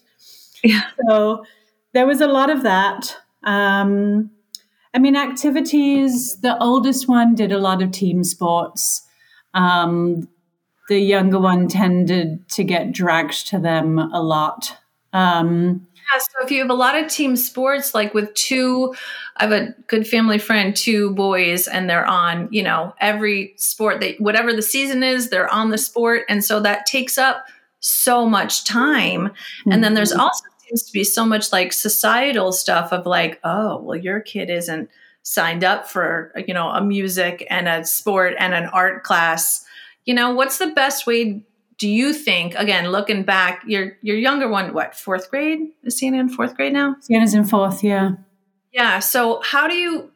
Yeah. 0.63 0.83
So 1.09 1.47
there 1.95 2.07
was 2.07 2.21
a 2.21 2.27
lot 2.27 2.51
of 2.51 2.65
that. 2.65 3.17
Um, 3.45 4.31
I 4.93 4.99
mean, 4.99 5.17
activities, 5.17 6.39
the 6.41 6.63
oldest 6.63 7.09
one 7.09 7.35
did 7.35 7.51
a 7.51 7.59
lot 7.59 7.83
of 7.83 7.91
team 7.93 8.25
sports. 8.25 9.07
Um, 9.55 10.29
the 10.91 10.99
younger 10.99 11.41
one 11.41 11.67
tended 11.67 12.47
to 12.51 12.65
get 12.65 12.93
dragged 12.93 13.47
to 13.49 13.59
them 13.59 13.99
a 13.99 14.23
lot. 14.23 14.77
Um, 15.15 15.87
so 16.19 16.45
if 16.45 16.51
you 16.51 16.61
have 16.61 16.71
a 16.71 16.75
lot 16.75 16.97
of 16.97 17.11
team 17.11 17.37
sports, 17.37 17.95
like 17.95 18.15
with 18.15 18.33
two, 18.35 18.95
I 19.37 19.45
have 19.45 19.53
a 19.53 19.75
good 19.87 20.07
family 20.07 20.39
friend, 20.39 20.75
two 20.75 21.11
boys, 21.11 21.69
and 21.69 21.89
they're 21.89 22.07
on, 22.07 22.49
you 22.51 22.63
know, 22.63 22.95
every 23.01 23.55
sport 23.57 24.01
that 24.01 24.21
whatever 24.21 24.53
the 24.53 24.63
season 24.63 25.03
is, 25.03 25.31
they're 25.31 25.53
on 25.53 25.71
the 25.71 25.79
sport. 25.79 26.23
And 26.29 26.45
so 26.45 26.61
that 26.61 26.87
takes 26.87 27.19
up 27.19 27.45
so 27.81 28.27
much 28.27 28.65
time. 28.65 29.29
Mm-hmm. 29.29 29.73
And 29.73 29.85
then 29.85 29.95
there's 29.95 30.13
mm-hmm. 30.13 30.21
also 30.21 30.45
seems 30.67 30.83
to 30.85 30.93
be 30.93 31.05
so 31.05 31.25
much 31.25 31.53
like 31.53 31.73
societal 31.73 32.53
stuff 32.53 32.93
of 32.93 33.07
like, 33.07 33.39
oh, 33.45 33.81
well, 33.81 33.97
your 33.97 34.21
kid 34.21 34.51
isn't 34.51 34.89
signed 35.23 35.65
up 35.65 35.89
for, 35.89 36.33
you 36.47 36.55
know, 36.55 36.69
a 36.69 36.83
music 36.83 37.47
and 37.51 37.69
a 37.69 37.85
sport 37.85 38.35
and 38.39 38.55
an 38.55 38.67
art 38.67 39.05
class. 39.05 39.65
You 40.05 40.15
know, 40.15 40.35
what's 40.35 40.59
the 40.59 40.69
best 40.69 41.07
way 41.07 41.43
do 41.79 41.89
you 41.89 42.13
think 42.13 42.55
again 42.55 42.91
looking 42.91 43.23
back 43.23 43.63
your 43.67 43.97
your 44.03 44.17
younger 44.17 44.49
one 44.49 44.73
what 44.75 44.95
fourth 44.95 45.31
grade 45.31 45.61
is 45.83 45.97
sienna 45.97 46.19
in 46.19 46.29
fourth 46.29 46.55
grade 46.57 46.73
now 46.73 46.97
sienna's 47.01 47.35
in 47.35 47.45
fourth 47.45 47.83
yeah 47.83 48.13
yeah 48.73 48.99
so 48.99 49.41
how 49.43 49.67
do 49.67 49.75
you 49.75 50.11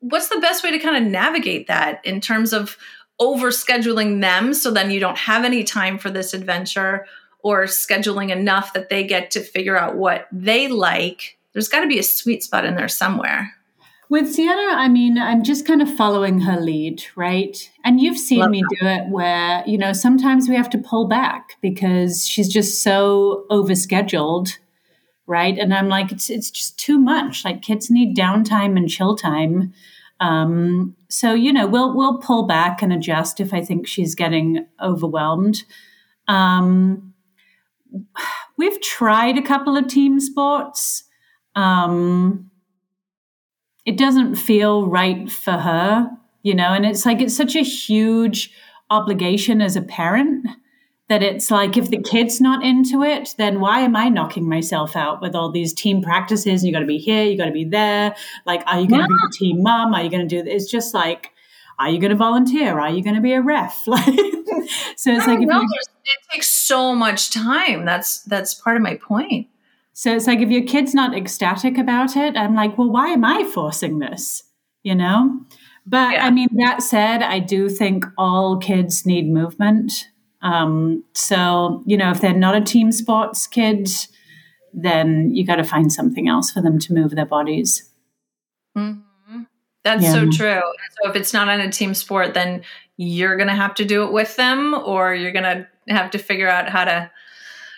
what's 0.00 0.28
the 0.28 0.40
best 0.40 0.62
way 0.62 0.70
to 0.70 0.78
kind 0.78 0.96
of 0.96 1.10
navigate 1.10 1.66
that 1.66 2.04
in 2.04 2.20
terms 2.20 2.52
of 2.52 2.76
over 3.20 3.50
scheduling 3.50 4.20
them 4.20 4.52
so 4.52 4.70
then 4.70 4.90
you 4.90 5.00
don't 5.00 5.18
have 5.18 5.44
any 5.44 5.62
time 5.62 5.98
for 5.98 6.10
this 6.10 6.34
adventure 6.34 7.06
or 7.44 7.64
scheduling 7.64 8.30
enough 8.30 8.72
that 8.72 8.88
they 8.88 9.04
get 9.04 9.30
to 9.30 9.40
figure 9.40 9.76
out 9.76 9.96
what 9.96 10.26
they 10.32 10.66
like. 10.66 11.38
There's 11.52 11.68
got 11.68 11.80
to 11.80 11.86
be 11.86 11.98
a 11.98 12.02
sweet 12.02 12.42
spot 12.42 12.64
in 12.64 12.74
there 12.74 12.88
somewhere. 12.88 13.54
With 14.10 14.32
Sienna, 14.32 14.74
I 14.74 14.88
mean, 14.88 15.18
I'm 15.18 15.42
just 15.42 15.66
kind 15.66 15.80
of 15.80 15.92
following 15.92 16.40
her 16.40 16.60
lead, 16.60 17.02
right? 17.16 17.70
And 17.84 18.00
you've 18.00 18.18
seen 18.18 18.40
Love 18.40 18.50
me 18.50 18.62
that. 18.62 18.76
do 18.80 18.86
it 18.86 19.08
where, 19.10 19.64
you 19.66 19.78
know, 19.78 19.92
sometimes 19.92 20.48
we 20.48 20.56
have 20.56 20.68
to 20.70 20.78
pull 20.78 21.08
back 21.08 21.54
because 21.62 22.26
she's 22.26 22.48
just 22.48 22.82
so 22.82 23.46
overscheduled, 23.50 24.58
right? 25.26 25.58
And 25.58 25.72
I'm 25.72 25.88
like, 25.88 26.12
it's 26.12 26.28
it's 26.28 26.50
just 26.50 26.78
too 26.78 26.98
much. 26.98 27.44
Like 27.44 27.62
kids 27.62 27.90
need 27.90 28.16
downtime 28.16 28.76
and 28.76 28.90
chill 28.90 29.16
time. 29.16 29.72
Um, 30.20 30.94
so 31.08 31.32
you 31.32 31.52
know, 31.52 31.66
we'll 31.66 31.96
we'll 31.96 32.18
pull 32.18 32.46
back 32.46 32.82
and 32.82 32.92
adjust 32.92 33.40
if 33.40 33.54
I 33.54 33.62
think 33.64 33.86
she's 33.86 34.14
getting 34.14 34.66
overwhelmed. 34.82 35.64
Um, 36.28 37.14
we've 38.58 38.80
tried 38.82 39.38
a 39.38 39.42
couple 39.42 39.76
of 39.76 39.88
team 39.88 40.20
sports. 40.20 41.04
Um, 41.56 42.50
it 43.84 43.96
doesn't 43.96 44.36
feel 44.36 44.86
right 44.86 45.30
for 45.30 45.52
her, 45.52 46.10
you 46.42 46.54
know, 46.54 46.72
and 46.72 46.86
it's 46.86 47.04
like 47.04 47.20
it's 47.20 47.36
such 47.36 47.54
a 47.54 47.62
huge 47.62 48.50
obligation 48.90 49.60
as 49.60 49.76
a 49.76 49.82
parent 49.82 50.46
that 51.08 51.22
it's 51.22 51.50
like 51.50 51.76
if 51.76 51.90
the 51.90 52.02
kid's 52.02 52.40
not 52.40 52.64
into 52.64 53.02
it, 53.02 53.34
then 53.36 53.60
why 53.60 53.80
am 53.80 53.94
I 53.94 54.08
knocking 54.08 54.48
myself 54.48 54.96
out 54.96 55.20
with 55.20 55.34
all 55.34 55.50
these 55.50 55.74
team 55.74 56.00
practices? 56.02 56.62
And 56.62 56.64
you 56.64 56.72
got 56.72 56.80
to 56.80 56.86
be 56.86 56.98
here, 56.98 57.24
you 57.24 57.36
got 57.36 57.46
to 57.46 57.52
be 57.52 57.64
there. 57.64 58.14
Like, 58.46 58.62
are 58.66 58.80
you 58.80 58.88
going 58.88 59.02
to 59.02 59.08
yeah. 59.10 59.16
be 59.22 59.28
the 59.28 59.34
team 59.36 59.62
mom? 59.62 59.92
Are 59.94 60.02
you 60.02 60.10
going 60.10 60.26
to 60.26 60.36
do? 60.36 60.42
this? 60.42 60.62
It's 60.62 60.72
just 60.72 60.94
like, 60.94 61.30
are 61.78 61.90
you 61.90 61.98
going 61.98 62.10
to 62.10 62.16
volunteer? 62.16 62.78
Are 62.78 62.90
you 62.90 63.02
going 63.02 63.16
to 63.16 63.22
be 63.22 63.32
a 63.32 63.42
ref? 63.42 63.86
Like, 63.86 64.06
so 64.96 65.12
it's 65.12 65.26
like 65.26 65.40
know, 65.40 65.60
it 65.60 66.18
takes 66.32 66.48
so 66.48 66.94
much 66.94 67.30
time. 67.30 67.84
That's 67.84 68.22
that's 68.22 68.54
part 68.54 68.76
of 68.76 68.82
my 68.82 68.94
point. 68.94 69.48
So 69.94 70.14
it's 70.14 70.26
like 70.26 70.40
if 70.40 70.50
your 70.50 70.64
kid's 70.64 70.92
not 70.92 71.16
ecstatic 71.16 71.78
about 71.78 72.16
it, 72.16 72.36
I'm 72.36 72.54
like, 72.54 72.76
well, 72.76 72.90
why 72.90 73.08
am 73.08 73.24
I 73.24 73.44
forcing 73.44 74.00
this? 74.00 74.42
You 74.82 74.94
know. 74.94 75.40
But 75.86 76.14
yeah. 76.14 76.26
I 76.26 76.30
mean, 76.30 76.48
that 76.56 76.82
said, 76.82 77.22
I 77.22 77.38
do 77.38 77.68
think 77.68 78.04
all 78.18 78.58
kids 78.58 79.06
need 79.06 79.28
movement. 79.30 80.08
Um, 80.42 81.04
so, 81.14 81.82
you 81.86 81.96
know, 81.96 82.10
if 82.10 82.20
they're 82.20 82.34
not 82.34 82.56
a 82.56 82.60
team 82.60 82.90
sports 82.90 83.46
kid, 83.46 83.88
then 84.72 85.34
you 85.34 85.46
got 85.46 85.56
to 85.56 85.64
find 85.64 85.92
something 85.92 86.28
else 86.28 86.50
for 86.50 86.60
them 86.60 86.78
to 86.80 86.92
move 86.92 87.12
their 87.14 87.26
bodies. 87.26 87.90
Mm-hmm. 88.76 89.42
That's 89.84 90.02
yeah. 90.02 90.12
so 90.12 90.20
true. 90.30 90.62
So, 91.02 91.10
if 91.10 91.16
it's 91.16 91.32
not 91.32 91.48
on 91.48 91.60
a 91.60 91.70
team 91.70 91.94
sport, 91.94 92.34
then 92.34 92.62
you're 92.96 93.36
going 93.36 93.48
to 93.48 93.54
have 93.54 93.74
to 93.76 93.84
do 93.84 94.04
it 94.04 94.12
with 94.12 94.34
them, 94.36 94.74
or 94.74 95.14
you're 95.14 95.32
going 95.32 95.44
to 95.44 95.68
have 95.88 96.10
to 96.12 96.18
figure 96.18 96.48
out 96.48 96.68
how 96.68 96.84
to 96.84 97.10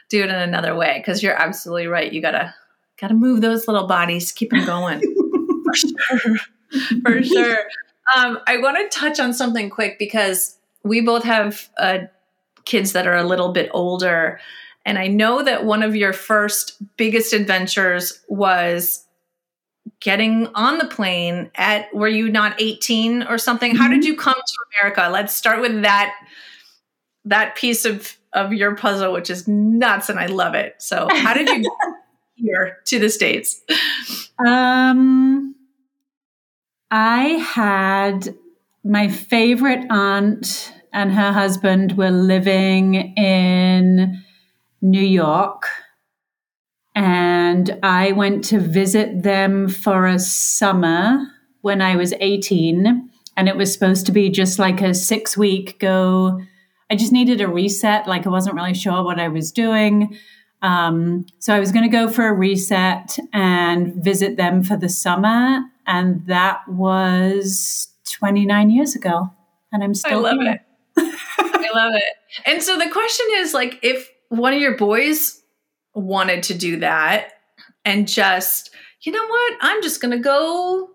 do 0.08 0.22
it 0.22 0.30
in 0.30 0.36
another 0.36 0.74
way. 0.74 0.94
Because 0.98 1.22
you're 1.22 1.40
absolutely 1.40 1.86
right. 1.86 2.12
You 2.12 2.20
gotta 2.20 2.54
gotta 3.00 3.14
move 3.14 3.40
those 3.40 3.68
little 3.68 3.86
bodies, 3.86 4.32
keep 4.32 4.50
them 4.50 4.64
going. 4.64 5.00
For 5.64 5.74
sure. 5.74 6.36
For 7.04 7.22
sure. 7.22 7.58
Um, 8.14 8.38
I 8.46 8.58
want 8.58 8.78
to 8.78 8.98
touch 8.98 9.18
on 9.18 9.32
something 9.34 9.68
quick 9.68 9.98
because 9.98 10.56
we 10.84 11.00
both 11.00 11.24
have 11.24 11.68
uh, 11.78 11.98
kids 12.64 12.92
that 12.92 13.06
are 13.06 13.16
a 13.16 13.24
little 13.24 13.52
bit 13.52 13.70
older. 13.72 14.38
And 14.84 14.98
I 14.98 15.08
know 15.08 15.42
that 15.42 15.64
one 15.64 15.82
of 15.82 15.96
your 15.96 16.12
first 16.12 16.80
biggest 16.96 17.32
adventures 17.32 18.22
was 18.28 19.06
getting 20.00 20.46
on 20.54 20.78
the 20.78 20.86
plane 20.86 21.50
at 21.54 21.92
were 21.94 22.08
you 22.08 22.28
not 22.28 22.60
18 22.60 23.22
or 23.24 23.38
something 23.38 23.72
mm-hmm. 23.72 23.82
how 23.82 23.88
did 23.88 24.00
mm-hmm. 24.00 24.08
you 24.08 24.16
come 24.16 24.34
to 24.34 24.54
america 24.80 25.08
let's 25.10 25.34
start 25.34 25.60
with 25.60 25.82
that 25.82 26.12
that 27.26 27.54
piece 27.54 27.84
of 27.84 28.16
of 28.32 28.52
your 28.52 28.74
puzzle 28.74 29.12
which 29.12 29.30
is 29.30 29.46
nuts 29.46 30.08
and 30.08 30.18
i 30.18 30.26
love 30.26 30.54
it 30.54 30.74
so 30.78 31.06
how 31.10 31.34
did 31.34 31.48
you 31.48 31.62
get 31.62 31.72
here 32.34 32.78
to 32.86 32.98
the 32.98 33.10
states 33.10 33.62
um 34.46 35.54
I 36.90 37.24
had 37.54 38.34
my 38.84 39.08
favorite 39.08 39.84
aunt 39.90 40.72
and 40.92 41.12
her 41.12 41.32
husband 41.32 41.96
were 41.96 42.10
living 42.10 42.94
in 43.16 44.22
New 44.80 45.02
York. 45.02 45.66
And 46.94 47.78
I 47.82 48.12
went 48.12 48.44
to 48.44 48.60
visit 48.60 49.22
them 49.22 49.68
for 49.68 50.06
a 50.06 50.18
summer 50.18 51.26
when 51.60 51.82
I 51.82 51.96
was 51.96 52.14
18. 52.20 53.10
And 53.36 53.48
it 53.48 53.56
was 53.56 53.72
supposed 53.72 54.06
to 54.06 54.12
be 54.12 54.30
just 54.30 54.58
like 54.58 54.80
a 54.80 54.94
six 54.94 55.36
week 55.36 55.78
go. 55.78 56.40
I 56.90 56.96
just 56.96 57.12
needed 57.12 57.40
a 57.40 57.48
reset. 57.48 58.06
Like 58.06 58.26
I 58.26 58.30
wasn't 58.30 58.56
really 58.56 58.74
sure 58.74 59.02
what 59.02 59.18
I 59.18 59.28
was 59.28 59.52
doing. 59.52 60.16
Um, 60.62 61.26
so 61.38 61.54
I 61.54 61.60
was 61.60 61.72
going 61.72 61.84
to 61.84 61.88
go 61.88 62.08
for 62.08 62.26
a 62.26 62.32
reset 62.32 63.18
and 63.32 63.94
visit 64.02 64.36
them 64.36 64.62
for 64.62 64.76
the 64.76 64.88
summer. 64.88 65.60
And 65.86 66.26
that 66.26 66.66
was 66.68 67.88
29 68.12 68.70
years 68.70 68.94
ago. 68.94 69.30
And 69.72 69.84
I'm 69.84 69.94
still 69.94 70.26
I 70.26 70.30
love 70.30 70.40
here. 70.40 70.52
it. 70.52 70.60
I 71.38 71.70
love 71.74 71.92
it. 71.94 72.14
And 72.46 72.62
so 72.62 72.78
the 72.78 72.90
question 72.90 73.26
is 73.34 73.52
like, 73.52 73.78
if 73.82 74.08
one 74.28 74.54
of 74.54 74.60
your 74.60 74.76
boys 74.76 75.42
wanted 75.94 76.42
to 76.44 76.54
do 76.54 76.78
that 76.80 77.32
and 77.84 78.08
just, 78.08 78.70
you 79.02 79.12
know 79.12 79.26
what, 79.26 79.54
I'm 79.60 79.82
just 79.82 80.00
going 80.00 80.12
to 80.12 80.22
go, 80.22 80.90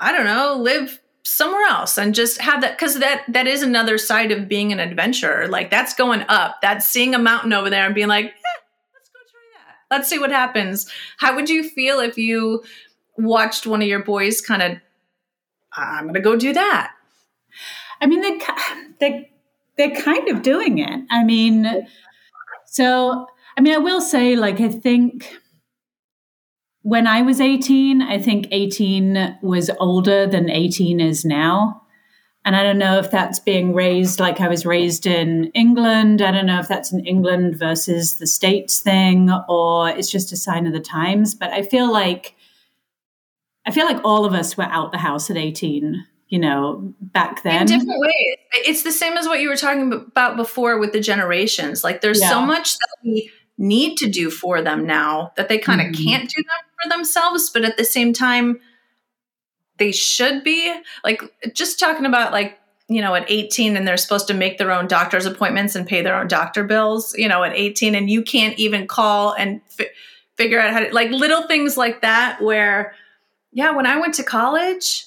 I 0.00 0.12
don't 0.12 0.26
know, 0.26 0.56
live 0.60 1.00
somewhere 1.24 1.64
else 1.68 1.96
and 1.98 2.14
just 2.14 2.40
have 2.40 2.60
that 2.60 2.76
because 2.76 2.98
that 2.98 3.22
that 3.28 3.46
is 3.46 3.62
another 3.62 3.96
side 3.96 4.32
of 4.32 4.48
being 4.48 4.72
an 4.72 4.80
adventurer 4.80 5.46
like 5.48 5.70
that's 5.70 5.94
going 5.94 6.24
up 6.28 6.56
that's 6.60 6.88
seeing 6.88 7.14
a 7.14 7.18
mountain 7.18 7.52
over 7.52 7.70
there 7.70 7.86
and 7.86 7.94
being 7.94 8.08
like 8.08 8.24
eh, 8.24 8.60
let's 8.92 9.08
go 9.08 9.20
try 9.30 9.40
that 9.54 9.96
let's 9.96 10.08
see 10.08 10.18
what 10.18 10.32
happens 10.32 10.90
how 11.18 11.36
would 11.36 11.48
you 11.48 11.62
feel 11.62 12.00
if 12.00 12.18
you 12.18 12.60
watched 13.16 13.66
one 13.66 13.82
of 13.82 13.88
your 13.88 14.02
boys 14.02 14.40
kind 14.40 14.62
of, 14.62 14.78
I'm 15.76 16.12
to 16.12 16.20
go 16.20 16.36
do 16.36 16.52
that? 16.52 16.92
I 18.00 18.06
mean, 18.06 18.20
they, 18.20 18.38
they, 19.00 19.30
they're 19.76 20.00
kind 20.02 20.28
of 20.28 20.42
doing 20.42 20.78
it. 20.78 21.04
I 21.10 21.24
mean, 21.24 21.86
so, 22.66 23.26
I 23.56 23.60
mean, 23.60 23.74
I 23.74 23.78
will 23.78 24.00
say, 24.00 24.36
like, 24.36 24.60
I 24.60 24.68
think 24.68 25.36
when 26.82 27.06
I 27.06 27.22
was 27.22 27.40
18, 27.40 28.02
I 28.02 28.18
think 28.18 28.48
18 28.50 29.38
was 29.40 29.70
older 29.78 30.26
than 30.26 30.50
18 30.50 31.00
is 31.00 31.24
now. 31.24 31.82
And 32.44 32.56
I 32.56 32.64
don't 32.64 32.78
know 32.78 32.98
if 32.98 33.10
that's 33.10 33.38
being 33.38 33.72
raised 33.72 34.18
like 34.18 34.40
I 34.40 34.48
was 34.48 34.66
raised 34.66 35.06
in 35.06 35.44
England. 35.54 36.20
I 36.20 36.32
don't 36.32 36.46
know 36.46 36.58
if 36.58 36.66
that's 36.66 36.92
an 36.92 37.06
England 37.06 37.56
versus 37.56 38.16
the 38.16 38.26
States 38.26 38.80
thing 38.80 39.30
or 39.48 39.90
it's 39.90 40.10
just 40.10 40.32
a 40.32 40.36
sign 40.36 40.66
of 40.66 40.72
the 40.72 40.80
times. 40.80 41.36
But 41.36 41.50
I 41.50 41.62
feel 41.62 41.92
like 41.92 42.34
I 43.64 43.70
feel 43.70 43.86
like 43.86 44.00
all 44.02 44.24
of 44.24 44.34
us 44.34 44.56
were 44.56 44.64
out 44.64 44.90
the 44.90 44.98
house 44.98 45.30
at 45.30 45.36
18, 45.36 46.04
you 46.26 46.38
know, 46.40 46.92
back 47.00 47.44
then. 47.44 47.62
In 47.62 47.66
different 47.68 48.00
ways. 48.00 48.36
It's 48.54 48.82
the 48.82 48.90
same 48.90 49.12
as 49.16 49.28
what 49.28 49.40
you 49.40 49.48
were 49.48 49.56
talking 49.56 49.92
about 49.92 50.36
before 50.36 50.80
with 50.80 50.92
the 50.92 50.98
generations. 50.98 51.84
Like 51.84 52.00
there's 52.00 52.20
yeah. 52.20 52.28
so 52.28 52.40
much 52.40 52.76
that 52.76 52.88
we 53.04 53.30
need 53.62 53.96
to 53.96 54.10
do 54.10 54.30
for 54.30 54.60
them 54.60 54.84
now 54.86 55.32
that 55.36 55.48
they 55.48 55.56
kind 55.56 55.80
of 55.80 55.86
mm-hmm. 55.88 56.04
can't 56.04 56.28
do 56.28 56.42
them 56.42 56.72
for 56.82 56.88
themselves, 56.90 57.48
but 57.48 57.64
at 57.64 57.76
the 57.76 57.84
same 57.84 58.12
time, 58.12 58.60
they 59.78 59.92
should 59.92 60.44
be. 60.44 60.74
Like 61.04 61.22
just 61.54 61.78
talking 61.78 62.04
about 62.04 62.32
like 62.32 62.58
you 62.88 63.00
know, 63.00 63.14
at 63.14 63.30
18 63.30 63.76
and 63.76 63.88
they're 63.88 63.96
supposed 63.96 64.26
to 64.26 64.34
make 64.34 64.58
their 64.58 64.70
own 64.70 64.86
doctor's 64.86 65.24
appointments 65.24 65.74
and 65.74 65.86
pay 65.86 66.02
their 66.02 66.14
own 66.14 66.28
doctor 66.28 66.62
bills, 66.62 67.14
you 67.16 67.26
know, 67.26 67.42
at 67.42 67.54
18 67.54 67.94
and 67.94 68.10
you 68.10 68.22
can't 68.22 68.58
even 68.58 68.86
call 68.86 69.32
and 69.32 69.62
fi- 69.68 69.88
figure 70.36 70.60
out 70.60 70.72
how 70.72 70.80
to, 70.80 70.92
like 70.92 71.10
little 71.10 71.46
things 71.46 71.78
like 71.78 72.02
that 72.02 72.42
where 72.42 72.94
yeah, 73.52 73.70
when 73.70 73.86
I 73.86 73.98
went 73.98 74.14
to 74.14 74.22
college, 74.22 75.06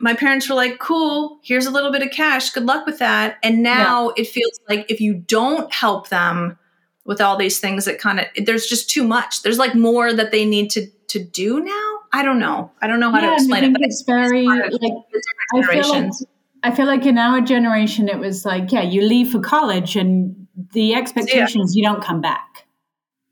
my 0.00 0.14
parents 0.14 0.48
were 0.48 0.56
like, 0.56 0.78
cool, 0.78 1.38
here's 1.42 1.66
a 1.66 1.70
little 1.70 1.92
bit 1.92 2.02
of 2.02 2.10
cash. 2.10 2.50
Good 2.50 2.66
luck 2.66 2.86
with 2.86 2.98
that. 2.98 3.38
And 3.42 3.62
now 3.62 4.06
yeah. 4.08 4.22
it 4.22 4.28
feels 4.28 4.58
like 4.68 4.90
if 4.90 5.00
you 5.00 5.14
don't 5.14 5.72
help 5.72 6.08
them 6.08 6.58
with 7.04 7.20
all 7.20 7.36
these 7.36 7.58
things 7.58 7.84
that 7.84 7.98
kind 7.98 8.20
of 8.20 8.26
there's 8.44 8.66
just 8.66 8.90
too 8.90 9.04
much. 9.04 9.42
There's 9.42 9.58
like 9.58 9.74
more 9.74 10.12
that 10.12 10.30
they 10.30 10.44
need 10.44 10.70
to 10.70 10.86
to 11.08 11.22
do 11.22 11.60
now. 11.60 11.98
I 12.12 12.22
don't 12.22 12.38
know. 12.38 12.70
I 12.80 12.86
don't 12.86 13.00
know 13.00 13.10
how 13.10 13.20
yeah, 13.20 13.30
to 13.30 13.34
explain 13.34 13.64
it. 13.64 13.72
But 13.72 13.82
it's 13.82 14.02
very 14.02 14.46
like 14.46 14.72
I 15.54 15.62
feel 15.62 15.88
like, 15.90 16.12
I 16.62 16.74
feel 16.74 16.86
like 16.86 17.06
in 17.06 17.18
our 17.18 17.40
generation 17.40 18.08
it 18.08 18.18
was 18.18 18.44
like, 18.44 18.72
yeah, 18.72 18.82
you 18.82 19.02
leave 19.02 19.30
for 19.30 19.40
college 19.40 19.96
and 19.96 20.46
the 20.72 20.94
expectation 20.94 21.60
yeah. 21.60 21.64
is 21.64 21.76
you 21.76 21.82
don't 21.82 22.02
come 22.02 22.20
back 22.20 22.64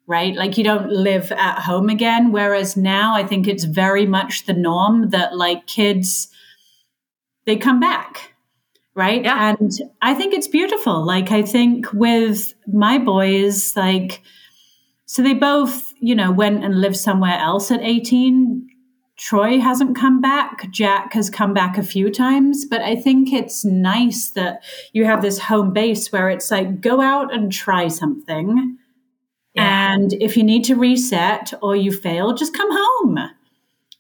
right? 0.06 0.34
Like 0.34 0.58
you 0.58 0.64
don't 0.64 0.90
live 0.90 1.32
at 1.32 1.60
home 1.60 1.88
again. 1.88 2.32
Whereas 2.32 2.76
now 2.76 3.14
I 3.14 3.26
think 3.26 3.46
it's 3.48 3.64
very 3.64 4.06
much 4.06 4.46
the 4.46 4.52
norm 4.52 5.10
that 5.10 5.36
like 5.36 5.66
kids, 5.66 6.28
they 7.46 7.56
come 7.56 7.80
back, 7.80 8.32
right? 8.95 9.22
Yeah. 9.22 9.57
And 9.61 9.70
I 10.01 10.14
think 10.14 10.34
it's 10.34 10.49
beautiful. 10.49 11.05
Like 11.05 11.30
I 11.30 11.43
think 11.43 11.93
with 11.93 12.55
my 12.66 12.99
boys, 12.99 13.76
like, 13.76 14.22
so 15.07 15.22
they 15.22 15.34
both, 15.34 15.93
you 16.01 16.14
know, 16.14 16.30
went 16.30 16.64
and 16.64 16.80
lived 16.80 16.97
somewhere 16.97 17.38
else 17.38 17.70
at 17.70 17.80
18. 17.80 18.68
Troy 19.16 19.61
hasn't 19.61 19.97
come 19.97 20.20
back. 20.20 20.70
Jack 20.70 21.12
has 21.12 21.30
come 21.30 21.55
back 21.55 21.78
a 21.78 21.82
few 21.82 22.11
times, 22.11 22.64
but 22.64 22.80
I 22.80 22.97
think 22.97 23.32
it's 23.32 23.64
nice 23.64 24.30
that 24.30 24.64
you 24.93 25.05
have 25.05 25.22
this 25.22 25.38
home 25.38 25.72
base 25.72 26.11
where 26.11 26.28
it's 26.28 26.51
like 26.51 26.80
go 26.80 27.01
out 27.01 27.32
and 27.32 27.53
try 27.53 27.88
something 27.88 28.78
yeah. 29.55 29.93
And 29.93 30.12
if 30.14 30.36
you 30.36 30.45
need 30.45 30.64
to 30.64 30.74
reset 30.74 31.53
or 31.62 31.76
you 31.76 31.93
fail, 31.93 32.34
just 32.34 32.55
come 32.55 32.70
home. 32.70 33.18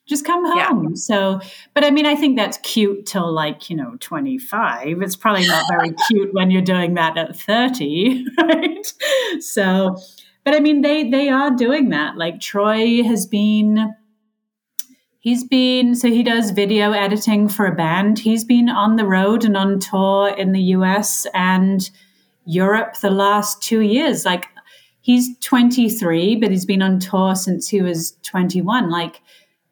Just 0.06 0.24
come 0.24 0.44
home. 0.44 0.88
Yeah. 0.88 0.94
So, 0.94 1.40
but 1.74 1.84
I 1.84 1.90
mean, 1.90 2.06
I 2.06 2.16
think 2.16 2.36
that's 2.36 2.58
cute 2.58 3.06
till 3.06 3.32
like, 3.32 3.70
you 3.70 3.76
know, 3.76 3.96
25. 4.00 5.00
It's 5.00 5.16
probably 5.16 5.46
not 5.46 5.64
very 5.70 5.94
cute 6.08 6.34
when 6.34 6.50
you're 6.50 6.60
doing 6.60 6.94
that 6.94 7.16
at 7.16 7.36
30, 7.36 8.26
right? 8.38 8.92
So, 9.40 9.96
but 10.44 10.54
I 10.54 10.60
mean, 10.60 10.82
they 10.82 11.08
they 11.08 11.28
are 11.28 11.50
doing 11.50 11.90
that. 11.90 12.16
Like 12.16 12.40
Troy 12.40 13.04
has 13.04 13.26
been 13.26 13.94
He's 15.22 15.44
been, 15.44 15.94
so 15.94 16.08
he 16.08 16.24
does 16.24 16.50
video 16.50 16.90
editing 16.90 17.48
for 17.48 17.64
a 17.64 17.74
band. 17.74 18.18
He's 18.18 18.42
been 18.42 18.68
on 18.68 18.96
the 18.96 19.06
road 19.06 19.44
and 19.44 19.56
on 19.56 19.78
tour 19.78 20.34
in 20.36 20.50
the 20.50 20.62
US 20.74 21.28
and 21.32 21.88
Europe 22.44 22.96
the 22.96 23.10
last 23.10 23.62
two 23.62 23.82
years. 23.82 24.24
Like, 24.24 24.46
he's 25.00 25.38
23, 25.38 26.34
but 26.34 26.50
he's 26.50 26.66
been 26.66 26.82
on 26.82 26.98
tour 26.98 27.36
since 27.36 27.68
he 27.68 27.80
was 27.80 28.16
21. 28.24 28.90
Like, 28.90 29.22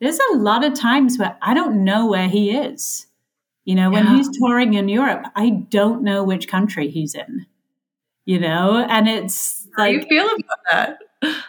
there's 0.01 0.19
a 0.33 0.37
lot 0.37 0.65
of 0.65 0.75
times 0.75 1.19
where 1.19 1.37
I 1.43 1.55
don't 1.55 1.85
know 1.85 2.07
where 2.07 2.29
he 2.29 2.51
is. 2.51 3.07
You 3.65 3.75
know, 3.75 3.91
when 3.91 4.07
yeah. 4.07 4.17
he's 4.17 4.39
touring 4.39 4.75
in 4.75 4.89
Europe, 4.89 5.27
I 5.37 5.51
don't 5.51 6.03
know 6.03 6.25
which 6.25 6.49
country 6.49 6.89
he's 6.91 7.15
in. 7.15 7.47
You 8.25 8.41
know, 8.41 8.85
and 8.89 9.09
it's 9.09 9.69
How 9.77 9.85
like. 9.85 9.97
How 9.97 10.09
do 10.09 10.15
you 10.15 10.23
feel 10.23 10.27
about 10.27 10.99
that? 11.23 11.43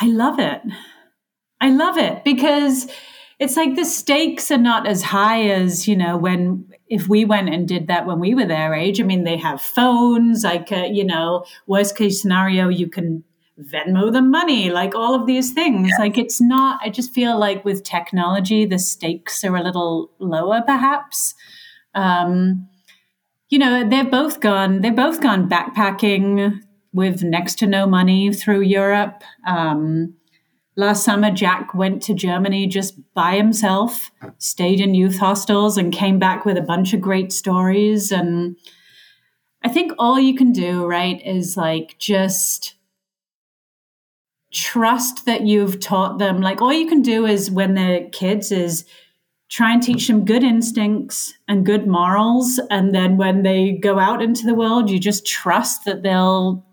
I 0.00 0.06
love 0.06 0.38
it. 0.38 0.62
I 1.60 1.70
love 1.70 1.96
it 1.96 2.24
because 2.24 2.88
it's 3.38 3.56
like 3.56 3.76
the 3.76 3.84
stakes 3.84 4.50
are 4.50 4.58
not 4.58 4.86
as 4.86 5.02
high 5.02 5.48
as, 5.48 5.86
you 5.86 5.96
know, 5.96 6.16
when 6.16 6.64
if 6.88 7.08
we 7.08 7.24
went 7.24 7.48
and 7.48 7.66
did 7.66 7.86
that 7.86 8.06
when 8.06 8.18
we 8.20 8.34
were 8.34 8.44
their 8.44 8.74
age. 8.74 9.00
I 9.00 9.04
mean, 9.04 9.24
they 9.24 9.36
have 9.36 9.60
phones, 9.60 10.44
like, 10.44 10.70
uh, 10.70 10.88
you 10.90 11.04
know, 11.04 11.44
worst 11.66 11.96
case 11.96 12.20
scenario, 12.20 12.68
you 12.68 12.88
can 12.88 13.24
Venmo 13.58 14.12
them 14.12 14.30
money, 14.30 14.70
like 14.70 14.94
all 14.94 15.14
of 15.14 15.26
these 15.26 15.52
things. 15.52 15.88
Yes. 15.88 15.98
Like 15.98 16.18
it's 16.18 16.40
not, 16.40 16.80
I 16.82 16.90
just 16.90 17.12
feel 17.12 17.38
like 17.38 17.64
with 17.64 17.84
technology, 17.84 18.64
the 18.64 18.78
stakes 18.78 19.44
are 19.44 19.56
a 19.56 19.62
little 19.62 20.10
lower, 20.18 20.62
perhaps. 20.66 21.34
Um, 21.94 22.68
you 23.50 23.58
know, 23.58 23.88
they've 23.88 24.10
both 24.10 24.40
gone, 24.40 24.80
they've 24.80 24.96
both 24.96 25.20
gone 25.20 25.48
backpacking 25.48 26.60
with 26.92 27.22
next 27.22 27.58
to 27.58 27.66
no 27.66 27.86
money 27.86 28.32
through 28.32 28.62
Europe. 28.62 29.22
Um, 29.46 30.14
Last 30.74 31.04
summer, 31.04 31.30
Jack 31.30 31.74
went 31.74 32.00
to 32.04 32.14
Germany 32.14 32.66
just 32.66 32.94
by 33.12 33.36
himself, 33.36 34.10
stayed 34.38 34.80
in 34.80 34.94
youth 34.94 35.18
hostels, 35.18 35.76
and 35.76 35.92
came 35.92 36.18
back 36.18 36.46
with 36.46 36.56
a 36.56 36.62
bunch 36.62 36.94
of 36.94 37.00
great 37.02 37.30
stories. 37.30 38.10
And 38.10 38.56
I 39.62 39.68
think 39.68 39.92
all 39.98 40.18
you 40.18 40.34
can 40.34 40.50
do, 40.50 40.86
right, 40.86 41.20
is 41.26 41.58
like 41.58 41.98
just 41.98 42.74
trust 44.52 45.26
that 45.26 45.42
you've 45.42 45.80
taught 45.80 46.18
them. 46.18 46.40
Like, 46.40 46.60
all 46.60 46.72
you 46.72 46.86
can 46.86 47.02
do 47.02 47.26
is 47.26 47.50
when 47.50 47.74
they're 47.74 48.08
kids, 48.10 48.52
is 48.52 48.84
try 49.50 49.72
and 49.72 49.82
teach 49.82 50.06
them 50.06 50.24
good 50.24 50.42
instincts 50.42 51.34
and 51.48 51.66
good 51.66 51.86
morals. 51.86 52.60
And 52.70 52.94
then 52.94 53.16
when 53.16 53.42
they 53.42 53.72
go 53.72 53.98
out 53.98 54.22
into 54.22 54.46
the 54.46 54.54
world, 54.54 54.90
you 54.90 54.98
just 54.98 55.26
trust 55.26 55.84
that 55.84 56.02
they'll 56.02 56.64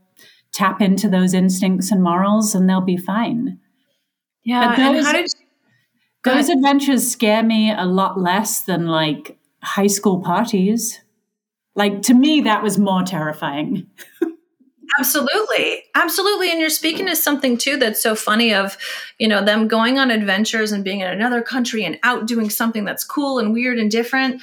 tap 0.52 0.82
into 0.82 1.10
those 1.10 1.34
instincts 1.34 1.92
and 1.92 2.02
morals 2.02 2.56
and 2.56 2.70
they'll 2.70 2.82
be 2.82 2.98
fine. 2.98 3.60
Yeah. 4.44 4.76
Those, 4.76 5.06
and 5.06 5.16
did 5.16 5.32
those 6.24 6.50
adventures 6.50 7.10
scare 7.10 7.44
me 7.44 7.72
a 7.72 7.86
lot 7.86 8.20
less 8.20 8.62
than 8.62 8.88
like 8.88 9.38
high 9.62 9.88
school 9.88 10.22
parties. 10.22 11.00
Like 11.76 12.02
to 12.04 12.14
me, 12.14 12.42
that 12.42 12.64
was 12.64 12.78
more 12.78 13.04
terrifying. 13.04 13.88
Absolutely. 14.98 15.84
Absolutely. 15.94 16.50
And 16.52 16.60
you're 16.60 16.70
speaking 16.70 17.06
to 17.08 17.16
something 17.16 17.58
too 17.58 17.78
that's 17.78 18.02
so 18.02 18.16
funny 18.16 18.54
of, 18.54 18.78
you 19.18 19.28
know, 19.28 19.44
them 19.44 19.68
going 19.68 20.00
on 20.00 20.10
adventures 20.10 20.72
and 20.72 20.84
being 20.84 21.02
in 21.02 21.08
another 21.08 21.42
country 21.42 21.84
and 21.84 22.00
out 22.04 22.26
doing 22.28 22.50
something 22.50 22.86
that's 22.86 23.04
cool 23.04 23.40
and 23.40 23.54
weird 23.54 23.78
and 23.78 23.92
different 23.92 24.42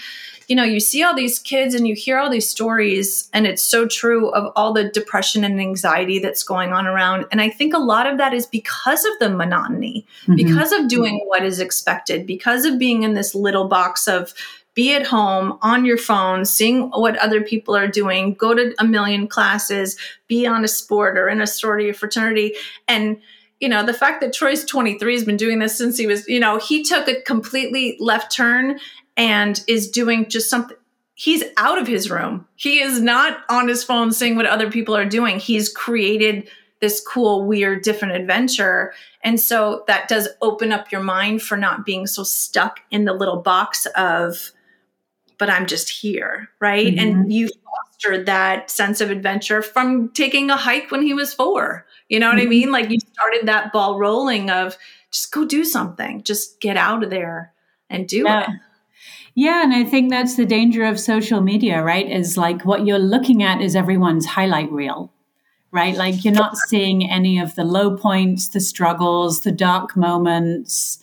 you 0.48 0.54
know, 0.54 0.62
you 0.62 0.78
see 0.78 1.02
all 1.02 1.14
these 1.14 1.38
kids 1.38 1.74
and 1.74 1.88
you 1.88 1.94
hear 1.94 2.18
all 2.18 2.30
these 2.30 2.48
stories, 2.48 3.28
and 3.32 3.46
it's 3.46 3.62
so 3.62 3.86
true 3.86 4.30
of 4.30 4.52
all 4.54 4.72
the 4.72 4.88
depression 4.88 5.44
and 5.44 5.60
anxiety 5.60 6.18
that's 6.18 6.44
going 6.44 6.72
on 6.72 6.86
around. 6.86 7.26
And 7.32 7.40
I 7.40 7.50
think 7.50 7.74
a 7.74 7.78
lot 7.78 8.06
of 8.06 8.18
that 8.18 8.32
is 8.32 8.46
because 8.46 9.04
of 9.04 9.12
the 9.18 9.28
monotony, 9.28 10.06
mm-hmm. 10.22 10.36
because 10.36 10.72
of 10.72 10.88
doing 10.88 11.20
what 11.26 11.44
is 11.44 11.58
expected, 11.58 12.26
because 12.26 12.64
of 12.64 12.78
being 12.78 13.02
in 13.02 13.14
this 13.14 13.34
little 13.34 13.66
box 13.66 14.06
of 14.06 14.34
be 14.76 14.94
at 14.94 15.06
home 15.06 15.58
on 15.62 15.84
your 15.84 15.98
phone, 15.98 16.44
seeing 16.44 16.90
what 16.90 17.16
other 17.16 17.40
people 17.40 17.74
are 17.74 17.88
doing, 17.88 18.34
go 18.34 18.54
to 18.54 18.72
a 18.78 18.84
million 18.84 19.26
classes, 19.26 19.96
be 20.28 20.46
on 20.46 20.62
a 20.62 20.68
sport 20.68 21.18
or 21.18 21.28
in 21.28 21.40
a 21.40 21.46
sorority 21.46 21.88
or 21.88 21.94
fraternity. 21.94 22.54
And 22.86 23.20
you 23.58 23.70
know, 23.70 23.84
the 23.84 23.94
fact 23.94 24.20
that 24.20 24.34
Troy's 24.34 24.66
23 24.66 25.14
has 25.14 25.24
been 25.24 25.38
doing 25.38 25.58
this 25.60 25.78
since 25.78 25.96
he 25.96 26.06
was, 26.06 26.28
you 26.28 26.38
know, 26.38 26.58
he 26.58 26.84
took 26.84 27.08
a 27.08 27.22
completely 27.22 27.96
left 27.98 28.30
turn 28.30 28.78
and 29.16 29.64
is 29.66 29.90
doing 29.90 30.28
just 30.28 30.50
something 30.50 30.76
he's 31.14 31.42
out 31.56 31.78
of 31.78 31.86
his 31.86 32.10
room. 32.10 32.46
He 32.56 32.80
is 32.80 33.00
not 33.00 33.38
on 33.48 33.66
his 33.68 33.82
phone 33.82 34.12
seeing 34.12 34.36
what 34.36 34.44
other 34.44 34.70
people 34.70 34.94
are 34.94 35.06
doing. 35.06 35.38
He's 35.38 35.70
created 35.70 36.48
this 36.82 37.00
cool, 37.00 37.46
weird, 37.46 37.82
different 37.82 38.14
adventure. 38.14 38.92
And 39.24 39.40
so 39.40 39.84
that 39.86 40.08
does 40.08 40.28
open 40.42 40.72
up 40.72 40.92
your 40.92 41.02
mind 41.02 41.40
for 41.40 41.56
not 41.56 41.86
being 41.86 42.06
so 42.06 42.22
stuck 42.22 42.80
in 42.90 43.06
the 43.06 43.14
little 43.14 43.38
box 43.38 43.86
of, 43.96 44.52
but 45.38 45.50
I'm 45.50 45.66
just 45.66 45.88
here, 45.88 46.48
right? 46.60 46.86
Mm-hmm. 46.86 46.98
And 46.98 47.32
you 47.32 47.48
fostered 47.48 48.26
that 48.26 48.70
sense 48.70 49.00
of 49.00 49.10
adventure 49.10 49.62
from 49.62 50.10
taking 50.10 50.50
a 50.50 50.56
hike 50.56 50.90
when 50.90 51.02
he 51.02 51.14
was 51.14 51.34
four. 51.34 51.86
You 52.08 52.20
know 52.20 52.28
what 52.28 52.38
mm-hmm. 52.38 52.46
I 52.46 52.50
mean? 52.50 52.72
Like 52.72 52.90
you 52.90 52.98
started 53.00 53.46
that 53.46 53.72
ball 53.72 53.98
rolling 53.98 54.50
of 54.50 54.76
just 55.10 55.32
go 55.32 55.44
do 55.44 55.64
something, 55.64 56.22
just 56.22 56.60
get 56.60 56.76
out 56.76 57.02
of 57.02 57.10
there 57.10 57.52
and 57.90 58.08
do 58.08 58.24
yeah. 58.24 58.42
it. 58.42 58.48
Yeah, 59.34 59.62
and 59.62 59.74
I 59.74 59.84
think 59.84 60.10
that's 60.10 60.36
the 60.36 60.46
danger 60.46 60.84
of 60.84 60.98
social 60.98 61.42
media, 61.42 61.82
right? 61.82 62.10
Is 62.10 62.38
like 62.38 62.64
what 62.64 62.86
you're 62.86 62.98
looking 62.98 63.42
at 63.42 63.60
is 63.60 63.76
everyone's 63.76 64.24
highlight 64.24 64.72
reel, 64.72 65.12
right? 65.70 65.94
Like 65.94 66.24
you're 66.24 66.32
not 66.32 66.56
seeing 66.56 67.08
any 67.08 67.38
of 67.38 67.54
the 67.54 67.64
low 67.64 67.98
points, 67.98 68.48
the 68.48 68.60
struggles, 68.60 69.42
the 69.42 69.52
dark 69.52 69.94
moments, 69.94 71.00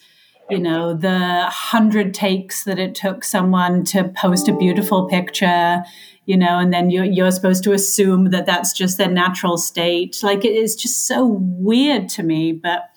you 0.49 0.59
know, 0.59 0.93
the 0.93 1.45
hundred 1.45 2.13
takes 2.13 2.63
that 2.65 2.79
it 2.79 2.95
took 2.95 3.23
someone 3.23 3.83
to 3.85 4.09
post 4.15 4.47
a 4.47 4.55
beautiful 4.55 5.07
picture, 5.07 5.81
you 6.25 6.37
know, 6.37 6.59
and 6.59 6.73
then 6.73 6.89
you're, 6.89 7.05
you're 7.05 7.31
supposed 7.31 7.63
to 7.63 7.73
assume 7.73 8.31
that 8.31 8.45
that's 8.45 8.73
just 8.73 8.97
their 8.97 9.09
natural 9.09 9.57
state. 9.57 10.19
Like 10.21 10.45
it 10.45 10.53
is 10.53 10.75
just 10.75 11.07
so 11.07 11.25
weird 11.25 12.09
to 12.09 12.23
me, 12.23 12.51
but 12.51 12.89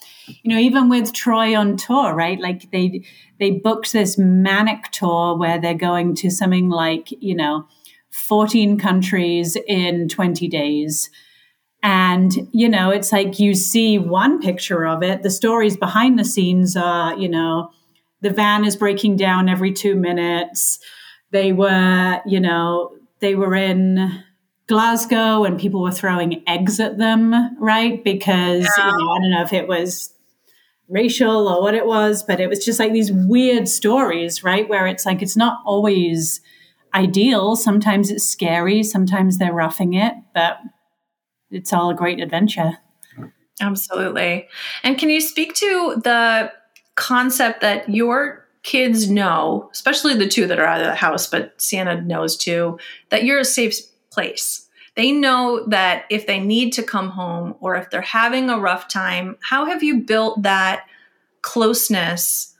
you 0.43 0.53
know, 0.53 0.59
even 0.59 0.89
with 0.89 1.13
Troy 1.13 1.57
on 1.57 1.77
tour, 1.77 2.15
right? 2.15 2.41
Like 2.41 2.71
they 2.73 3.05
they 3.39 3.53
booked 3.53 3.93
this 3.93 4.19
manic 4.19 4.91
tour 4.91 5.37
where 5.37 5.61
they're 5.61 5.75
going 5.75 6.15
to 6.17 6.31
something 6.31 6.69
like, 6.69 7.09
you 7.21 7.35
know, 7.35 7.67
14 8.11 8.79
countries 8.79 9.57
in 9.69 10.09
20 10.09 10.49
days. 10.49 11.11
And, 11.87 12.49
you 12.51 12.69
know, 12.69 12.91
it's 12.91 13.13
like 13.13 13.39
you 13.39 13.55
see 13.55 13.97
one 13.97 14.41
picture 14.41 14.85
of 14.85 15.05
it. 15.05 15.23
The 15.23 15.31
stories 15.31 15.77
behind 15.77 16.19
the 16.19 16.25
scenes 16.25 16.77
are, 16.77 17.17
you 17.17 17.29
know, 17.29 17.71
the 18.23 18.31
van 18.31 18.65
is 18.65 18.75
breaking 18.75 19.15
down 19.15 19.49
every 19.49 19.73
two 19.73 19.95
minutes. 19.95 20.81
They 21.31 21.53
were, 21.53 22.21
you 22.27 22.41
know, 22.41 22.91
they 23.21 23.37
were 23.37 23.55
in 23.55 24.21
Glasgow 24.67 25.45
and 25.45 25.61
people 25.61 25.81
were 25.81 25.93
throwing 25.93 26.43
eggs 26.49 26.81
at 26.81 26.99
them, 26.99 27.57
right? 27.61 28.03
Because, 28.03 28.69
yeah. 28.77 28.91
you 28.91 28.99
know, 28.99 29.09
I 29.13 29.19
don't 29.21 29.31
know 29.31 29.43
if 29.43 29.53
it 29.53 29.69
was 29.69 30.13
racial 30.89 31.47
or 31.47 31.63
what 31.63 31.77
it 31.77 31.87
was, 31.87 32.25
but 32.25 32.41
it 32.41 32.49
was 32.49 32.65
just 32.65 32.81
like 32.81 32.93
these 32.93 33.13
weird 33.13 33.69
stories, 33.69 34.43
right? 34.43 34.69
Where 34.69 34.89
it's 34.89 35.07
like 35.07 35.23
it's 35.23 35.37
not 35.37 35.61
always 35.65 36.41
ideal. 36.95 37.55
Sometimes 37.55 38.11
it's 38.11 38.29
scary, 38.29 38.83
sometimes 38.83 39.39
they're 39.39 39.53
roughing 39.53 39.95
it, 39.95 40.15
but 40.35 40.59
it's 41.57 41.73
all 41.73 41.91
a 41.91 41.95
great 41.95 42.21
adventure. 42.21 42.79
Absolutely. 43.61 44.49
And 44.83 44.99
can 44.99 45.09
you 45.11 45.21
speak 45.21 45.55
to 45.55 46.01
the 46.05 46.53
concept 46.95 47.63
that 47.63 47.89
your 47.89 48.47
kids 48.63 49.09
know, 49.09 49.71
especially 49.73 50.15
the 50.15 50.29
two 50.29 50.47
that 50.47 50.59
are 50.59 50.67
out 50.67 50.81
of 50.81 50.87
the 50.87 50.95
house, 50.95 51.27
but 51.27 51.61
Sienna 51.61 52.01
knows 52.03 52.37
too, 52.37 52.79
that 53.09 53.25
you're 53.25 53.41
a 53.41 53.45
safe 53.45 53.77
place? 54.11 54.69
They 54.97 55.13
know 55.13 55.65
that 55.69 56.05
if 56.11 56.27
they 56.27 56.41
need 56.41 56.73
to 56.73 56.83
come 56.83 57.11
home 57.11 57.55
or 57.61 57.77
if 57.77 57.91
they're 57.91 58.01
having 58.01 58.49
a 58.49 58.59
rough 58.59 58.89
time, 58.89 59.37
how 59.41 59.67
have 59.67 59.83
you 59.83 60.01
built 60.01 60.43
that 60.43 60.87
closeness 61.43 62.55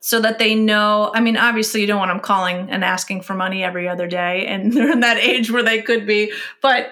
so 0.00 0.20
that 0.20 0.38
they 0.38 0.56
know? 0.56 1.12
I 1.14 1.20
mean, 1.20 1.36
obviously, 1.36 1.80
you 1.80 1.86
don't 1.86 2.00
want 2.00 2.10
them 2.10 2.20
calling 2.20 2.70
and 2.70 2.84
asking 2.84 3.22
for 3.22 3.34
money 3.34 3.62
every 3.62 3.88
other 3.88 4.08
day, 4.08 4.46
and 4.46 4.72
they're 4.76 4.90
in 4.90 5.00
that 5.00 5.18
age 5.18 5.50
where 5.50 5.62
they 5.62 5.80
could 5.80 6.06
be. 6.06 6.32
But 6.60 6.88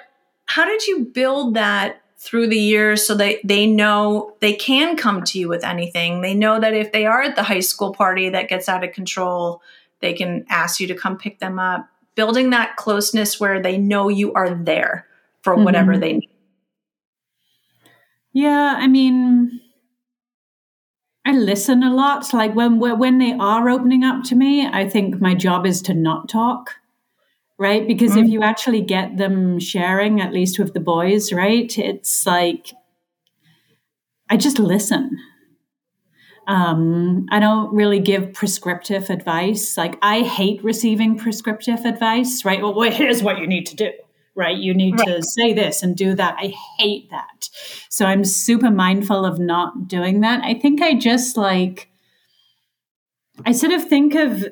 how 0.47 0.65
did 0.65 0.87
you 0.87 1.05
build 1.05 1.55
that 1.55 2.03
through 2.19 2.47
the 2.47 2.59
years 2.59 3.07
so 3.07 3.15
that 3.17 3.39
they 3.45 3.67
know 3.67 4.35
they 4.41 4.55
can 4.55 4.97
come 4.97 5.23
to 5.25 5.39
you 5.39 5.49
with 5.49 5.65
anything? 5.65 6.21
They 6.21 6.35
know 6.35 6.61
that 6.61 6.75
if 6.75 6.93
they 6.93 7.07
are 7.07 7.23
at 7.23 7.37
the 7.37 7.43
high 7.43 7.61
school 7.61 7.93
party 7.93 8.29
that 8.31 8.49
gets 8.49 8.69
out 8.69 8.85
of 8.85 8.93
control, 8.93 9.63
they 10.01 10.13
can 10.13 10.45
ask 10.49 10.81
you 10.81 10.87
to 10.87 10.95
come 10.95 11.19
pick 11.19 11.39
them 11.39 11.59
up 11.59 11.89
building 12.15 12.51
that 12.51 12.77
closeness 12.77 13.41
where 13.41 13.61
they 13.61 13.79
know 13.79 14.09
you 14.09 14.33
are 14.35 14.55
there 14.55 15.07
for 15.43 15.55
mm-hmm. 15.55 15.65
whatever 15.65 15.97
they 15.97 16.15
need. 16.15 16.31
Yeah, 18.33 18.75
I 18.77 18.89
mean, 18.89 19.61
I 21.25 21.33
listen 21.33 21.83
a 21.83 21.95
lot. 21.95 22.33
Like 22.35 22.55
when 22.55 22.79
when 22.79 23.19
they 23.19 23.33
are 23.33 23.69
opening 23.69 24.03
up 24.03 24.25
to 24.25 24.35
me, 24.35 24.67
I 24.67 24.89
think 24.89 25.21
my 25.21 25.35
job 25.35 25.67
is 25.67 25.81
to 25.83 25.95
not 25.95 26.29
talk, 26.29 26.75
right? 27.59 27.87
Because 27.87 28.13
mm-hmm. 28.13 28.25
if 28.25 28.31
you 28.31 28.43
actually 28.43 28.83
get 28.83 29.17
them 29.17 29.59
sharing, 29.59 30.21
at 30.21 30.33
least 30.33 30.59
with 30.59 30.75
the 30.75 30.81
boys, 30.81 31.33
right? 31.33 31.77
It's 31.79 32.27
like 32.27 32.73
I 34.29 34.37
just 34.37 34.59
listen. 34.59 35.19
Um, 36.47 37.27
I 37.31 37.41
don't 37.41 37.75
really 37.75 38.01
give 38.01 38.33
prescriptive 38.33 39.09
advice. 39.11 39.77
Like 39.77 39.97
I 40.03 40.21
hate 40.21 40.63
receiving 40.63 41.17
prescriptive 41.17 41.85
advice, 41.85 42.45
right? 42.45 42.61
Well, 42.61 42.81
here's 42.91 43.23
what 43.23 43.39
you 43.39 43.47
need 43.47 43.67
to 43.67 43.77
do, 43.77 43.93
right? 44.35 44.57
You 44.57 44.75
need 44.75 44.99
right. 44.99 45.07
to 45.07 45.23
say 45.23 45.53
this 45.53 45.83
and 45.83 45.97
do 45.97 46.15
that. 46.15 46.37
I 46.39 46.55
hate 46.79 47.11
that. 47.11 47.49
So 47.89 48.05
I'm 48.05 48.25
super 48.25 48.71
mindful 48.71 49.25
of 49.25 49.39
not 49.39 49.89
doing 49.89 50.21
that. 50.21 50.43
I 50.45 50.55
think 50.55 50.83
I 50.83 50.95
just 50.95 51.37
like, 51.37 51.89
I 53.47 53.53
sort 53.53 53.73
of 53.73 53.89
think 53.89 54.15
of 54.15 54.45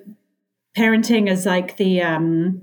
parenting 0.77 1.29
as 1.29 1.45
like 1.45 1.77
the, 1.77 2.01
um, 2.03 2.62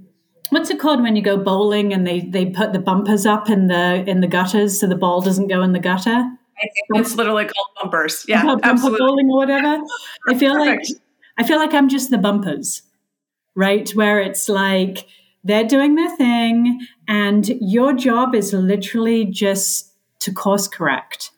what's 0.49 0.69
it 0.69 0.79
called 0.79 1.01
when 1.01 1.15
you 1.15 1.21
go 1.21 1.37
bowling 1.37 1.93
and 1.93 2.05
they 2.05 2.21
they 2.21 2.45
put 2.45 2.73
the 2.73 2.79
bumpers 2.79 3.25
up 3.25 3.49
in 3.49 3.67
the 3.67 4.03
in 4.07 4.21
the 4.21 4.27
gutters 4.27 4.79
so 4.79 4.87
the 4.87 4.95
ball 4.95 5.21
doesn't 5.21 5.47
go 5.47 5.61
in 5.61 5.73
the 5.73 5.79
gutter? 5.79 6.29
It's 6.89 7.15
literally 7.15 7.45
called 7.45 7.67
bumpers. 7.81 8.25
Yeah 8.27 8.43
bumper 8.43 8.67
absolutely. 8.67 8.99
bowling 8.99 9.29
or 9.29 9.37
whatever? 9.37 9.81
I 10.27 10.37
feel 10.37 10.53
Perfect. 10.53 10.89
like 10.89 11.01
i 11.37 11.43
feel 11.43 11.57
like 11.57 11.73
i'm 11.73 11.87
just 11.87 12.09
the 12.09 12.17
bumpers 12.17 12.81
right? 13.55 13.89
Where 13.91 14.21
it's 14.21 14.47
like 14.47 15.05
they're 15.43 15.65
doing 15.65 15.95
their 15.95 16.15
thing 16.15 16.85
and 17.07 17.47
your 17.59 17.93
job 17.93 18.33
is 18.33 18.53
literally 18.53 19.25
just 19.25 19.93
to 20.19 20.31
course 20.31 20.67
correct 20.67 21.31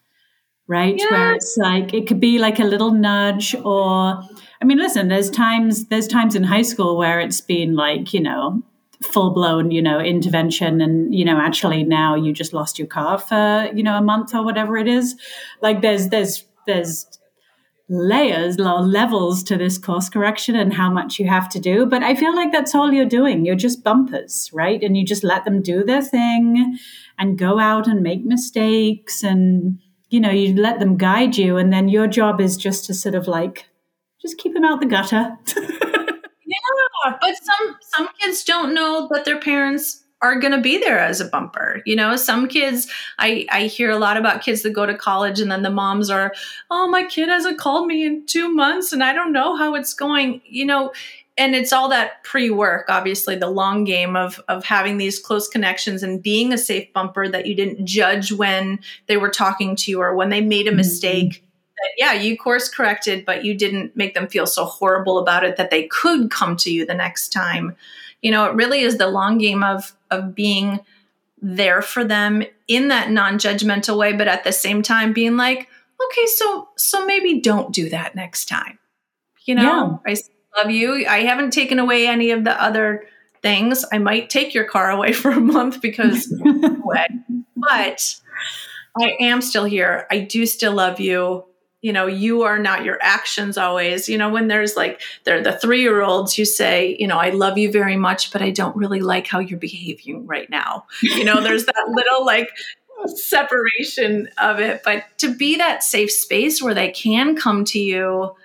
right? 0.67 1.01
Where 1.09 1.33
it's 1.33 1.57
like 1.57 1.93
it 1.93 2.07
could 2.07 2.21
be 2.21 2.39
like 2.39 2.57
a 2.57 2.63
little 2.63 2.91
nudge 2.91 3.53
or 3.55 4.21
I 4.61 4.65
mean, 4.65 4.77
listen, 4.77 5.09
there's 5.09 5.29
times 5.29 5.87
there's 5.87 6.07
times 6.07 6.33
in 6.33 6.43
high 6.43 6.61
school 6.61 6.95
where 6.95 7.19
it's 7.19 7.41
been 7.41 7.75
like, 7.75 8.13
you 8.13 8.21
know, 8.21 8.63
full 9.03 9.31
blown, 9.31 9.71
you 9.71 9.81
know, 9.81 9.99
intervention 9.99 10.81
and, 10.81 11.13
you 11.13 11.25
know, 11.25 11.39
actually 11.39 11.83
now 11.83 12.15
you 12.15 12.33
just 12.33 12.53
lost 12.53 12.77
your 12.77 12.87
car 12.87 13.17
for, 13.17 13.69
you 13.73 13.83
know, 13.83 13.97
a 13.97 14.01
month 14.01 14.33
or 14.33 14.43
whatever 14.43 14.77
it 14.77 14.87
is. 14.87 15.15
Like 15.61 15.81
there's, 15.81 16.09
there's, 16.09 16.45
there's 16.67 17.07
layers 17.89 18.57
or 18.57 18.81
levels 18.81 19.43
to 19.43 19.57
this 19.57 19.77
course 19.77 20.07
correction 20.07 20.55
and 20.55 20.73
how 20.73 20.89
much 20.89 21.19
you 21.19 21.27
have 21.27 21.49
to 21.49 21.59
do. 21.59 21.85
But 21.85 22.03
I 22.03 22.15
feel 22.15 22.33
like 22.35 22.51
that's 22.51 22.73
all 22.73 22.91
you're 22.93 23.05
doing. 23.05 23.45
You're 23.45 23.55
just 23.55 23.83
bumpers, 23.83 24.49
right? 24.53 24.81
And 24.81 24.95
you 24.95 25.05
just 25.05 25.23
let 25.23 25.43
them 25.43 25.61
do 25.61 25.83
their 25.83 26.01
thing 26.01 26.77
and 27.17 27.37
go 27.37 27.59
out 27.59 27.87
and 27.87 28.01
make 28.01 28.23
mistakes 28.23 29.23
and, 29.23 29.79
you 30.09 30.19
know, 30.19 30.31
you 30.31 30.55
let 30.55 30.79
them 30.79 30.95
guide 30.95 31.37
you. 31.37 31.57
And 31.57 31.73
then 31.73 31.89
your 31.89 32.07
job 32.07 32.39
is 32.39 32.55
just 32.55 32.85
to 32.85 32.93
sort 32.93 33.15
of 33.15 33.27
like, 33.27 33.65
just 34.21 34.37
keep 34.37 34.53
them 34.53 34.63
out 34.63 34.79
the 34.79 34.85
gutter. 34.85 35.37
Yeah, 37.05 37.17
but 37.21 37.35
some 37.43 37.77
some 37.81 38.09
kids 38.19 38.43
don't 38.43 38.73
know 38.73 39.07
that 39.11 39.25
their 39.25 39.39
parents 39.39 40.03
are 40.21 40.39
going 40.39 40.51
to 40.53 40.61
be 40.61 40.77
there 40.77 40.99
as 40.99 41.19
a 41.19 41.25
bumper. 41.25 41.81
You 41.85 41.95
know, 41.95 42.15
some 42.15 42.47
kids, 42.47 42.87
I, 43.17 43.47
I 43.49 43.63
hear 43.63 43.89
a 43.89 43.97
lot 43.97 44.17
about 44.17 44.43
kids 44.43 44.61
that 44.61 44.69
go 44.69 44.85
to 44.85 44.93
college 44.93 45.39
and 45.39 45.51
then 45.51 45.63
the 45.63 45.71
moms 45.71 46.11
are, 46.11 46.31
oh, 46.69 46.87
my 46.87 47.03
kid 47.05 47.27
hasn't 47.27 47.57
called 47.57 47.87
me 47.87 48.05
in 48.05 48.27
two 48.27 48.53
months 48.53 48.93
and 48.93 49.03
I 49.03 49.13
don't 49.13 49.33
know 49.33 49.55
how 49.55 49.73
it's 49.73 49.95
going. 49.95 50.41
You 50.45 50.65
know, 50.65 50.91
and 51.37 51.55
it's 51.55 51.73
all 51.73 51.89
that 51.89 52.23
pre-work 52.23 52.85
obviously 52.89 53.35
the 53.35 53.49
long 53.49 53.83
game 53.83 54.15
of 54.15 54.39
of 54.47 54.63
having 54.63 54.97
these 54.97 55.17
close 55.17 55.47
connections 55.47 56.03
and 56.03 56.21
being 56.21 56.53
a 56.53 56.57
safe 56.57 56.91
bumper 56.93 57.27
that 57.27 57.45
you 57.45 57.55
didn't 57.55 57.85
judge 57.85 58.31
when 58.31 58.79
they 59.07 59.17
were 59.17 59.29
talking 59.29 59.75
to 59.75 59.91
you 59.91 60.01
or 60.01 60.13
when 60.13 60.29
they 60.29 60.41
made 60.41 60.67
a 60.67 60.69
mm-hmm. 60.69 60.77
mistake 60.77 61.43
that 61.81 61.91
yeah 61.97 62.13
you 62.13 62.37
course 62.37 62.69
corrected 62.69 63.25
but 63.25 63.43
you 63.43 63.53
didn't 63.53 63.95
make 63.95 64.13
them 64.13 64.27
feel 64.27 64.45
so 64.45 64.65
horrible 64.65 65.17
about 65.17 65.43
it 65.43 65.57
that 65.57 65.71
they 65.71 65.87
could 65.87 66.29
come 66.29 66.55
to 66.57 66.71
you 66.71 66.85
the 66.85 66.93
next 66.93 67.29
time. 67.29 67.75
You 68.21 68.31
know 68.31 68.45
it 68.45 68.55
really 68.55 68.81
is 68.81 68.97
the 68.97 69.07
long 69.07 69.37
game 69.37 69.63
of 69.63 69.93
of 70.09 70.35
being 70.35 70.79
there 71.41 71.81
for 71.81 72.03
them 72.03 72.43
in 72.67 72.89
that 72.89 73.09
non-judgmental 73.09 73.97
way 73.97 74.13
but 74.13 74.27
at 74.27 74.43
the 74.43 74.51
same 74.51 74.83
time 74.83 75.11
being 75.11 75.37
like 75.37 75.67
okay 76.03 76.25
so 76.27 76.69
so 76.75 77.03
maybe 77.05 77.41
don't 77.41 77.73
do 77.73 77.89
that 77.89 78.15
next 78.15 78.45
time. 78.45 78.77
You 79.45 79.55
know 79.55 79.99
yeah. 80.05 80.13
i 80.13 80.15
love 80.57 80.71
you. 80.71 81.05
I 81.07 81.21
haven't 81.21 81.51
taken 81.51 81.79
away 81.79 82.07
any 82.07 82.31
of 82.31 82.43
the 82.43 82.61
other 82.61 83.05
things. 83.41 83.85
I 83.91 83.97
might 83.97 84.29
take 84.29 84.53
your 84.53 84.65
car 84.65 84.91
away 84.91 85.13
for 85.13 85.31
a 85.31 85.39
month 85.39 85.81
because 85.81 86.27
but 87.55 88.15
i 88.99 89.15
am 89.19 89.41
still 89.41 89.65
here. 89.65 90.05
I 90.11 90.19
do 90.19 90.45
still 90.45 90.73
love 90.73 90.99
you 90.99 91.45
you 91.81 91.91
know 91.91 92.05
you 92.05 92.43
are 92.43 92.59
not 92.59 92.85
your 92.85 92.99
actions 93.01 93.57
always. 93.57 94.07
You 94.07 94.17
know 94.17 94.29
when 94.29 94.47
there's 94.47 94.75
like 94.75 95.01
they're 95.23 95.41
the 95.41 95.57
three 95.57 95.81
year 95.81 96.01
olds 96.01 96.35
who 96.35 96.45
say 96.45 96.95
you 96.99 97.07
know 97.07 97.17
i 97.17 97.29
love 97.31 97.57
you 97.57 97.71
very 97.71 97.97
much 97.97 98.31
but 98.31 98.41
i 98.41 98.51
don't 98.51 98.75
really 98.75 99.01
like 99.01 99.27
how 99.27 99.39
you're 99.39 99.59
behaving 99.59 100.25
right 100.27 100.49
now. 100.49 100.85
You 101.01 101.23
know 101.23 101.41
there's 101.41 101.65
that 101.65 101.85
little 101.89 102.25
like 102.25 102.49
separation 103.07 104.29
of 104.37 104.59
it. 104.59 104.81
But 104.83 105.05
to 105.17 105.33
be 105.33 105.57
that 105.57 105.83
safe 105.83 106.11
space 106.11 106.61
where 106.61 106.75
they 106.75 106.91
can 106.91 107.35
come 107.35 107.65
to 107.65 107.79
you 107.79 108.35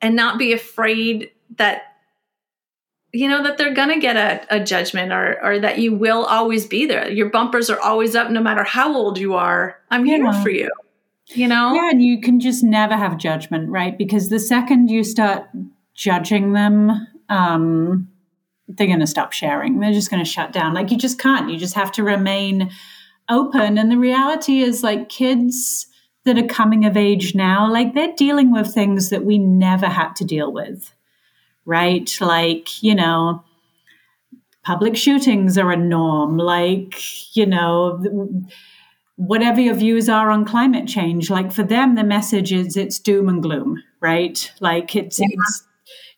and 0.00 0.14
not 0.14 0.38
be 0.38 0.52
afraid 0.52 1.30
that 1.56 1.82
you 3.12 3.28
know 3.28 3.42
that 3.42 3.58
they're 3.58 3.74
gonna 3.74 3.98
get 3.98 4.16
a, 4.16 4.56
a 4.56 4.60
judgment 4.64 5.12
or 5.12 5.38
or 5.42 5.58
that 5.58 5.78
you 5.78 5.92
will 5.94 6.24
always 6.24 6.66
be 6.66 6.86
there. 6.86 7.10
Your 7.10 7.28
bumpers 7.28 7.68
are 7.68 7.80
always 7.80 8.14
up 8.14 8.30
no 8.30 8.40
matter 8.40 8.64
how 8.64 8.96
old 8.96 9.18
you 9.18 9.34
are. 9.34 9.78
I'm 9.90 10.06
yeah. 10.06 10.16
here 10.16 10.32
for 10.42 10.48
you 10.48 10.70
you 11.34 11.48
know? 11.48 11.74
Yeah, 11.74 11.90
and 11.90 12.02
you 12.02 12.20
can 12.20 12.40
just 12.40 12.62
never 12.62 12.96
have 12.96 13.18
judgment, 13.18 13.68
right? 13.70 13.96
Because 13.96 14.28
the 14.28 14.40
second 14.40 14.90
you 14.90 15.04
start 15.04 15.46
judging 15.94 16.52
them, 16.52 16.90
um, 17.28 18.08
they're 18.68 18.86
going 18.86 19.00
to 19.00 19.06
stop 19.06 19.32
sharing. 19.32 19.80
They're 19.80 19.92
just 19.92 20.10
going 20.10 20.24
to 20.24 20.30
shut 20.30 20.52
down. 20.52 20.74
Like 20.74 20.90
you 20.90 20.98
just 20.98 21.18
can't. 21.18 21.50
You 21.50 21.58
just 21.58 21.74
have 21.74 21.92
to 21.92 22.02
remain 22.02 22.70
open. 23.28 23.78
And 23.78 23.90
the 23.90 23.98
reality 23.98 24.60
is, 24.60 24.82
like 24.82 25.08
kids 25.08 25.86
that 26.24 26.38
are 26.38 26.46
coming 26.46 26.84
of 26.84 26.96
age 26.96 27.34
now, 27.34 27.70
like 27.70 27.94
they're 27.94 28.14
dealing 28.16 28.52
with 28.52 28.72
things 28.72 29.10
that 29.10 29.24
we 29.24 29.38
never 29.38 29.86
had 29.86 30.14
to 30.16 30.24
deal 30.24 30.52
with, 30.52 30.94
right? 31.64 32.16
Like, 32.20 32.82
you 32.82 32.94
know, 32.94 33.44
public 34.62 34.96
shootings 34.96 35.58
are 35.58 35.72
a 35.72 35.76
norm. 35.76 36.36
Like, 36.36 37.36
you 37.36 37.46
know, 37.46 38.02
whatever 39.16 39.60
your 39.60 39.74
views 39.74 40.08
are 40.08 40.30
on 40.30 40.44
climate 40.44 40.88
change, 40.88 41.30
like 41.30 41.52
for 41.52 41.62
them, 41.62 41.94
the 41.94 42.04
message 42.04 42.52
is 42.52 42.76
it's 42.76 42.98
doom 42.98 43.28
and 43.28 43.42
gloom, 43.42 43.82
right? 44.00 44.50
Like 44.60 44.96
it's, 44.96 45.18
yeah. 45.18 45.26
it's 45.30 45.64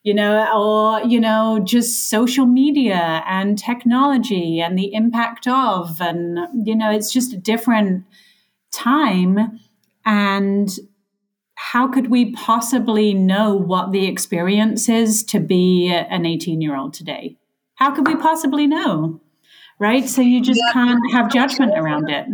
you 0.05 0.13
know, 0.13 0.47
or, 0.55 1.01
you 1.03 1.19
know, 1.19 1.59
just 1.65 2.11
social 2.11 2.45
media 2.45 3.23
and 3.25 3.57
technology 3.57 4.61
and 4.61 4.77
the 4.77 4.93
impact 4.93 5.47
of, 5.47 5.99
and, 5.99 6.37
you 6.63 6.75
know, 6.75 6.91
it's 6.91 7.11
just 7.11 7.33
a 7.33 7.37
different 7.37 8.05
time. 8.71 9.59
And 10.05 10.69
how 11.55 11.87
could 11.87 12.11
we 12.11 12.33
possibly 12.33 13.15
know 13.15 13.55
what 13.55 13.91
the 13.91 14.05
experience 14.05 14.87
is 14.89 15.23
to 15.23 15.39
be 15.39 15.91
an 15.91 16.27
18 16.27 16.61
year 16.61 16.77
old 16.77 16.93
today? 16.93 17.35
How 17.73 17.89
could 17.89 18.07
we 18.07 18.15
possibly 18.15 18.67
know? 18.67 19.19
Right. 19.79 20.07
So 20.07 20.21
you 20.21 20.39
just 20.39 20.61
yeah. 20.67 20.73
can't 20.73 21.11
have 21.13 21.31
judgment 21.31 21.73
around 21.75 22.11
it 22.11 22.27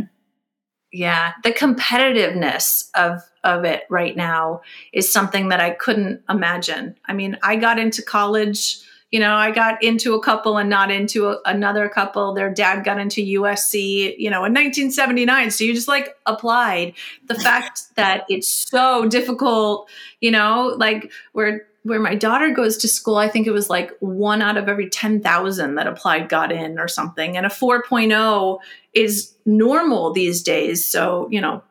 yeah 0.91 1.33
the 1.43 1.51
competitiveness 1.51 2.89
of 2.95 3.21
of 3.43 3.65
it 3.65 3.83
right 3.89 4.15
now 4.15 4.61
is 4.93 5.11
something 5.11 5.49
that 5.49 5.59
i 5.59 5.71
couldn't 5.71 6.21
imagine. 6.29 6.95
I 7.05 7.13
mean 7.13 7.37
i 7.43 7.55
got 7.55 7.79
into 7.79 8.01
college 8.01 8.79
you 9.09 9.19
know 9.19 9.33
i 9.33 9.51
got 9.51 9.83
into 9.83 10.13
a 10.13 10.21
couple 10.21 10.57
and 10.57 10.69
not 10.69 10.91
into 10.91 11.27
a, 11.27 11.39
another 11.45 11.89
couple. 11.89 12.33
Their 12.33 12.53
dad 12.53 12.83
got 12.83 12.99
into 12.99 13.21
usc 13.39 13.73
you 13.73 14.29
know 14.29 14.45
in 14.45 14.53
1979 14.53 15.51
so 15.51 15.63
you 15.63 15.73
just 15.73 15.87
like 15.87 16.15
applied. 16.25 16.93
The 17.27 17.35
fact 17.35 17.95
that 17.95 18.25
it's 18.29 18.47
so 18.47 19.07
difficult 19.07 19.89
you 20.19 20.31
know 20.31 20.75
like 20.77 21.11
where 21.33 21.67
where 21.83 21.99
my 21.99 22.15
daughter 22.15 22.51
goes 22.51 22.77
to 22.77 22.87
school, 22.87 23.15
I 23.15 23.27
think 23.27 23.47
it 23.47 23.51
was 23.51 23.69
like 23.69 23.91
one 23.99 24.41
out 24.41 24.57
of 24.57 24.69
every 24.69 24.89
10,000 24.89 25.75
that 25.75 25.87
applied 25.87 26.29
got 26.29 26.51
in 26.51 26.77
or 26.77 26.87
something. 26.87 27.35
And 27.35 27.45
a 27.45 27.49
4.0 27.49 28.59
is 28.93 29.33
normal 29.45 30.13
these 30.13 30.43
days. 30.43 30.85
So, 30.85 31.27
you 31.31 31.41
know, 31.41 31.63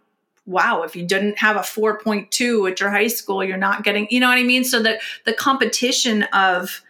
wow, 0.47 0.83
if 0.83 0.97
you 0.97 1.05
didn't 1.05 1.39
have 1.39 1.57
a 1.57 1.61
4.2 1.61 2.71
at 2.71 2.81
your 2.81 2.91
high 2.91 3.07
school, 3.07 3.45
you're 3.45 3.57
not 3.57 3.85
getting, 3.85 4.09
you 4.11 4.19
know 4.19 4.29
what 4.29 4.39
I 4.39 4.43
mean? 4.43 4.65
So 4.65 4.83
that 4.83 5.01
the 5.25 5.33
competition 5.33 6.25
of 6.33 6.83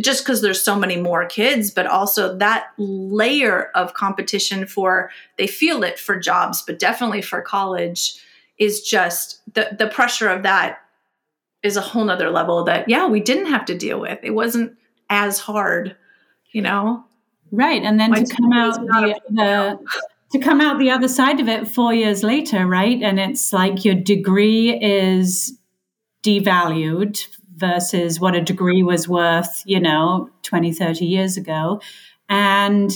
just 0.00 0.22
because 0.22 0.40
there's 0.40 0.62
so 0.62 0.76
many 0.76 0.96
more 0.96 1.26
kids, 1.26 1.72
but 1.72 1.86
also 1.86 2.36
that 2.36 2.68
layer 2.78 3.70
of 3.74 3.94
competition 3.94 4.64
for, 4.64 5.10
they 5.36 5.48
feel 5.48 5.82
it 5.82 5.98
for 5.98 6.16
jobs, 6.16 6.62
but 6.62 6.78
definitely 6.78 7.22
for 7.22 7.42
college 7.42 8.22
is 8.58 8.82
just 8.82 9.40
the, 9.54 9.74
the 9.76 9.88
pressure 9.88 10.28
of 10.28 10.44
that 10.44 10.78
is 11.62 11.76
a 11.76 11.80
whole 11.80 12.04
nother 12.04 12.30
level 12.30 12.64
that 12.64 12.88
yeah 12.88 13.06
we 13.06 13.20
didn't 13.20 13.46
have 13.46 13.64
to 13.66 13.76
deal 13.76 14.00
with. 14.00 14.18
It 14.22 14.30
wasn't 14.30 14.76
as 15.08 15.38
hard 15.38 15.96
you 16.52 16.62
know? 16.62 17.04
Right 17.52 17.82
and 17.82 17.98
then 17.98 18.12
to 18.12 18.34
come 18.36 18.52
out 18.52 18.74
the, 18.74 19.20
the 19.30 19.78
to 20.32 20.38
come 20.38 20.60
out 20.60 20.78
the 20.78 20.90
other 20.90 21.08
side 21.08 21.40
of 21.40 21.48
it 21.48 21.66
four 21.66 21.92
years 21.92 22.22
later 22.22 22.66
right? 22.66 23.02
And 23.02 23.18
it's 23.18 23.52
like 23.52 23.84
your 23.84 23.96
degree 23.96 24.78
is 24.80 25.58
devalued 26.22 27.18
versus 27.56 28.20
what 28.20 28.36
a 28.36 28.40
degree 28.40 28.82
was 28.82 29.08
worth 29.08 29.62
you 29.66 29.80
know 29.80 30.30
20 30.42 30.72
30 30.72 31.04
years 31.04 31.36
ago. 31.36 31.80
And 32.28 32.92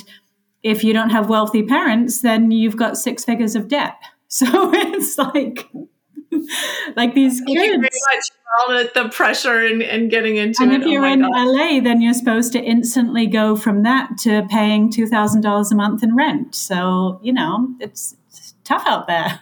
if 0.63 0.85
you 0.85 0.93
don't 0.93 1.11
have 1.11 1.29
wealthy 1.29 1.65
parents 1.65 2.21
then 2.21 2.53
you've 2.53 2.77
got 2.77 2.97
six 2.97 3.25
figures 3.25 3.57
of 3.57 3.69
debt. 3.69 3.97
So 4.35 4.47
it's 4.75 5.17
like 5.17 5.69
like 6.97 7.15
these 7.15 7.41
Thank 7.41 7.57
kids. 7.57 8.01
You 8.59 8.67
very 8.69 8.85
much 8.85 8.93
for 8.93 8.99
all 8.99 9.03
the, 9.03 9.09
the 9.09 9.09
pressure 9.11 9.67
and, 9.67 9.83
and 9.83 10.11
getting 10.11 10.37
into 10.37 10.63
and 10.63 10.73
it. 10.73 10.83
if 10.83 10.87
you're 10.87 11.05
oh 11.05 11.13
in 11.13 11.23
God. 11.23 11.31
LA, 11.33 11.81
then 11.81 12.01
you're 12.01 12.15
supposed 12.15 12.53
to 12.53 12.61
instantly 12.61 13.27
go 13.27 13.57
from 13.57 13.83
that 13.83 14.19
to 14.19 14.47
paying 14.51 14.91
two 14.91 15.07
thousand 15.07 15.43
dollars 15.43 15.73
a 15.73 15.75
month 15.75 16.03
in 16.03 16.15
rent. 16.15 16.55
So 16.55 17.21
you 17.23 17.33
know 17.33 17.69
it's, 17.81 18.17
it's 18.29 18.55
tough 18.65 18.85
out 18.87 19.07
there. 19.07 19.41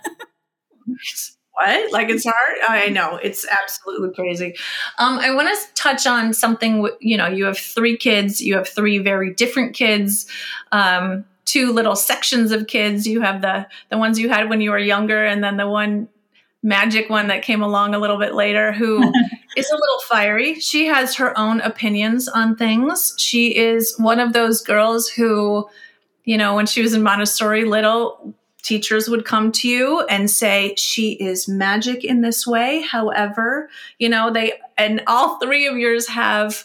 what 1.52 1.92
like 1.92 2.08
it's 2.08 2.24
hard 2.24 2.56
i 2.68 2.88
know 2.88 3.16
it's 3.22 3.46
absolutely 3.46 4.12
crazy 4.14 4.54
um, 4.98 5.18
i 5.18 5.32
want 5.32 5.48
to 5.48 5.74
touch 5.74 6.06
on 6.06 6.32
something 6.32 6.88
you 7.00 7.16
know 7.16 7.26
you 7.26 7.44
have 7.44 7.58
three 7.58 7.96
kids 7.96 8.40
you 8.40 8.54
have 8.54 8.68
three 8.68 8.98
very 8.98 9.32
different 9.34 9.74
kids 9.74 10.26
um, 10.72 11.24
two 11.44 11.72
little 11.72 11.96
sections 11.96 12.52
of 12.52 12.66
kids 12.66 13.06
you 13.06 13.20
have 13.20 13.42
the 13.42 13.66
the 13.90 13.98
ones 13.98 14.18
you 14.18 14.28
had 14.28 14.48
when 14.48 14.60
you 14.60 14.70
were 14.70 14.78
younger 14.78 15.24
and 15.24 15.44
then 15.44 15.56
the 15.56 15.68
one 15.68 16.08
magic 16.62 17.10
one 17.10 17.28
that 17.28 17.42
came 17.42 17.62
along 17.62 17.94
a 17.94 17.98
little 17.98 18.18
bit 18.18 18.34
later 18.34 18.72
who 18.72 19.02
is 19.56 19.70
a 19.70 19.74
little 19.74 19.98
fiery. 20.08 20.60
She 20.60 20.86
has 20.86 21.16
her 21.16 21.36
own 21.38 21.60
opinions 21.60 22.28
on 22.28 22.56
things. 22.56 23.14
She 23.18 23.56
is 23.56 23.94
one 23.98 24.20
of 24.20 24.32
those 24.32 24.62
girls 24.62 25.08
who 25.08 25.68
you 26.24 26.38
know 26.38 26.54
when 26.54 26.66
she 26.66 26.82
was 26.82 26.94
in 26.94 27.02
montessori 27.02 27.64
little 27.64 28.34
teachers 28.62 29.08
would 29.08 29.24
come 29.24 29.50
to 29.50 29.68
you 29.68 30.02
and 30.02 30.30
say 30.30 30.72
she 30.76 31.14
is 31.14 31.48
magic 31.48 32.04
in 32.04 32.20
this 32.20 32.46
way. 32.46 32.82
However 32.82 33.68
you 33.98 34.08
know 34.08 34.32
they 34.32 34.52
and 34.78 35.02
all 35.06 35.38
three 35.40 35.66
of 35.66 35.76
yours 35.76 36.06
have 36.08 36.64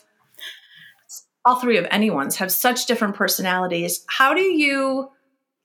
all 1.44 1.56
three 1.56 1.78
of 1.78 1.88
anyone's 1.90 2.36
have 2.36 2.52
such 2.52 2.86
different 2.86 3.16
personalities. 3.16 4.04
How 4.08 4.34
do 4.34 4.42
you 4.42 5.10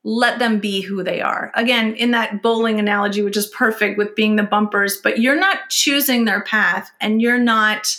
let 0.05 0.39
them 0.39 0.59
be 0.59 0.81
who 0.81 1.03
they 1.03 1.21
are 1.21 1.53
again 1.55 1.95
in 1.95 2.11
that 2.11 2.43
bowling 2.43 2.79
analogy 2.79 3.23
which 3.23 3.37
is 3.37 3.47
perfect 3.47 3.97
with 3.97 4.15
being 4.17 4.37
the 4.37 4.43
bumpers 4.43 4.97
but 4.97 5.21
you're 5.21 5.39
not 5.39 5.69
choosing 5.69 6.25
their 6.25 6.43
path 6.43 6.91
and 7.01 7.23
you're 7.23 7.39
not 7.39 7.97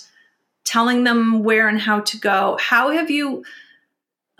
telling 0.65 1.03
them 1.05 1.43
where 1.43 1.67
and 1.67 1.79
how 1.79 1.99
to 2.01 2.17
go 2.17 2.57
how 2.59 2.89
have 2.89 3.09
you 3.09 3.43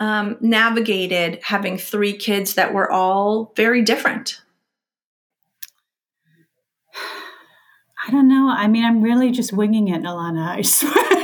um, 0.00 0.36
navigated 0.40 1.40
having 1.42 1.78
three 1.78 2.16
kids 2.16 2.54
that 2.54 2.74
were 2.74 2.90
all 2.90 3.52
very 3.56 3.82
different? 3.82 4.40
I 8.06 8.10
don't 8.10 8.28
know. 8.28 8.50
I 8.50 8.68
mean, 8.68 8.84
I'm 8.84 9.02
really 9.02 9.30
just 9.30 9.52
winging 9.52 9.88
it, 9.88 10.02
Alana. 10.02 10.48
I 10.48 10.62
swear. 10.62 11.23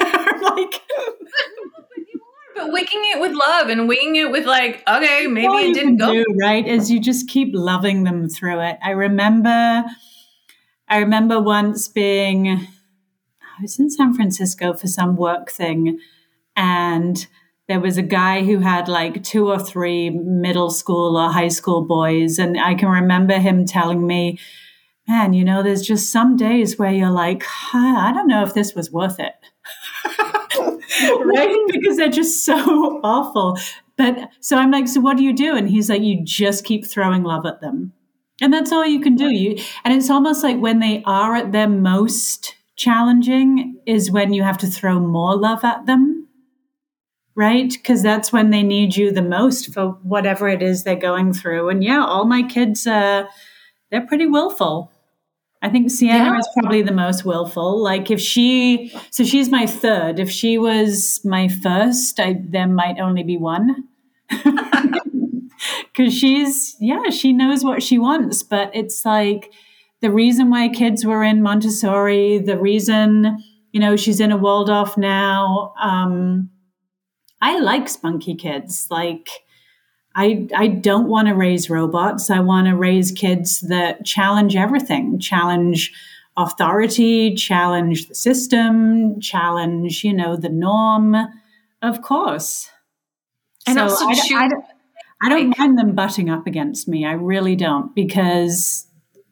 Winging 2.69 3.03
it 3.13 3.21
with 3.21 3.33
love 3.33 3.69
and 3.69 3.89
winging 3.89 4.17
it 4.17 4.31
with 4.31 4.47
like, 4.47 4.83
okay, 4.89 5.27
maybe 5.27 5.47
all 5.47 5.57
it 5.57 5.75
didn't 5.75 5.97
go. 5.97 6.13
do, 6.13 6.25
right? 6.41 6.67
Is 6.67 6.91
you 6.91 7.01
just 7.01 7.29
keep 7.29 7.51
loving 7.53 8.05
them 8.05 8.29
through 8.29 8.61
it. 8.61 8.79
I 8.83 8.91
remember, 8.91 9.85
I 10.89 10.99
remember 10.99 11.41
once 11.41 11.89
being, 11.89 12.49
I 12.49 13.63
was 13.63 13.79
in 13.79 13.91
San 13.91 14.15
Francisco 14.15 14.75
for 14.75 14.87
some 14.87 15.17
work 15.17 15.51
thing, 15.51 15.99
and 16.57 17.27
there 17.69 17.81
was 17.81 17.97
a 17.97 18.03
guy 18.03 18.43
who 18.43 18.59
had 18.59 18.89
like 18.89 19.23
two 19.23 19.49
or 19.49 19.59
three 19.59 20.11
middle 20.11 20.71
school 20.71 21.17
or 21.17 21.31
high 21.31 21.49
school 21.49 21.85
boys, 21.85 22.39
and 22.39 22.59
I 22.59 22.75
can 22.75 22.89
remember 22.89 23.39
him 23.39 23.65
telling 23.65 24.07
me. 24.07 24.39
Man, 25.09 25.33
you 25.33 25.45
know, 25.45 25.61
there's 25.61 25.83
just 25.83 26.13
some 26.13 26.37
days 26.37 26.79
where 26.79 26.93
you're 26.93 27.11
like, 27.11 27.43
I 27.75 28.13
don't 28.15 28.29
know 28.29 28.45
if 28.45 28.55
this 28.55 28.77
was 28.77 28.93
worth 28.93 29.19
it. 29.19 29.33
right? 31.25 31.57
Because 31.69 31.97
they're 31.97 32.09
just 32.09 32.45
so 32.45 33.01
awful. 33.05 33.59
But 33.97 34.31
so 34.41 34.57
I'm 34.57 34.71
like, 34.71 34.89
so 34.89 35.01
what 35.01 35.17
do 35.17 35.23
you 35.23 35.33
do? 35.33 35.57
And 35.57 35.69
he's 35.69 35.91
like, 35.91 36.03
you 36.03 36.25
just 36.25 36.65
keep 36.65 36.87
throwing 36.87 37.23
love 37.23 37.47
at 37.47 37.61
them. 37.61 37.93
And 38.41 38.53
that's 38.53 38.73
all 38.73 38.87
you 38.87 39.01
can 39.01 39.17
do. 39.17 39.29
You 39.29 39.63
and 39.85 39.95
it's 39.95 40.11
almost 40.11 40.43
like 40.43 40.59
when 40.59 40.79
they 40.79 41.03
are 41.05 41.37
at 41.37 41.53
their 41.53 41.69
most 41.69 42.57
challenging 42.77 43.79
is 43.87 44.11
when 44.11 44.33
you 44.33 44.43
have 44.43 44.57
to 44.59 44.67
throw 44.67 44.99
more 44.99 45.37
love 45.37 45.65
at 45.65 45.87
them. 45.87 46.29
Right? 47.37 47.71
Because 47.71 48.03
that's 48.03 48.33
when 48.33 48.51
they 48.51 48.63
need 48.63 48.97
you 48.97 49.13
the 49.13 49.23
most 49.23 49.73
for 49.73 49.91
whatever 50.03 50.49
it 50.49 50.63
is 50.63 50.83
they're 50.83 50.97
going 50.97 51.33
through. 51.33 51.69
And 51.69 51.85
yeah, 51.85 52.05
all 52.05 52.25
my 52.25 52.43
kids 52.43 52.87
uh 52.87 53.27
they're 53.91 54.07
pretty 54.07 54.27
willful. 54.27 54.93
I 55.63 55.69
think 55.69 55.91
Sienna 55.91 56.25
Yeah. 56.33 56.39
is 56.39 56.49
probably 56.59 56.83
the 56.83 56.93
most 56.93 57.25
willful. 57.25 57.83
Like 57.83 58.11
if 58.11 58.21
she, 58.21 58.93
so 59.11 59.25
she's 59.25 59.51
my 59.51 59.67
third. 59.67 60.19
If 60.19 60.31
she 60.31 60.57
was 60.57 61.21
my 61.25 61.49
first, 61.49 62.19
I 62.19 62.41
there 62.43 62.67
might 62.67 62.99
only 62.99 63.23
be 63.23 63.37
one. 63.37 63.85
Because 65.95 66.15
she's, 66.17 66.77
yeah, 66.81 67.11
she 67.11 67.33
knows 67.35 67.63
what 67.65 67.83
she 67.83 67.99
wants. 67.99 68.43
But 68.43 68.71
it's 68.75 69.05
like 69.05 69.53
the 70.01 70.11
reason 70.11 70.49
why 70.49 70.69
kids 70.69 71.05
were 71.05 71.23
in 71.23 71.43
Montessori, 71.43 72.39
the 72.39 72.59
reason, 72.59 73.37
you 73.73 73.81
know, 73.81 73.97
she's 73.97 74.21
in 74.21 74.33
a 74.33 74.39
Waldorf 74.39 74.97
now. 74.97 75.75
Um, 75.81 76.49
I 77.43 77.59
like 77.59 77.89
spunky 77.91 78.35
kids. 78.35 78.87
Like, 78.91 79.29
I, 80.15 80.49
I 80.57 80.67
don't 80.67 81.09
want 81.09 81.29
to 81.29 81.35
raise 81.35 81.71
robots. 81.71 82.31
I 82.31 82.41
want 82.41 82.67
to 82.67 82.75
raise 82.77 83.13
kids 83.13 83.61
that 83.63 84.05
challenge 84.05 84.57
everything, 84.57 85.19
challenge 85.21 85.93
authority, 86.37 87.35
challenge 87.35 88.09
the 88.09 88.15
system, 88.15 89.21
challenge, 89.21 90.03
you 90.05 90.13
know, 90.13 90.37
the 90.37 90.49
norm, 90.49 91.17
of 91.83 92.03
course. 92.03 92.71
And 93.67 93.77
also 93.79 94.07
I, 94.07 94.15
choose- 94.15 94.39
I, 94.39 94.49
don't- 94.49 94.65
I 95.23 95.29
don't 95.29 95.59
mind 95.59 95.79
them 95.79 95.95
butting 95.95 96.31
up 96.31 96.47
against 96.47 96.89
me. 96.89 97.05
I 97.05 97.13
really 97.13 97.55
don't, 97.57 97.95
because 97.95 98.87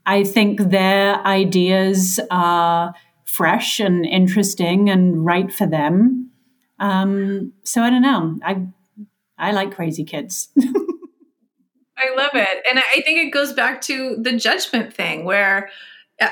I 0.05 0.23
think 0.23 0.61
their 0.61 1.17
ideas 1.27 2.21
are 2.31 2.93
fresh 3.25 3.81
and 3.81 4.05
interesting 4.05 4.91
and 4.91 5.25
right 5.25 5.53
for 5.53 5.67
them. 5.67 6.31
Um, 6.79 7.53
so 7.65 7.83
I 7.83 7.91
don't 7.91 8.03
know. 8.03 8.39
I 8.45 8.67
I 9.39 9.53
like 9.53 9.75
crazy 9.75 10.05
kids. 10.05 10.49
I 11.99 12.15
love 12.17 12.31
it. 12.35 12.65
And 12.69 12.79
I 12.79 13.01
think 13.03 13.19
it 13.19 13.33
goes 13.33 13.53
back 13.53 13.81
to 13.83 14.17
the 14.17 14.37
judgment 14.37 14.95
thing 14.95 15.25
where 15.25 15.71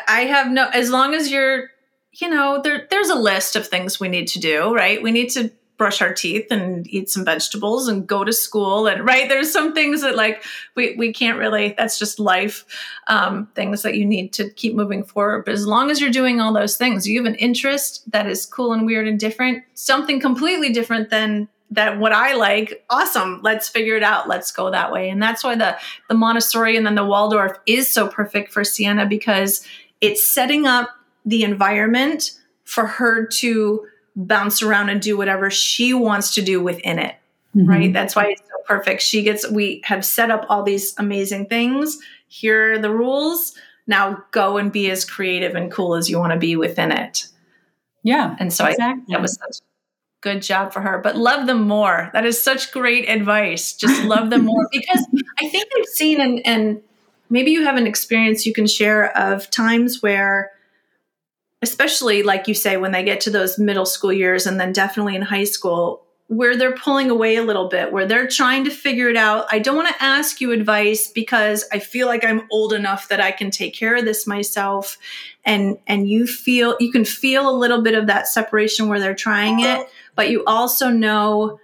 I 0.09 0.23
have 0.23 0.51
no, 0.51 0.69
as 0.69 0.91
long 0.91 1.15
as 1.15 1.31
you're, 1.31 1.71
you 2.13 2.29
know, 2.29 2.61
there, 2.63 2.87
there's 2.91 3.09
a 3.09 3.15
list 3.15 3.57
of 3.57 3.67
things 3.67 4.01
we 4.01 4.09
need 4.09 4.29
to 4.29 4.39
do, 4.39 4.75
right? 4.75 5.03
We 5.03 5.11
need 5.13 5.31
to 5.31 5.51
brush 5.77 6.01
our 6.01 6.13
teeth 6.13 6.47
and 6.51 6.87
eat 6.89 7.11
some 7.11 7.25
vegetables 7.25 7.87
and 7.87 8.07
go 8.07 8.25
to 8.25 8.33
school. 8.33 8.87
And 8.87 9.05
right, 9.05 9.29
there's 9.29 9.53
some 9.53 9.75
things 9.75 10.01
that 10.03 10.17
like 10.17 10.43
we, 10.75 10.95
we 10.97 11.13
can't 11.13 11.39
really, 11.39 11.75
that's 11.77 11.99
just 11.99 12.19
life, 12.19 12.65
um, 13.09 13.49
things 13.55 13.83
that 13.83 13.97
you 13.97 14.07
need 14.07 14.33
to 14.35 14.49
keep 14.51 14.75
moving 14.75 15.05
forward. 15.05 15.45
But 15.45 15.55
as 15.55 15.67
long 15.67 15.91
as 15.91 16.01
you're 16.01 16.11
doing 16.11 16.41
all 16.41 16.53
those 16.53 16.77
things, 16.77 17.07
you 17.07 17.23
have 17.23 17.31
an 17.31 17.39
interest 17.39 18.11
that 18.11 18.27
is 18.27 18.47
cool 18.47 18.73
and 18.73 18.87
weird 18.87 19.07
and 19.07 19.21
different, 19.21 19.65
something 19.75 20.21
completely 20.21 20.73
different 20.73 21.11
than 21.11 21.49
that 21.71 21.99
what 21.99 22.13
I 22.13 22.35
like, 22.35 22.85
awesome. 22.91 23.41
Let's 23.43 23.69
figure 23.69 23.97
it 23.97 24.03
out. 24.03 24.29
Let's 24.29 24.53
go 24.53 24.71
that 24.71 24.93
way. 24.93 25.11
And 25.11 25.23
that's 25.23 25.43
why 25.43 25.57
the 25.57 25.77
the 26.09 26.15
Montessori 26.15 26.77
and 26.77 26.87
then 26.87 26.95
the 26.95 27.05
Waldorf 27.05 27.59
is 27.67 27.93
so 27.93 28.09
perfect 28.09 28.53
for 28.53 28.65
Sienna 28.65 29.07
because 29.07 29.67
it's 30.01 30.27
setting 30.27 30.67
up 30.67 30.91
the 31.25 31.43
environment 31.43 32.33
for 32.65 32.87
her 32.87 33.27
to 33.27 33.87
bounce 34.15 34.63
around 34.63 34.89
and 34.89 35.03
do 35.03 35.17
whatever 35.17 35.51
she 35.51 35.93
wants 35.93 36.35
to 36.35 36.43
do 36.43 36.63
within 36.63 36.99
it. 36.99 37.17
Mm-hmm. 37.55 37.69
Right? 37.69 37.93
That's 37.93 38.15
why 38.15 38.27
it's 38.27 38.43
so 38.43 38.57
perfect. 38.67 39.03
She 39.03 39.23
gets 39.23 39.51
we 39.51 39.83
have 39.85 40.05
set 40.05 40.31
up 40.31 40.47
all 40.49 40.63
these 40.63 40.95
amazing 40.99 41.47
things. 41.47 41.99
Here 42.29 42.75
are 42.75 42.79
the 42.79 42.91
rules. 42.91 43.55
Now 43.87 44.23
go 44.31 44.57
and 44.57 44.73
be 44.73 44.91
as 44.91 45.05
creative 45.05 45.55
and 45.55 45.71
cool 45.71 45.95
as 45.95 46.11
you 46.11 46.19
want 46.19 46.33
to 46.33 46.39
be 46.39 46.57
within 46.57 46.93
it. 46.93 47.27
Yeah. 48.03 48.37
And 48.39 48.53
so 48.53 48.65
I 48.65 48.71
exactly. 48.71 49.05
that 49.09 49.21
was 49.21 49.35
such 49.35 49.66
good 50.27 50.43
job 50.43 50.73
for 50.73 50.81
her. 50.81 50.99
But 50.99 51.17
love 51.17 51.47
them 51.47 51.69
more. 51.69 52.11
That 52.13 52.27
is 52.27 52.43
such 52.43 52.73
great 52.73 53.09
advice. 53.09 53.73
Just 53.73 54.03
love 54.05 54.31
them 54.31 54.45
more 54.45 54.69
because 54.73 55.07
I 55.39 55.49
think 55.49 55.69
I've 55.79 55.87
seen 55.87 56.21
and 56.21 56.45
and 56.45 56.83
maybe 57.31 57.53
you 57.53 57.65
have 57.65 57.77
an 57.77 57.87
experience 57.87 58.45
you 58.45 58.53
can 58.53 58.67
share 58.67 59.17
of 59.17 59.51
times 59.51 60.03
where 60.03 60.51
especially 61.63 62.23
like 62.23 62.49
you 62.49 62.55
say 62.55 62.77
when 62.77 62.93
they 62.93 63.05
get 63.05 63.21
to 63.21 63.31
those 63.31 63.59
middle 63.59 63.87
school 63.87 64.13
years 64.13 64.47
and 64.47 64.59
then 64.61 64.73
definitely 64.73 65.15
in 65.15 65.23
high 65.23 65.45
school 65.45 66.06
where 66.29 66.57
they're 66.57 66.75
pulling 66.75 67.09
away 67.09 67.37
a 67.37 67.43
little 67.43 67.69
bit 67.69 67.93
where 67.93 68.05
they're 68.05 68.27
trying 68.27 68.65
to 68.65 68.71
figure 68.71 69.09
it 69.09 69.17
out 69.17 69.47
i 69.51 69.59
don't 69.59 69.77
want 69.77 69.89
to 69.89 70.03
ask 70.03 70.41
you 70.41 70.53
advice 70.53 71.11
because 71.11 71.65
i 71.73 71.79
feel 71.79 72.07
like 72.07 72.25
i'm 72.25 72.43
old 72.51 72.73
enough 72.73 73.09
that 73.09 73.21
i 73.21 73.31
can 73.31 73.51
take 73.51 73.75
care 73.75 73.97
of 73.97 74.05
this 74.05 74.27
myself 74.27 74.99
and 75.45 75.79
and 75.87 76.09
you 76.09 76.27
feel 76.27 76.77
you 76.81 76.91
can 76.91 77.05
feel 77.05 77.49
a 77.49 77.57
little 77.57 77.83
bit 77.83 77.95
of 77.95 78.09
that 78.09 78.27
separation 78.27 78.89
where 78.89 78.99
they're 78.99 79.15
trying 79.15 79.61
it 79.61 79.89
but 80.15 80.31
you 80.31 80.45
also 80.47 80.89
know 80.89 81.61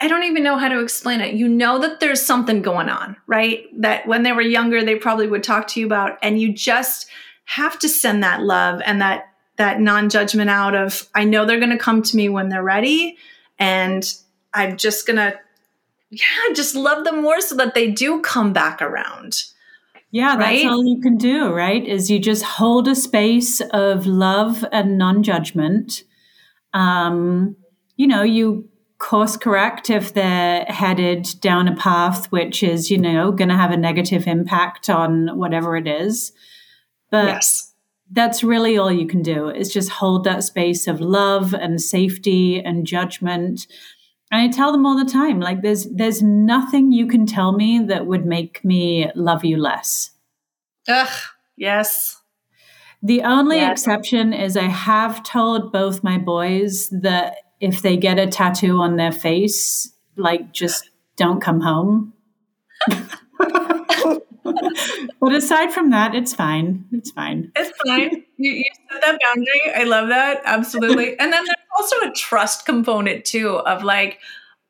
I 0.00 0.06
don't 0.06 0.22
even 0.22 0.44
know 0.44 0.58
how 0.58 0.68
to 0.68 0.80
explain 0.80 1.20
it. 1.20 1.34
You 1.34 1.48
know 1.48 1.80
that 1.80 1.98
there's 1.98 2.24
something 2.24 2.62
going 2.62 2.88
on, 2.88 3.16
right? 3.26 3.66
That 3.80 4.06
when 4.06 4.22
they 4.22 4.30
were 4.30 4.42
younger, 4.42 4.84
they 4.84 4.94
probably 4.94 5.26
would 5.26 5.42
talk 5.42 5.66
to 5.68 5.80
you 5.80 5.86
about, 5.86 6.18
and 6.22 6.40
you 6.40 6.52
just 6.52 7.08
have 7.46 7.78
to 7.80 7.88
send 7.88 8.22
that 8.22 8.42
love 8.42 8.80
and 8.84 9.00
that 9.00 9.32
that 9.58 9.80
non-judgment 9.80 10.50
out 10.50 10.74
of 10.74 11.08
I 11.14 11.24
know 11.24 11.44
they're 11.44 11.60
going 11.60 11.70
to 11.70 11.78
come 11.78 12.02
to 12.02 12.16
me 12.16 12.28
when 12.28 12.48
they're 12.48 12.62
ready, 12.62 13.16
and 13.58 14.04
I'm 14.54 14.76
just 14.76 15.06
gonna, 15.06 15.34
yeah, 16.10 16.24
just 16.54 16.74
love 16.74 17.04
them 17.04 17.22
more 17.22 17.40
so 17.40 17.56
that 17.56 17.74
they 17.74 17.90
do 17.90 18.20
come 18.20 18.52
back 18.52 18.80
around. 18.80 19.44
Yeah, 20.10 20.36
that's 20.36 20.64
all 20.64 20.86
you 20.86 21.02
can 21.02 21.18
do, 21.18 21.52
right? 21.52 21.86
Is 21.86 22.10
you 22.10 22.18
just 22.18 22.42
hold 22.42 22.88
a 22.88 22.94
space 22.94 23.60
of 23.72 24.06
love 24.06 24.64
and 24.72 24.96
non 24.96 25.22
judgment. 25.22 26.02
Um, 26.72 27.56
you 27.96 28.06
know, 28.06 28.22
you 28.22 28.70
course 28.98 29.36
correct 29.36 29.90
if 29.90 30.12
they're 30.12 30.64
headed 30.64 31.28
down 31.40 31.68
a 31.68 31.76
path 31.76 32.30
which 32.32 32.62
is, 32.62 32.90
you 32.90 32.98
know, 32.98 33.30
going 33.30 33.48
to 33.48 33.56
have 33.56 33.70
a 33.70 33.76
negative 33.76 34.26
impact 34.26 34.90
on 34.90 35.38
whatever 35.38 35.76
it 35.76 35.86
is. 35.86 36.32
But 37.10 37.26
yes. 37.26 37.67
That's 38.10 38.42
really 38.42 38.78
all 38.78 38.90
you 38.92 39.06
can 39.06 39.22
do 39.22 39.48
is 39.50 39.72
just 39.72 39.90
hold 39.90 40.24
that 40.24 40.42
space 40.44 40.86
of 40.86 41.00
love 41.00 41.52
and 41.54 41.80
safety 41.80 42.60
and 42.60 42.86
judgment. 42.86 43.66
And 44.30 44.42
I 44.42 44.48
tell 44.48 44.72
them 44.72 44.86
all 44.86 44.96
the 45.02 45.10
time, 45.10 45.40
like 45.40 45.62
there's 45.62 45.86
there's 45.86 46.22
nothing 46.22 46.92
you 46.92 47.06
can 47.06 47.26
tell 47.26 47.52
me 47.52 47.78
that 47.80 48.06
would 48.06 48.26
make 48.26 48.64
me 48.64 49.10
love 49.14 49.44
you 49.44 49.56
less. 49.56 50.10
Ugh, 50.88 51.08
yes. 51.56 52.16
The 53.02 53.22
only 53.22 53.58
Yes. 53.58 53.82
exception 53.82 54.32
is 54.32 54.56
I 54.56 54.62
have 54.64 55.22
told 55.22 55.72
both 55.72 56.02
my 56.02 56.18
boys 56.18 56.88
that 56.90 57.36
if 57.60 57.82
they 57.82 57.96
get 57.96 58.18
a 58.18 58.26
tattoo 58.26 58.78
on 58.80 58.96
their 58.96 59.12
face, 59.12 59.92
like 60.16 60.52
just 60.52 60.90
don't 61.16 61.40
come 61.40 61.60
home. 61.60 62.12
but 65.20 65.34
aside 65.34 65.72
from 65.72 65.90
that, 65.90 66.14
it's 66.14 66.34
fine. 66.34 66.84
It's 66.92 67.10
fine. 67.10 67.52
It's 67.56 67.72
fine. 67.86 68.24
you, 68.36 68.52
you 68.52 68.64
set 68.90 69.00
that 69.02 69.18
boundary. 69.24 69.72
I 69.74 69.84
love 69.84 70.08
that. 70.08 70.42
Absolutely. 70.44 71.08
And 71.20 71.32
then 71.32 71.44
there's 71.44 71.56
also 71.76 71.96
a 72.02 72.12
trust 72.12 72.66
component 72.66 73.24
too 73.24 73.58
of 73.58 73.82
like, 73.82 74.18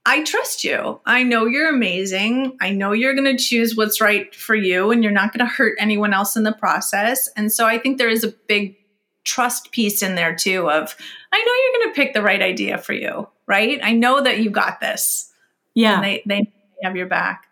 I 0.06 0.24
trust 0.24 0.64
you. 0.64 1.00
I 1.04 1.22
know 1.22 1.44
you're 1.44 1.68
amazing. 1.68 2.56
I 2.60 2.70
know 2.70 2.92
you're 2.92 3.14
going 3.14 3.36
to 3.36 3.42
choose 3.42 3.76
what's 3.76 4.00
right 4.00 4.34
for 4.34 4.54
you 4.54 4.90
and 4.90 5.02
you're 5.02 5.12
not 5.12 5.32
going 5.32 5.46
to 5.46 5.52
hurt 5.52 5.76
anyone 5.78 6.14
else 6.14 6.36
in 6.36 6.44
the 6.44 6.52
process. 6.52 7.28
And 7.36 7.52
so 7.52 7.66
I 7.66 7.78
think 7.78 7.98
there 7.98 8.08
is 8.08 8.24
a 8.24 8.32
big 8.48 8.76
trust 9.24 9.70
piece 9.72 10.02
in 10.02 10.14
there 10.14 10.34
too 10.34 10.70
of 10.70 10.96
I 11.30 11.38
know 11.38 11.52
you're 11.62 11.84
going 11.84 11.94
to 11.94 12.02
pick 12.02 12.14
the 12.14 12.22
right 12.22 12.40
idea 12.40 12.78
for 12.78 12.94
you, 12.94 13.28
right? 13.46 13.78
I 13.82 13.92
know 13.92 14.22
that 14.22 14.38
you 14.38 14.48
got 14.48 14.80
this. 14.80 15.30
Yeah. 15.74 15.96
And 15.96 16.04
they 16.04 16.22
they 16.24 16.52
have 16.82 16.96
your 16.96 17.06
back. 17.06 17.47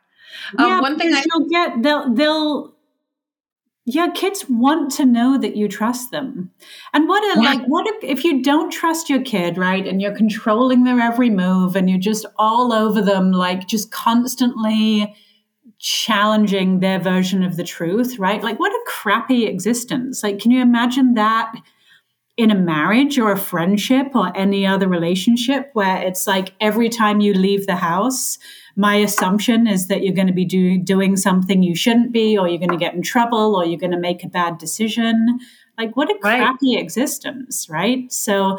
Um, 0.58 0.66
yeah, 0.66 0.80
one 0.80 0.98
thing 0.98 1.12
I 1.14 1.24
you'll 1.24 1.48
get 1.48 1.82
they'll 1.82 2.14
they'll 2.14 2.76
yeah, 3.88 4.08
kids 4.12 4.44
want 4.50 4.90
to 4.92 5.04
know 5.06 5.38
that 5.38 5.56
you 5.56 5.68
trust 5.68 6.10
them. 6.10 6.50
And 6.92 7.08
what 7.08 7.22
a 7.36 7.40
Yeah. 7.40 7.52
like 7.52 7.64
what 7.66 7.86
if 7.86 8.02
if 8.02 8.24
you 8.24 8.42
don't 8.42 8.70
trust 8.72 9.08
your 9.08 9.22
kid, 9.22 9.56
right? 9.56 9.86
And 9.86 10.02
you're 10.02 10.16
controlling 10.16 10.82
their 10.84 11.00
every 11.00 11.30
move 11.30 11.76
and 11.76 11.88
you're 11.88 12.00
just 12.00 12.26
all 12.36 12.72
over 12.72 13.00
them, 13.00 13.30
like 13.30 13.68
just 13.68 13.92
constantly 13.92 15.14
challenging 15.78 16.80
their 16.80 16.98
version 16.98 17.44
of 17.44 17.56
the 17.56 17.62
truth, 17.64 18.18
right? 18.18 18.42
Like 18.42 18.58
what 18.58 18.72
a 18.72 18.84
crappy 18.88 19.46
existence. 19.46 20.22
Like 20.24 20.40
can 20.40 20.50
you 20.50 20.60
imagine 20.60 21.14
that 21.14 21.54
in 22.36 22.50
a 22.50 22.54
marriage 22.54 23.18
or 23.18 23.32
a 23.32 23.38
friendship 23.38 24.14
or 24.14 24.36
any 24.36 24.66
other 24.66 24.88
relationship 24.88 25.70
where 25.72 26.02
it's 26.02 26.26
like 26.26 26.52
every 26.60 26.88
time 26.88 27.20
you 27.20 27.32
leave 27.32 27.66
the 27.66 27.76
house, 27.76 28.38
my 28.76 28.96
assumption 28.96 29.66
is 29.66 29.86
that 29.86 30.02
you're 30.02 30.14
going 30.14 30.26
to 30.26 30.34
be 30.34 30.44
do, 30.44 30.76
doing 30.78 31.16
something 31.16 31.62
you 31.62 31.74
shouldn't 31.74 32.12
be, 32.12 32.36
or 32.36 32.46
you're 32.46 32.58
going 32.58 32.68
to 32.68 32.76
get 32.76 32.92
in 32.94 33.00
trouble, 33.00 33.56
or 33.56 33.64
you're 33.64 33.80
going 33.80 33.92
to 33.92 33.98
make 33.98 34.22
a 34.22 34.28
bad 34.28 34.58
decision. 34.58 35.38
Like, 35.78 35.96
what 35.96 36.10
a 36.10 36.18
Right. 36.22 36.38
crappy 36.38 36.76
existence, 36.76 37.68
right? 37.70 38.12
So, 38.12 38.58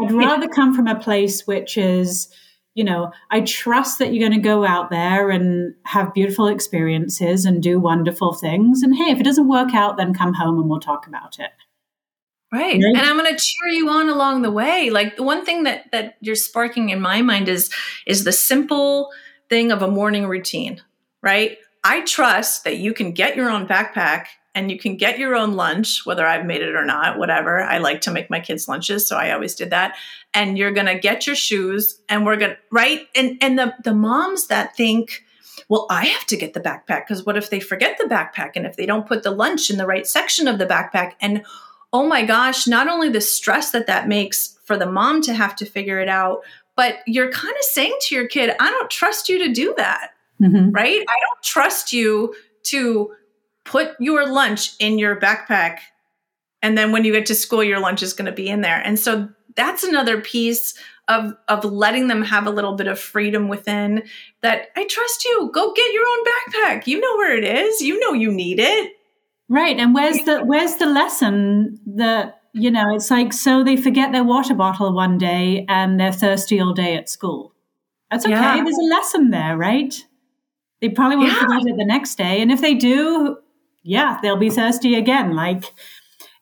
I'd 0.00 0.10
rather 0.12 0.48
come 0.48 0.74
from 0.74 0.88
a 0.88 0.98
place 0.98 1.46
which 1.46 1.76
is, 1.76 2.28
you 2.74 2.82
know, 2.82 3.12
I 3.30 3.42
trust 3.42 3.98
that 3.98 4.12
you're 4.12 4.26
going 4.26 4.40
to 4.40 4.44
go 4.44 4.64
out 4.64 4.90
there 4.90 5.30
and 5.30 5.74
have 5.84 6.14
beautiful 6.14 6.48
experiences 6.48 7.44
and 7.44 7.62
do 7.62 7.78
wonderful 7.78 8.32
things. 8.32 8.82
And 8.82 8.96
hey, 8.96 9.10
if 9.12 9.20
it 9.20 9.24
doesn't 9.24 9.48
work 9.48 9.74
out, 9.74 9.96
then 9.96 10.14
come 10.14 10.32
home 10.32 10.58
and 10.58 10.68
we'll 10.68 10.80
talk 10.80 11.06
about 11.06 11.38
it. 11.38 11.50
Right. 12.52 12.74
Right. 12.74 12.84
And 12.84 12.98
I'm 12.98 13.16
going 13.16 13.34
to 13.34 13.42
cheer 13.42 13.68
you 13.68 13.88
on 13.88 14.10
along 14.10 14.42
the 14.42 14.50
way. 14.50 14.90
Like 14.90 15.16
the 15.16 15.22
one 15.22 15.44
thing 15.44 15.62
that 15.62 15.90
that 15.92 16.16
you're 16.20 16.36
sparking 16.36 16.90
in 16.90 17.00
my 17.00 17.22
mind 17.22 17.48
is 17.48 17.70
is 18.06 18.24
the 18.24 18.32
simple 18.32 19.10
thing 19.48 19.72
of 19.72 19.80
a 19.80 19.90
morning 19.90 20.26
routine, 20.26 20.82
right? 21.22 21.56
I 21.82 22.02
trust 22.02 22.64
that 22.64 22.76
you 22.76 22.92
can 22.92 23.12
get 23.12 23.36
your 23.36 23.50
own 23.50 23.66
backpack 23.66 24.26
and 24.54 24.70
you 24.70 24.78
can 24.78 24.98
get 24.98 25.18
your 25.18 25.34
own 25.34 25.54
lunch 25.54 26.04
whether 26.04 26.26
I've 26.26 26.44
made 26.44 26.60
it 26.60 26.74
or 26.74 26.84
not, 26.84 27.18
whatever. 27.18 27.62
I 27.62 27.78
like 27.78 28.02
to 28.02 28.10
make 28.10 28.28
my 28.28 28.38
kids 28.38 28.68
lunches, 28.68 29.08
so 29.08 29.16
I 29.16 29.32
always 29.32 29.54
did 29.54 29.70
that. 29.70 29.96
And 30.34 30.58
you're 30.58 30.72
going 30.72 30.86
to 30.86 30.98
get 30.98 31.26
your 31.26 31.36
shoes 31.36 32.00
and 32.10 32.26
we're 32.26 32.36
going 32.36 32.52
to 32.52 32.58
right? 32.70 33.08
And 33.14 33.38
and 33.40 33.58
the 33.58 33.74
the 33.82 33.94
moms 33.94 34.48
that 34.48 34.76
think 34.76 35.24
well, 35.68 35.86
I 35.88 36.04
have 36.04 36.26
to 36.26 36.36
get 36.36 36.52
the 36.52 36.60
backpack 36.60 37.06
because 37.06 37.24
what 37.24 37.38
if 37.38 37.48
they 37.48 37.60
forget 37.60 37.96
the 37.96 38.04
backpack 38.04 38.52
and 38.56 38.66
if 38.66 38.76
they 38.76 38.84
don't 38.84 39.06
put 39.06 39.22
the 39.22 39.30
lunch 39.30 39.70
in 39.70 39.78
the 39.78 39.86
right 39.86 40.06
section 40.06 40.46
of 40.46 40.58
the 40.58 40.66
backpack 40.66 41.12
and 41.18 41.44
oh 41.92 42.06
my 42.06 42.24
gosh, 42.24 42.66
not 42.66 42.88
only 42.88 43.08
the 43.08 43.20
stress 43.20 43.70
that 43.70 43.86
that 43.86 44.08
makes 44.08 44.58
for 44.64 44.76
the 44.76 44.90
mom 44.90 45.20
to 45.22 45.34
have 45.34 45.54
to 45.56 45.66
figure 45.66 46.00
it 46.00 46.08
out, 46.08 46.40
but 46.76 46.96
you're 47.06 47.30
kind 47.30 47.54
of 47.54 47.62
saying 47.64 47.94
to 48.02 48.14
your 48.14 48.26
kid, 48.26 48.54
I 48.58 48.70
don't 48.70 48.90
trust 48.90 49.28
you 49.28 49.38
to 49.46 49.52
do 49.52 49.74
that, 49.76 50.10
Mm-hmm. 50.40 50.70
right? 50.70 50.98
I 51.00 51.16
don't 51.20 51.42
trust 51.42 51.92
you 51.92 52.34
to 52.64 53.14
put 53.64 53.92
your 54.00 54.26
lunch 54.28 54.74
in 54.80 54.98
your 54.98 55.20
backpack. 55.20 55.78
And 56.62 56.76
then 56.76 56.90
when 56.90 57.04
you 57.04 57.12
get 57.12 57.26
to 57.26 57.34
school, 57.34 57.62
your 57.62 57.78
lunch 57.78 58.02
is 58.02 58.12
going 58.12 58.26
to 58.26 58.32
be 58.32 58.48
in 58.48 58.60
there. 58.60 58.80
And 58.84 58.98
so 58.98 59.28
that's 59.54 59.84
another 59.84 60.20
piece 60.20 60.74
of, 61.08 61.34
of 61.48 61.64
letting 61.64 62.08
them 62.08 62.22
have 62.22 62.46
a 62.46 62.50
little 62.50 62.74
bit 62.74 62.86
of 62.88 62.98
freedom 62.98 63.48
within 63.48 64.02
that 64.40 64.68
I 64.74 64.84
trust 64.86 65.24
you. 65.24 65.50
Go 65.52 65.72
get 65.74 65.92
your 65.92 66.04
own 66.08 66.24
backpack. 66.24 66.86
You 66.86 67.00
know 67.00 67.16
where 67.18 67.36
it 67.36 67.44
is. 67.44 67.80
You 67.80 68.00
know 68.00 68.12
you 68.12 68.32
need 68.32 68.58
it. 68.58 68.92
Right. 69.48 69.76
And 69.78 69.94
where's 69.94 70.18
the 70.24 70.40
where's 70.44 70.76
the 70.76 70.86
lesson 70.86 71.78
that 71.96 72.38
you 72.54 72.70
know, 72.70 72.94
it's 72.94 73.10
like 73.10 73.32
so 73.32 73.64
they 73.64 73.76
forget 73.76 74.12
their 74.12 74.24
water 74.24 74.54
bottle 74.54 74.92
one 74.94 75.18
day 75.18 75.64
and 75.68 75.98
they're 75.98 76.12
thirsty 76.12 76.60
all 76.60 76.74
day 76.74 76.96
at 76.96 77.08
school. 77.08 77.54
That's 78.10 78.24
okay. 78.26 78.34
Yeah. 78.34 78.62
There's 78.62 78.76
a 78.78 78.94
lesson 78.94 79.30
there, 79.30 79.56
right? 79.56 79.94
They 80.80 80.88
probably 80.90 81.16
won't 81.16 81.32
Yeah. 81.32 81.40
forget 81.40 81.62
it 81.66 81.76
the 81.78 81.84
next 81.84 82.16
day. 82.16 82.40
And 82.42 82.52
if 82.52 82.60
they 82.60 82.74
do, 82.74 83.38
yeah, 83.82 84.18
they'll 84.22 84.36
be 84.36 84.50
thirsty 84.50 84.94
again. 84.96 85.34
Like 85.34 85.64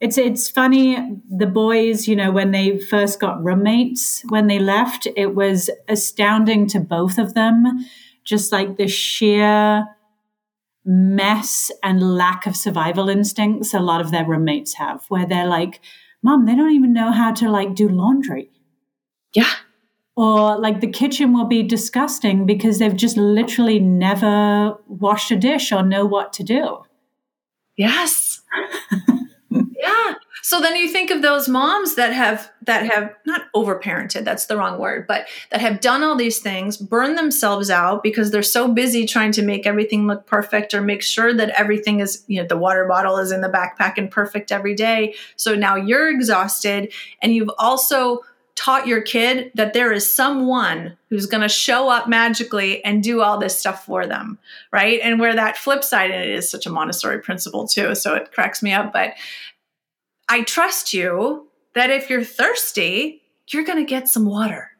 it's 0.00 0.18
it's 0.18 0.48
funny, 0.50 0.96
the 1.30 1.46
boys, 1.46 2.08
you 2.08 2.16
know, 2.16 2.30
when 2.32 2.50
they 2.52 2.78
first 2.78 3.20
got 3.20 3.42
roommates, 3.42 4.22
when 4.30 4.46
they 4.46 4.58
left, 4.58 5.06
it 5.16 5.34
was 5.34 5.70
astounding 5.88 6.66
to 6.68 6.80
both 6.80 7.18
of 7.18 7.34
them, 7.34 7.84
just 8.24 8.50
like 8.52 8.76
the 8.76 8.88
sheer 8.88 9.86
mess 10.90 11.70
and 11.84 12.16
lack 12.16 12.46
of 12.46 12.56
survival 12.56 13.08
instincts 13.08 13.72
a 13.72 13.78
lot 13.78 14.00
of 14.00 14.10
their 14.10 14.24
roommates 14.24 14.74
have, 14.74 15.04
where 15.08 15.24
they're 15.24 15.46
like, 15.46 15.80
Mom, 16.22 16.46
they 16.46 16.54
don't 16.54 16.72
even 16.72 16.92
know 16.92 17.12
how 17.12 17.32
to 17.32 17.48
like 17.48 17.74
do 17.74 17.88
laundry. 17.88 18.50
Yeah. 19.32 19.52
Or 20.16 20.58
like 20.58 20.80
the 20.80 20.90
kitchen 20.90 21.32
will 21.32 21.46
be 21.46 21.62
disgusting 21.62 22.44
because 22.44 22.78
they've 22.78 22.96
just 22.96 23.16
literally 23.16 23.78
never 23.78 24.76
washed 24.86 25.30
a 25.30 25.36
dish 25.36 25.72
or 25.72 25.82
know 25.82 26.04
what 26.04 26.32
to 26.34 26.42
do. 26.42 26.82
Yes. 27.76 28.29
So 30.50 30.60
then 30.60 30.74
you 30.74 30.88
think 30.88 31.12
of 31.12 31.22
those 31.22 31.48
moms 31.48 31.94
that 31.94 32.12
have 32.12 32.50
that 32.62 32.84
have 32.90 33.14
not 33.24 33.42
overparented, 33.54 34.24
that's 34.24 34.46
the 34.46 34.56
wrong 34.56 34.80
word, 34.80 35.06
but 35.06 35.28
that 35.52 35.60
have 35.60 35.80
done 35.80 36.02
all 36.02 36.16
these 36.16 36.40
things, 36.40 36.76
burn 36.76 37.14
themselves 37.14 37.70
out 37.70 38.02
because 38.02 38.32
they're 38.32 38.42
so 38.42 38.66
busy 38.66 39.06
trying 39.06 39.30
to 39.30 39.42
make 39.42 39.64
everything 39.64 40.08
look 40.08 40.26
perfect 40.26 40.74
or 40.74 40.80
make 40.80 41.02
sure 41.02 41.32
that 41.32 41.50
everything 41.50 42.00
is, 42.00 42.24
you 42.26 42.42
know, 42.42 42.48
the 42.48 42.56
water 42.56 42.84
bottle 42.88 43.18
is 43.18 43.30
in 43.30 43.42
the 43.42 43.48
backpack 43.48 43.96
and 43.96 44.10
perfect 44.10 44.50
every 44.50 44.74
day. 44.74 45.14
So 45.36 45.54
now 45.54 45.76
you're 45.76 46.10
exhausted 46.10 46.92
and 47.22 47.32
you've 47.32 47.52
also 47.56 48.22
taught 48.56 48.86
your 48.86 49.00
kid 49.00 49.50
that 49.54 49.72
there 49.72 49.92
is 49.92 50.12
someone 50.12 50.96
who's 51.08 51.26
going 51.26 51.40
to 51.40 51.48
show 51.48 51.88
up 51.88 52.08
magically 52.08 52.84
and 52.84 53.02
do 53.02 53.22
all 53.22 53.38
this 53.38 53.56
stuff 53.56 53.86
for 53.86 54.06
them 54.06 54.38
right 54.70 55.00
and 55.02 55.18
where 55.18 55.34
that 55.34 55.56
flip 55.56 55.82
side 55.82 56.10
and 56.10 56.22
it 56.22 56.34
is 56.34 56.50
such 56.50 56.66
a 56.66 56.70
montessori 56.70 57.20
principle 57.20 57.66
too 57.66 57.94
so 57.94 58.14
it 58.14 58.30
cracks 58.32 58.62
me 58.62 58.70
up 58.70 58.92
but 58.92 59.14
i 60.30 60.42
trust 60.42 60.94
you 60.94 61.46
that 61.74 61.90
if 61.90 62.08
you're 62.08 62.24
thirsty 62.24 63.22
you're 63.48 63.64
going 63.64 63.78
to 63.78 63.88
get 63.88 64.08
some 64.08 64.24
water 64.24 64.70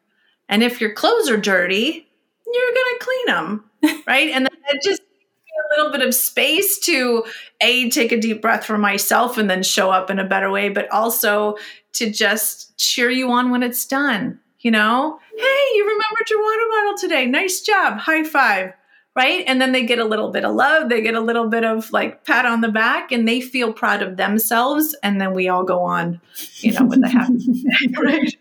and 0.49 0.63
if 0.63 0.81
your 0.81 0.93
clothes 0.93 1.29
are 1.29 1.37
dirty 1.37 2.09
you're 2.47 2.75
going 2.75 2.99
to 2.99 3.05
clean 3.05 3.27
them 3.27 3.65
right 4.07 4.31
and 4.31 4.47
then 4.47 4.59
it 4.69 4.83
just 4.83 5.01
gives 5.01 5.11
me 5.11 5.53
a 5.57 5.77
little 5.77 5.93
bit 5.93 6.07
of 6.07 6.15
space 6.15 6.79
to 6.79 7.25
a 7.61 7.91
take 7.91 8.13
a 8.13 8.21
deep 8.21 8.41
breath 8.41 8.65
for 8.65 8.79
myself 8.79 9.37
and 9.37 9.51
then 9.51 9.63
show 9.63 9.91
up 9.91 10.11
in 10.11 10.19
a 10.19 10.25
better 10.25 10.51
way 10.51 10.69
but 10.69 10.91
also 10.91 11.57
to 11.93 12.11
just 12.11 12.77
cheer 12.79 13.11
you 13.11 13.31
on 13.31 13.51
when 13.51 13.63
it's 13.63 13.87
done. 13.87 14.41
You 14.61 14.71
know, 14.71 15.19
hey, 15.37 15.65
you 15.75 15.85
remembered 15.85 16.29
your 16.29 16.43
water 16.43 16.63
bottle 16.71 16.99
today. 16.99 17.27
Nice 17.27 17.63
job. 17.63 17.99
High 17.99 18.25
five. 18.25 18.75
Right. 19.17 19.43
And 19.47 19.61
then 19.61 19.73
they 19.73 19.85
get 19.85 19.99
a 19.99 20.05
little 20.05 20.31
bit 20.31 20.45
of 20.45 20.55
love. 20.55 20.89
They 20.89 21.01
get 21.03 21.15
a 21.15 21.21
little 21.21 21.49
bit 21.49 21.65
of 21.65 21.91
like 21.93 22.25
pat 22.25 22.47
on 22.47 22.61
the 22.61 22.69
back 22.69 23.11
and 23.11 23.27
they 23.27 23.41
feel 23.41 23.73
proud 23.73 24.03
of 24.03 24.17
themselves. 24.17 24.95
And 25.03 25.21
then 25.21 25.35
we 25.35 25.49
all 25.49 25.65
go 25.65 25.81
on, 25.81 26.21
you 26.59 26.73
know, 26.73 26.85
with 26.87 27.01
the 27.01 27.09
happy 27.09 27.65
right? 27.99 28.37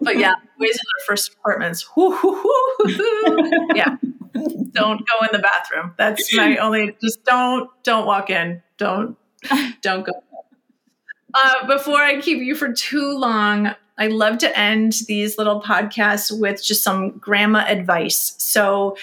But 0.00 0.18
yeah, 0.18 0.34
boys 0.58 0.70
in 0.70 0.76
their 0.76 1.06
first 1.06 1.34
apartments. 1.34 1.88
Yeah. 3.74 3.96
don't 4.72 5.02
go 5.08 5.24
in 5.24 5.28
the 5.32 5.40
bathroom. 5.42 5.94
That's 5.96 6.34
my 6.34 6.56
only. 6.58 6.96
Just 7.02 7.24
don't 7.24 7.68
don't 7.82 8.06
walk 8.06 8.30
in. 8.30 8.62
Don't 8.78 9.16
don't 9.82 10.04
go. 10.04 10.12
Uh, 11.34 11.66
before 11.66 12.00
I 12.00 12.20
keep 12.20 12.38
you 12.38 12.54
for 12.54 12.72
too 12.72 13.18
long, 13.18 13.74
I 13.98 14.06
love 14.08 14.38
to 14.38 14.58
end 14.58 14.94
these 15.06 15.38
little 15.38 15.60
podcasts 15.60 16.36
with 16.38 16.64
just 16.64 16.82
some 16.82 17.18
grandma 17.18 17.64
advice. 17.66 18.34
So, 18.38 18.96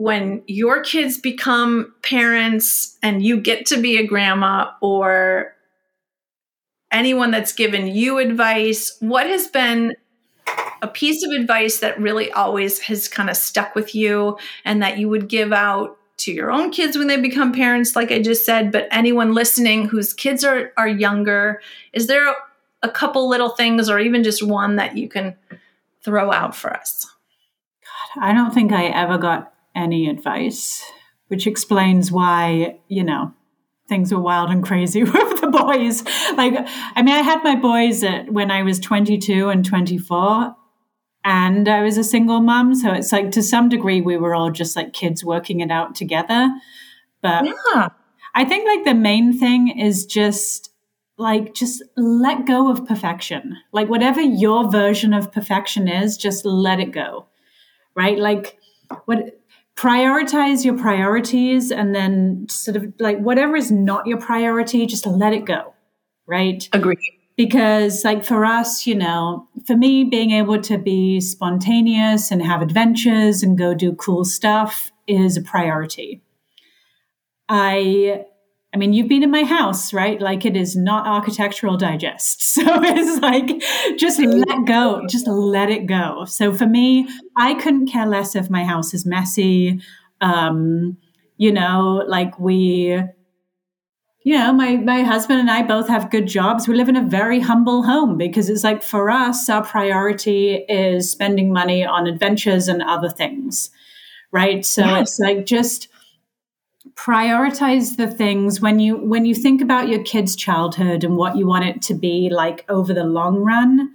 when 0.00 0.42
your 0.46 0.82
kids 0.82 1.18
become 1.18 1.92
parents 2.02 2.96
and 3.02 3.22
you 3.22 3.38
get 3.38 3.66
to 3.66 3.78
be 3.78 3.98
a 3.98 4.06
grandma, 4.06 4.70
or 4.80 5.54
anyone 6.90 7.30
that's 7.30 7.52
given 7.52 7.86
you 7.86 8.16
advice, 8.16 8.96
what 9.00 9.26
has 9.26 9.48
been 9.48 9.94
a 10.80 10.88
piece 10.88 11.22
of 11.22 11.32
advice 11.38 11.80
that 11.80 12.00
really 12.00 12.32
always 12.32 12.78
has 12.78 13.08
kind 13.08 13.28
of 13.28 13.36
stuck 13.36 13.74
with 13.74 13.94
you 13.94 14.38
and 14.64 14.82
that 14.82 14.96
you 14.96 15.06
would 15.06 15.28
give 15.28 15.52
out 15.52 15.98
to 16.16 16.32
your 16.32 16.50
own 16.50 16.70
kids 16.70 16.96
when 16.96 17.06
they 17.06 17.20
become 17.20 17.52
parents, 17.52 17.94
like 17.94 18.10
I 18.10 18.22
just 18.22 18.46
said, 18.46 18.72
but 18.72 18.88
anyone 18.90 19.34
listening 19.34 19.86
whose 19.86 20.14
kids 20.14 20.44
are, 20.44 20.72
are 20.78 20.88
younger, 20.88 21.60
is 21.92 22.06
there 22.06 22.34
a 22.82 22.88
couple 22.88 23.28
little 23.28 23.50
things 23.50 23.90
or 23.90 23.98
even 23.98 24.24
just 24.24 24.42
one 24.42 24.76
that 24.76 24.96
you 24.96 25.10
can 25.10 25.36
throw 26.02 26.32
out 26.32 26.56
for 26.56 26.72
us? 26.74 27.04
God, 28.14 28.24
I 28.24 28.32
don't 28.32 28.54
think 28.54 28.72
I 28.72 28.86
ever 28.86 29.18
got 29.18 29.52
any 29.74 30.08
advice, 30.08 30.84
which 31.28 31.46
explains 31.46 32.10
why, 32.10 32.78
you 32.88 33.04
know, 33.04 33.32
things 33.88 34.12
were 34.14 34.20
wild 34.20 34.50
and 34.50 34.64
crazy 34.64 35.02
with 35.04 35.40
the 35.40 35.48
boys. 35.48 36.04
Like, 36.36 36.54
I 36.96 37.02
mean, 37.02 37.14
I 37.14 37.22
had 37.22 37.42
my 37.44 37.56
boys 37.56 38.02
at, 38.02 38.32
when 38.32 38.50
I 38.50 38.62
was 38.62 38.78
22 38.78 39.48
and 39.50 39.64
24, 39.64 40.56
and 41.24 41.68
I 41.68 41.82
was 41.82 41.98
a 41.98 42.04
single 42.04 42.40
mom. 42.40 42.74
So 42.74 42.92
it's 42.92 43.12
like 43.12 43.30
to 43.32 43.42
some 43.42 43.68
degree, 43.68 44.00
we 44.00 44.16
were 44.16 44.34
all 44.34 44.50
just 44.50 44.76
like 44.76 44.94
kids 44.94 45.22
working 45.22 45.60
it 45.60 45.70
out 45.70 45.94
together. 45.94 46.48
But 47.20 47.44
yeah. 47.44 47.88
I 48.34 48.44
think 48.44 48.66
like 48.66 48.84
the 48.84 48.98
main 48.98 49.38
thing 49.38 49.76
is 49.78 50.06
just 50.06 50.70
like, 51.18 51.52
just 51.52 51.82
let 51.98 52.46
go 52.46 52.70
of 52.70 52.86
perfection. 52.86 53.56
Like, 53.72 53.90
whatever 53.90 54.22
your 54.22 54.70
version 54.70 55.12
of 55.12 55.30
perfection 55.30 55.86
is, 55.86 56.16
just 56.16 56.46
let 56.46 56.80
it 56.80 56.92
go. 56.92 57.26
Right. 57.94 58.18
Like, 58.18 58.56
what 59.04 59.39
prioritize 59.80 60.62
your 60.62 60.76
priorities 60.76 61.72
and 61.72 61.94
then 61.94 62.46
sort 62.50 62.76
of 62.76 62.92
like 62.98 63.18
whatever 63.18 63.56
is 63.56 63.72
not 63.72 64.06
your 64.06 64.18
priority, 64.18 64.84
just 64.84 65.06
let 65.06 65.32
it 65.32 65.46
go. 65.46 65.72
Right. 66.26 66.68
Agree 66.72 67.16
because 67.36 68.04
like 68.04 68.22
for 68.22 68.44
us 68.44 68.86
you 68.86 68.94
know 68.94 69.48
for 69.66 69.74
me 69.74 70.04
being 70.04 70.30
able 70.30 70.60
to 70.60 70.76
be 70.76 71.18
spontaneous 71.20 72.30
and 72.30 72.42
have 72.42 72.60
adventures 72.60 73.42
and 73.42 73.56
go 73.56 73.72
do 73.72 73.94
cool 73.94 74.26
stuff 74.26 74.92
is 75.06 75.38
a 75.38 75.40
priority 75.40 76.20
i 77.48 78.22
i 78.74 78.76
mean 78.76 78.92
you've 78.92 79.08
been 79.08 79.22
in 79.22 79.30
my 79.30 79.44
house 79.44 79.92
right 79.92 80.20
like 80.20 80.44
it 80.44 80.56
is 80.56 80.76
not 80.76 81.06
architectural 81.06 81.76
digest 81.76 82.42
so 82.54 82.62
it's 82.64 83.20
like 83.20 83.62
just 83.98 84.18
let 84.20 84.64
go 84.66 85.02
just 85.08 85.26
let 85.26 85.70
it 85.70 85.86
go 85.86 86.24
so 86.24 86.54
for 86.54 86.66
me 86.66 87.08
i 87.36 87.54
couldn't 87.54 87.86
care 87.86 88.06
less 88.06 88.34
if 88.34 88.50
my 88.50 88.64
house 88.64 88.94
is 88.94 89.06
messy 89.06 89.80
um 90.20 90.96
you 91.36 91.52
know 91.52 92.04
like 92.06 92.38
we 92.38 93.02
you 94.22 94.36
know, 94.36 94.52
my 94.52 94.76
my 94.76 95.02
husband 95.02 95.40
and 95.40 95.50
I 95.50 95.62
both 95.62 95.88
have 95.88 96.10
good 96.10 96.26
jobs. 96.26 96.68
We 96.68 96.74
live 96.74 96.90
in 96.90 96.96
a 96.96 97.02
very 97.02 97.40
humble 97.40 97.82
home 97.82 98.18
because 98.18 98.50
it's 98.50 98.64
like 98.64 98.82
for 98.82 99.10
us, 99.10 99.48
our 99.48 99.64
priority 99.64 100.56
is 100.68 101.10
spending 101.10 101.52
money 101.52 101.84
on 101.84 102.06
adventures 102.06 102.68
and 102.68 102.82
other 102.82 103.08
things. 103.08 103.70
Right. 104.30 104.64
So 104.64 104.84
yes. 104.84 105.02
it's 105.02 105.18
like 105.18 105.46
just 105.46 105.88
prioritize 107.04 107.96
the 107.96 108.06
things 108.06 108.60
when 108.60 108.78
you 108.78 108.96
when 108.98 109.24
you 109.24 109.34
think 109.34 109.62
about 109.62 109.88
your 109.88 110.02
kid's 110.02 110.36
childhood 110.36 111.02
and 111.02 111.16
what 111.16 111.34
you 111.34 111.46
want 111.46 111.64
it 111.64 111.80
to 111.80 111.94
be 111.94 112.28
like 112.30 112.64
over 112.68 112.92
the 112.92 113.04
long 113.04 113.38
run. 113.38 113.90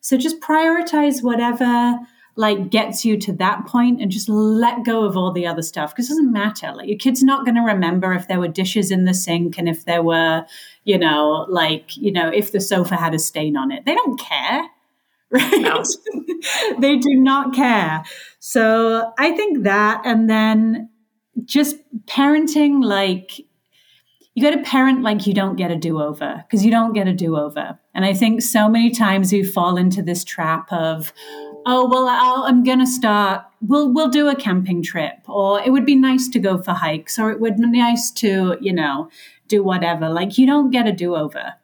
So 0.00 0.16
just 0.16 0.40
prioritize 0.40 1.22
whatever 1.22 1.98
like 2.36 2.70
gets 2.70 3.04
you 3.04 3.18
to 3.18 3.32
that 3.34 3.66
point 3.66 4.00
and 4.00 4.10
just 4.10 4.28
let 4.28 4.84
go 4.84 5.04
of 5.04 5.16
all 5.16 5.32
the 5.32 5.46
other 5.46 5.62
stuff 5.62 5.92
because 5.92 6.06
it 6.06 6.12
doesn't 6.12 6.32
matter. 6.32 6.72
Like 6.74 6.88
your 6.88 6.98
kid's 6.98 7.22
not 7.22 7.44
going 7.44 7.56
to 7.56 7.62
remember 7.62 8.12
if 8.14 8.28
there 8.28 8.40
were 8.40 8.48
dishes 8.48 8.90
in 8.90 9.04
the 9.04 9.14
sink 9.14 9.58
and 9.58 9.68
if 9.68 9.84
there 9.84 10.02
were, 10.02 10.46
you 10.84 10.98
know, 10.98 11.46
like, 11.48 11.96
you 11.96 12.12
know, 12.12 12.28
if 12.28 12.52
the 12.52 12.60
sofa 12.60 12.96
had 12.96 13.14
a 13.14 13.18
stain 13.18 13.56
on 13.56 13.70
it. 13.70 13.84
They 13.84 13.94
don't 13.94 14.18
care. 14.18 14.66
Right? 15.28 15.60
No. 15.60 15.82
they 16.78 16.98
do 16.98 17.16
not 17.16 17.52
care. 17.52 18.04
So 18.38 19.12
I 19.18 19.32
think 19.32 19.64
that 19.64 20.02
and 20.04 20.30
then 20.30 20.88
just 21.44 21.76
parenting 22.06 22.82
like 22.82 23.40
you 24.34 24.42
got 24.42 24.50
to 24.50 24.62
parent 24.62 25.02
like 25.02 25.26
you 25.26 25.32
don't 25.32 25.56
get 25.56 25.70
a 25.70 25.76
do 25.76 26.00
over 26.00 26.44
because 26.46 26.64
you 26.64 26.70
don't 26.70 26.92
get 26.92 27.08
a 27.08 27.12
do 27.12 27.38
over. 27.38 27.78
And 27.94 28.04
I 28.04 28.12
think 28.12 28.42
so 28.42 28.68
many 28.68 28.90
times 28.90 29.32
we 29.32 29.42
fall 29.42 29.78
into 29.78 30.02
this 30.02 30.24
trap 30.24 30.70
of, 30.72 31.12
oh 31.68 31.88
well 31.88 32.06
i 32.06 32.48
am 32.48 32.62
going 32.62 32.78
to 32.78 32.86
start 32.86 33.42
we'll 33.60 33.92
we'll 33.92 34.08
do 34.08 34.28
a 34.28 34.36
camping 34.36 34.84
trip 34.84 35.28
or 35.28 35.60
it 35.62 35.72
would 35.72 35.84
be 35.84 35.96
nice 35.96 36.28
to 36.28 36.38
go 36.38 36.56
for 36.56 36.70
hikes 36.70 37.18
or 37.18 37.32
it 37.32 37.40
would 37.40 37.56
be 37.56 37.66
nice 37.66 38.12
to 38.12 38.56
you 38.60 38.72
know 38.72 39.10
do 39.48 39.64
whatever. 39.64 40.08
Like 40.08 40.38
you 40.38 40.46
don't 40.46 40.70
get 40.70 40.86
a 40.86 40.92
do 40.92 41.16
over 41.16 41.54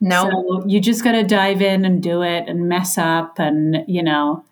no. 0.00 0.30
So 0.30 0.64
you 0.66 0.80
just 0.80 1.02
got 1.02 1.12
to 1.12 1.22
dive 1.22 1.62
in 1.62 1.84
and 1.84 2.02
do 2.02 2.22
it 2.22 2.48
and 2.48 2.68
mess 2.68 2.98
up 2.98 3.38
and 3.38 3.78
you 3.86 4.02
know 4.02 4.44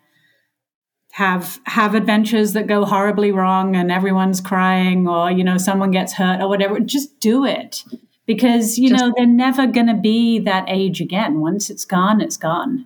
have 1.15 1.61
have 1.63 1.95
adventures 1.95 2.51
that 2.51 2.67
go 2.67 2.83
horribly 2.83 3.31
wrong 3.31 3.73
and 3.73 3.89
everyone's 3.89 4.41
crying 4.41 5.07
or 5.07 5.31
you 5.31 5.45
know 5.45 5.57
someone 5.57 5.89
gets 5.89 6.11
hurt 6.11 6.41
or 6.41 6.49
whatever 6.49 6.77
just 6.81 7.17
do 7.21 7.45
it 7.45 7.85
because 8.25 8.77
you 8.77 8.89
just, 8.89 9.01
know 9.01 9.13
they're 9.15 9.25
never 9.25 9.65
going 9.65 9.87
to 9.87 9.93
be 9.93 10.39
that 10.39 10.65
age 10.67 10.99
again 10.99 11.39
once 11.39 11.69
it's 11.69 11.85
gone 11.85 12.19
it's 12.19 12.35
gone 12.35 12.85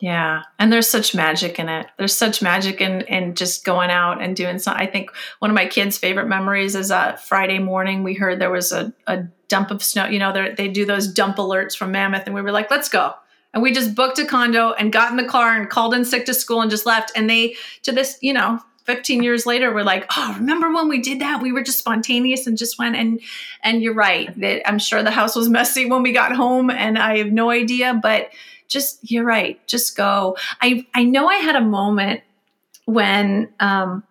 yeah. 0.00 0.42
And 0.58 0.70
there's 0.70 0.88
such 0.88 1.14
magic 1.14 1.58
in 1.58 1.70
it. 1.70 1.86
There's 1.96 2.14
such 2.14 2.42
magic 2.42 2.82
in, 2.82 3.02
in 3.02 3.34
just 3.34 3.64
going 3.64 3.88
out 3.88 4.20
and 4.20 4.36
doing 4.36 4.58
something. 4.58 4.86
I 4.86 4.90
think 4.90 5.08
one 5.38 5.50
of 5.50 5.54
my 5.54 5.64
kids' 5.64 5.96
favorite 5.96 6.26
memories 6.26 6.74
is 6.74 6.90
a 6.90 7.16
Friday 7.24 7.58
morning. 7.58 8.02
We 8.02 8.12
heard 8.12 8.38
there 8.38 8.50
was 8.50 8.70
a, 8.70 8.92
a 9.06 9.22
dump 9.48 9.70
of 9.70 9.82
snow. 9.82 10.04
You 10.06 10.18
know, 10.18 10.52
they 10.54 10.68
do 10.68 10.84
those 10.84 11.06
dump 11.06 11.36
alerts 11.36 11.74
from 11.74 11.92
Mammoth. 11.92 12.24
And 12.26 12.34
we 12.34 12.42
were 12.42 12.52
like, 12.52 12.70
let's 12.70 12.90
go. 12.90 13.14
And 13.54 13.62
we 13.62 13.72
just 13.72 13.94
booked 13.94 14.18
a 14.18 14.26
condo 14.26 14.72
and 14.72 14.92
got 14.92 15.12
in 15.12 15.16
the 15.16 15.24
car 15.24 15.56
and 15.56 15.70
called 15.70 15.94
in 15.94 16.04
sick 16.04 16.26
to 16.26 16.34
school 16.34 16.60
and 16.60 16.70
just 16.70 16.84
left. 16.84 17.12
And 17.16 17.30
they, 17.30 17.54
to 17.84 17.92
this, 17.92 18.18
you 18.20 18.34
know, 18.34 18.60
15 18.84 19.22
years 19.22 19.46
later 19.46 19.72
we're 19.72 19.82
like 19.82 20.04
oh 20.14 20.34
remember 20.38 20.70
when 20.70 20.88
we 20.88 21.00
did 21.00 21.20
that? 21.20 21.40
We 21.40 21.52
were 21.52 21.62
just 21.62 21.78
spontaneous 21.78 22.46
and 22.46 22.58
just 22.58 22.78
went. 22.78 22.96
And 22.96 23.20
and 23.62 23.82
you're 23.82 23.94
right 23.94 24.38
that 24.40 24.68
i'm 24.68 24.78
sure 24.78 25.02
the 25.02 25.10
house 25.10 25.34
was 25.34 25.48
messy 25.48 25.86
when 25.86 26.02
we 26.02 26.12
got 26.12 26.36
home 26.36 26.68
and 26.68 26.98
i 26.98 27.16
have 27.18 27.32
no 27.32 27.50
idea 27.50 27.98
but 28.02 28.30
just 28.68 29.10
you're 29.10 29.24
right 29.24 29.66
just 29.66 29.96
go. 29.96 30.36
I 30.60 30.86
i 30.94 31.02
know 31.02 31.28
i 31.28 31.36
had 31.36 31.56
a 31.56 31.62
moment 31.62 32.20
when 32.84 33.48
um 33.60 34.04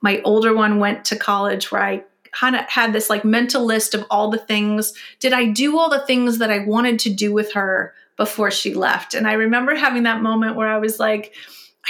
my 0.00 0.20
older 0.24 0.54
one 0.54 0.80
went 0.80 1.04
to 1.06 1.16
college 1.16 1.70
where 1.70 1.82
i 1.82 2.02
kind 2.32 2.56
of 2.56 2.62
had 2.68 2.92
this 2.92 3.08
like 3.08 3.24
mental 3.24 3.64
list 3.64 3.94
of 3.94 4.04
all 4.10 4.30
the 4.30 4.38
things. 4.38 4.92
Did 5.20 5.32
i 5.32 5.46
do 5.46 5.78
all 5.78 5.88
the 5.88 6.04
things 6.04 6.38
that 6.38 6.50
i 6.50 6.58
wanted 6.58 6.98
to 7.00 7.10
do 7.10 7.32
with 7.32 7.52
her 7.52 7.94
before 8.16 8.50
she 8.50 8.74
left 8.74 9.14
and 9.14 9.26
i 9.26 9.32
remember 9.32 9.74
having 9.74 10.04
that 10.04 10.22
moment 10.22 10.56
where 10.56 10.68
i 10.68 10.78
was 10.78 10.98
like 10.98 11.34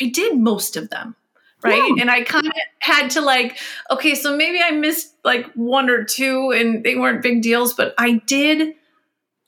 i 0.00 0.06
did 0.06 0.38
most 0.38 0.76
of 0.76 0.90
them 0.90 1.14
right 1.62 1.92
yeah. 1.96 2.02
and 2.02 2.10
i 2.10 2.22
kind 2.22 2.46
of 2.46 2.52
had 2.80 3.08
to 3.08 3.20
like 3.20 3.58
okay 3.90 4.14
so 4.14 4.36
maybe 4.36 4.60
i 4.62 4.70
missed 4.70 5.14
like 5.24 5.50
one 5.54 5.88
or 5.88 6.04
two 6.04 6.50
and 6.50 6.84
they 6.84 6.94
weren't 6.94 7.22
big 7.22 7.42
deals 7.42 7.74
but 7.74 7.94
i 7.98 8.14
did 8.26 8.74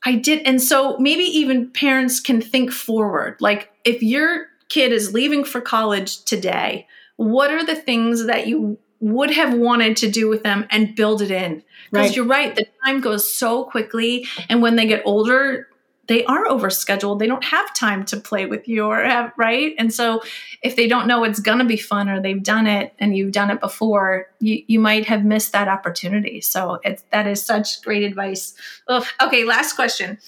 I 0.05 0.15
did. 0.15 0.43
And 0.47 0.63
so 0.63 0.97
maybe 0.99 1.25
even 1.25 1.71
parents 1.71 2.21
can 2.21 2.41
think 2.41 2.73
forward. 2.73 3.37
Like 3.41 3.71
if 3.85 4.03
your 4.03 4.47
kid 4.69 4.93
is 4.93 5.13
leaving 5.13 5.45
for 5.45 5.61
college 5.61 6.25
today, 6.25 6.87
what 7.17 7.51
are 7.51 7.65
the 7.65 7.77
things 7.77 8.27
that 8.27 8.47
you 8.47 8.79
would 9.01 9.31
have 9.31 9.55
wanted 9.55 9.97
to 9.99 10.11
do 10.11 10.29
with 10.29 10.43
them 10.43 10.67
and 10.71 10.95
build 10.95 11.23
it 11.23 11.31
in? 11.31 11.63
Because 11.91 12.09
right. 12.09 12.17
you're 12.17 12.27
right, 12.27 12.55
the 12.55 12.67
time 12.85 13.01
goes 13.01 13.29
so 13.29 13.65
quickly. 13.65 14.27
And 14.49 14.63
when 14.63 14.77
they 14.77 14.87
get 14.87 15.03
older, 15.05 15.69
they 16.09 16.25
are 16.25 16.47
overscheduled. 16.47 17.19
They 17.19 17.27
don't 17.27 17.45
have 17.45 17.73
time 17.75 18.05
to 18.07 18.17
play 18.17 18.47
with 18.47 18.67
you 18.67 18.87
or 18.87 19.03
have, 19.05 19.27
uh, 19.27 19.31
right? 19.37 19.75
And 19.79 19.93
so 19.93 20.23
if 20.63 20.75
they 20.75 20.89
don't 20.89 21.07
know 21.07 21.23
it's 21.23 21.39
going 21.39 21.59
to 21.59 21.65
be 21.65 21.77
fun 21.77 22.09
or 22.09 22.21
they've 22.21 22.43
done 22.43 22.67
it 22.67 22.95
and 22.99 23.17
you've 23.17 23.33
done 23.33 23.51
it 23.51 23.61
before, 23.61 24.27
you, 24.41 24.63
you 24.67 24.81
might 24.81 25.05
have 25.07 25.25
missed 25.25 25.53
that 25.53 25.69
opportunity. 25.69 26.41
So 26.41 26.81
it's, 26.83 27.05
that 27.13 27.27
is 27.27 27.45
such 27.45 27.83
great 27.83 28.03
advice. 28.03 28.55
Ugh. 28.89 29.05
Okay, 29.23 29.45
last 29.45 29.75
question. 29.75 30.19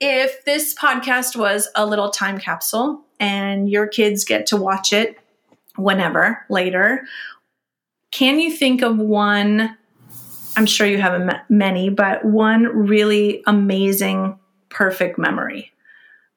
If 0.00 0.44
this 0.44 0.74
podcast 0.74 1.36
was 1.36 1.68
a 1.76 1.86
little 1.86 2.10
time 2.10 2.38
capsule 2.38 3.04
and 3.20 3.70
your 3.70 3.86
kids 3.86 4.24
get 4.24 4.46
to 4.46 4.56
watch 4.56 4.92
it 4.92 5.18
whenever 5.76 6.44
later, 6.50 7.04
can 8.10 8.40
you 8.40 8.50
think 8.50 8.82
of 8.82 8.98
one? 8.98 9.76
I'm 10.56 10.66
sure 10.66 10.88
you 10.88 11.00
have 11.00 11.44
many, 11.48 11.90
but 11.90 12.24
one 12.24 12.64
really 12.64 13.44
amazing 13.46 14.36
perfect 14.68 15.18
memory. 15.18 15.72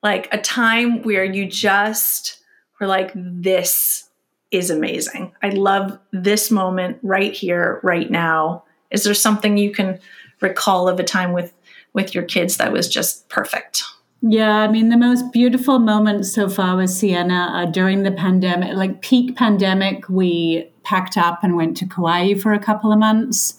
Like 0.04 0.28
a 0.32 0.40
time 0.40 1.04
where 1.04 1.24
you 1.24 1.48
just 1.48 2.40
were 2.80 2.88
like, 2.88 3.12
this 3.16 4.10
is 4.50 4.70
amazing. 4.70 5.34
I 5.42 5.50
love 5.50 5.98
this 6.12 6.52
moment 6.52 6.98
right 7.04 7.34
here, 7.34 7.80
right 7.84 8.10
now. 8.10 8.64
Is 8.90 9.04
there 9.04 9.14
something 9.14 9.58
you 9.58 9.72
can 9.72 10.00
recall 10.42 10.90
of 10.90 11.00
a 11.00 11.04
time 11.04 11.34
with 11.34 11.54
with 11.94 12.16
your 12.16 12.24
kids 12.24 12.58
that 12.58 12.72
was 12.72 12.88
just 12.88 13.28
perfect? 13.30 13.84
Yeah, 14.22 14.58
I 14.58 14.68
mean, 14.68 14.90
the 14.90 14.98
most 14.98 15.34
beautiful 15.34 15.80
moments 15.80 16.32
so 16.32 16.48
far 16.48 16.78
with 16.78 16.92
Sienna 16.92 17.50
are 17.54 17.66
during 17.66 18.04
the 18.04 18.12
pandemic, 18.12 18.76
like 18.76 19.02
peak 19.02 19.36
pandemic. 19.36 20.08
We 20.10 20.70
packed 20.84 21.18
up 21.18 21.44
and 21.44 21.56
went 21.56 21.76
to 21.78 21.88
Kauai 21.88 22.36
for 22.36 22.54
a 22.54 22.60
couple 22.60 22.92
of 22.92 23.00
months. 23.00 23.58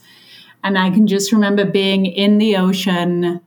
And 0.62 0.78
I 0.78 0.90
can 0.90 1.08
just 1.08 1.32
remember 1.32 1.64
being 1.64 2.06
in 2.06 2.38
the 2.38 2.56
ocean, 2.56 3.40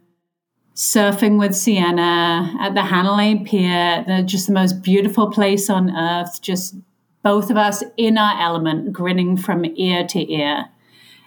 surfing 0.76 1.40
with 1.40 1.56
Sienna 1.56 2.54
at 2.60 2.76
the 2.76 2.82
Hanalei 2.82 3.46
Pier, 3.46 4.04
the, 4.06 4.24
just 4.24 4.48
the 4.48 4.54
most 4.54 4.82
beautiful 4.82 5.32
place 5.32 5.70
on 5.70 5.96
earth, 5.96 6.42
just 6.42 6.76
both 7.24 7.50
of 7.50 7.58
us 7.58 7.84
in 7.98 8.18
our 8.18 8.40
element, 8.42 8.94
grinning 8.94 9.38
from 9.38 9.66
ear 9.76 10.06
to 10.08 10.32
ear. 10.32 10.66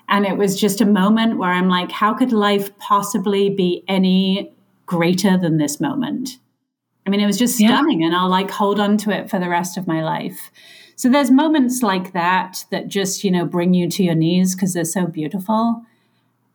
And 0.08 0.24
it 0.26 0.36
was 0.36 0.58
just 0.58 0.80
a 0.80 0.86
moment 0.86 1.38
where 1.38 1.50
I'm 1.50 1.68
like, 1.68 1.90
how 1.90 2.14
could 2.14 2.32
life 2.32 2.76
possibly 2.78 3.50
be 3.50 3.84
any 3.88 4.54
greater 4.88 5.36
than 5.36 5.58
this 5.58 5.78
moment. 5.78 6.30
I 7.06 7.10
mean, 7.10 7.20
it 7.20 7.26
was 7.26 7.38
just 7.38 7.56
stunning, 7.56 8.00
yeah. 8.00 8.08
and 8.08 8.16
I'll 8.16 8.28
like 8.28 8.50
hold 8.50 8.80
on 8.80 8.96
to 8.98 9.10
it 9.10 9.30
for 9.30 9.38
the 9.38 9.48
rest 9.48 9.78
of 9.78 9.86
my 9.86 10.02
life. 10.02 10.50
So 10.96 11.08
there's 11.08 11.30
moments 11.30 11.82
like 11.82 12.12
that 12.12 12.64
that 12.72 12.88
just, 12.88 13.22
you 13.22 13.30
know, 13.30 13.44
bring 13.44 13.72
you 13.72 13.88
to 13.88 14.02
your 14.02 14.16
knees 14.16 14.54
because 14.54 14.74
they're 14.74 14.84
so 14.84 15.06
beautiful. 15.06 15.82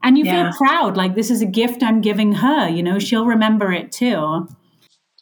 And 0.04 0.18
you 0.18 0.26
yeah. 0.26 0.51
feel 0.51 0.58
proud, 0.58 0.97
like 0.97 1.16
this 1.16 1.32
is 1.32 1.41
a 1.41 1.45
gift 1.45 1.82
I'm 1.82 2.01
giving 2.01 2.34
her, 2.34 2.68
you 2.68 2.84
know, 2.84 2.99
she'll 2.99 3.26
remember 3.26 3.72
it 3.72 3.91
too. 3.91 4.47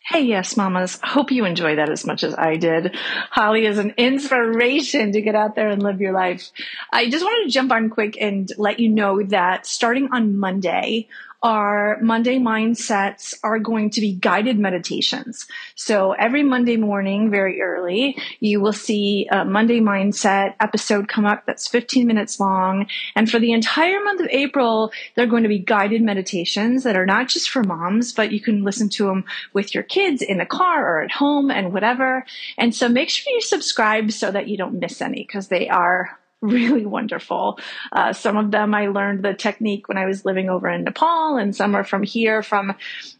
Hey, 0.04 0.24
yes, 0.24 0.58
mamas. 0.58 1.00
Hope 1.04 1.32
you 1.32 1.46
enjoy 1.46 1.76
that 1.76 1.90
as 1.90 2.04
much 2.06 2.24
as 2.24 2.34
I 2.34 2.58
did. 2.58 2.96
Holly 3.30 3.66
is 3.66 3.78
an 3.78 3.94
inspiration 3.96 5.14
to 5.14 5.22
get 5.22 5.36
out 5.36 5.56
there 5.56 5.70
and 5.70 5.82
live 5.82 6.02
your 6.02 6.12
life. 6.12 6.52
I 6.92 7.10
just 7.10 7.24
wanted 7.24 7.46
to 7.46 7.52
jump 7.52 7.72
on 7.72 7.90
quick 7.90 8.18
and 8.20 8.52
let 8.58 8.80
you 8.80 8.90
know 8.90 9.24
that 9.24 9.68
starting 9.68 10.10
on 10.12 10.38
Monday, 10.38 11.08
our 11.44 11.98
Monday 12.02 12.38
mindsets 12.38 13.34
are 13.44 13.58
going 13.58 13.89
to 13.92 14.02
be 14.02 14.14
guided 14.14 14.60
meditations. 14.60 15.48
So 15.76 16.12
every 16.14 16.44
Monday 16.44 16.78
morning, 16.78 17.32
very 17.32 17.62
early, 17.62 18.16
you 18.39 18.62
will 18.62 18.74
see 18.74 19.28
a 19.32 19.44
Monday 19.44 19.80
mindset 19.80 20.56
episode 20.60 21.08
come 21.08 21.26
up 21.26 21.46
that's 21.46 21.68
15 21.68 22.06
minutes 22.06 22.39
long. 22.39 22.88
And 23.16 23.30
for 23.30 23.39
the 23.39 23.54
entire 23.54 24.04
month 24.04 24.22
of 24.22 24.28
April, 24.30 24.92
they're 25.16 25.26
going 25.26 25.44
to 25.44 25.50
be 25.50 25.60
guided 25.60 26.02
meditations 26.02 26.84
that 26.84 26.96
are 26.96 27.06
not 27.06 27.28
just 27.28 27.50
for 27.50 27.64
moms, 27.64 28.14
but 28.14 28.32
you 28.32 28.39
can 28.39 28.64
listen 28.64 28.89
to 28.89 29.08
them 29.08 29.24
with 29.54 29.74
your 29.74 29.84
kids 29.84 30.22
in 30.22 30.38
the 30.38 30.46
car 30.46 30.86
or 30.86 31.02
at 31.02 31.12
home 31.12 31.50
and 31.50 31.74
whatever. 31.74 32.24
And 32.58 32.76
so 32.76 32.88
make 32.88 33.10
sure 33.10 33.34
you 33.34 33.42
subscribe 33.42 34.12
so 34.12 34.32
that 34.32 34.48
you 34.48 34.58
don't 34.58 34.80
miss 34.80 35.02
any 35.02 35.24
because 35.24 35.48
they 35.48 35.68
are 35.70 36.18
really 36.42 36.86
wonderful. 36.86 37.60
Uh, 37.92 38.14
some 38.14 38.38
of 38.38 38.52
them 38.52 38.74
I 38.74 38.88
learned 38.88 39.24
the 39.24 39.34
technique 39.34 39.88
when 39.88 39.98
I 39.98 40.06
was 40.06 40.26
living 40.26 40.50
over 40.50 40.70
in 40.70 40.84
Nepal, 40.84 41.38
and 41.38 41.56
some 41.56 41.76
are 41.76 41.84
from 41.84 42.04
here, 42.04 42.44
from 42.44 42.76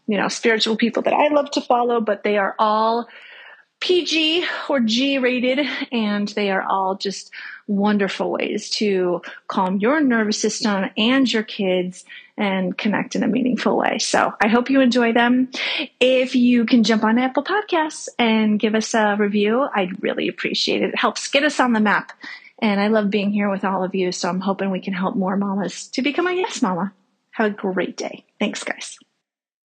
you 0.06 0.18
know 0.18 0.28
spiritual 0.28 0.76
people 0.76 1.02
that 1.02 1.14
I 1.14 1.28
love 1.28 1.50
to 1.52 1.60
follow. 1.60 2.00
But 2.00 2.24
they 2.24 2.36
are 2.36 2.54
all 2.58 3.08
PG 3.80 4.44
or 4.68 4.80
G 4.80 5.18
rated, 5.18 5.66
and 5.90 6.28
they 6.28 6.50
are 6.50 6.62
all 6.62 6.96
just 6.96 7.30
wonderful 7.66 8.30
ways 8.30 8.70
to 8.70 9.22
calm 9.48 9.78
your 9.78 10.00
nervous 10.00 10.38
system 10.38 10.90
and 10.96 11.32
your 11.32 11.42
kids 11.42 12.04
and 12.36 12.76
connect 12.76 13.14
in 13.14 13.22
a 13.22 13.28
meaningful 13.28 13.76
way. 13.76 13.98
So 13.98 14.32
I 14.40 14.48
hope 14.48 14.70
you 14.70 14.80
enjoy 14.80 15.12
them. 15.12 15.48
If 16.00 16.34
you 16.34 16.64
can 16.64 16.82
jump 16.82 17.04
on 17.04 17.18
Apple 17.18 17.44
Podcasts 17.44 18.08
and 18.18 18.58
give 18.58 18.74
us 18.74 18.94
a 18.94 19.16
review, 19.18 19.68
I'd 19.74 20.02
really 20.02 20.28
appreciate 20.28 20.82
it. 20.82 20.90
It 20.90 20.98
helps 20.98 21.28
get 21.28 21.44
us 21.44 21.60
on 21.60 21.72
the 21.72 21.80
map 21.80 22.12
and 22.62 22.80
I 22.80 22.86
love 22.88 23.10
being 23.10 23.32
here 23.32 23.50
with 23.50 23.64
all 23.64 23.84
of 23.84 23.94
you. 23.94 24.12
So 24.12 24.28
I'm 24.28 24.40
hoping 24.40 24.70
we 24.70 24.80
can 24.80 24.94
help 24.94 25.16
more 25.16 25.36
mamas 25.36 25.88
to 25.88 26.02
become 26.02 26.28
a 26.28 26.32
yes 26.32 26.62
mama. 26.62 26.94
Have 27.32 27.52
a 27.52 27.54
great 27.54 27.96
day. 27.96 28.24
Thanks, 28.38 28.62
guys. 28.62 28.98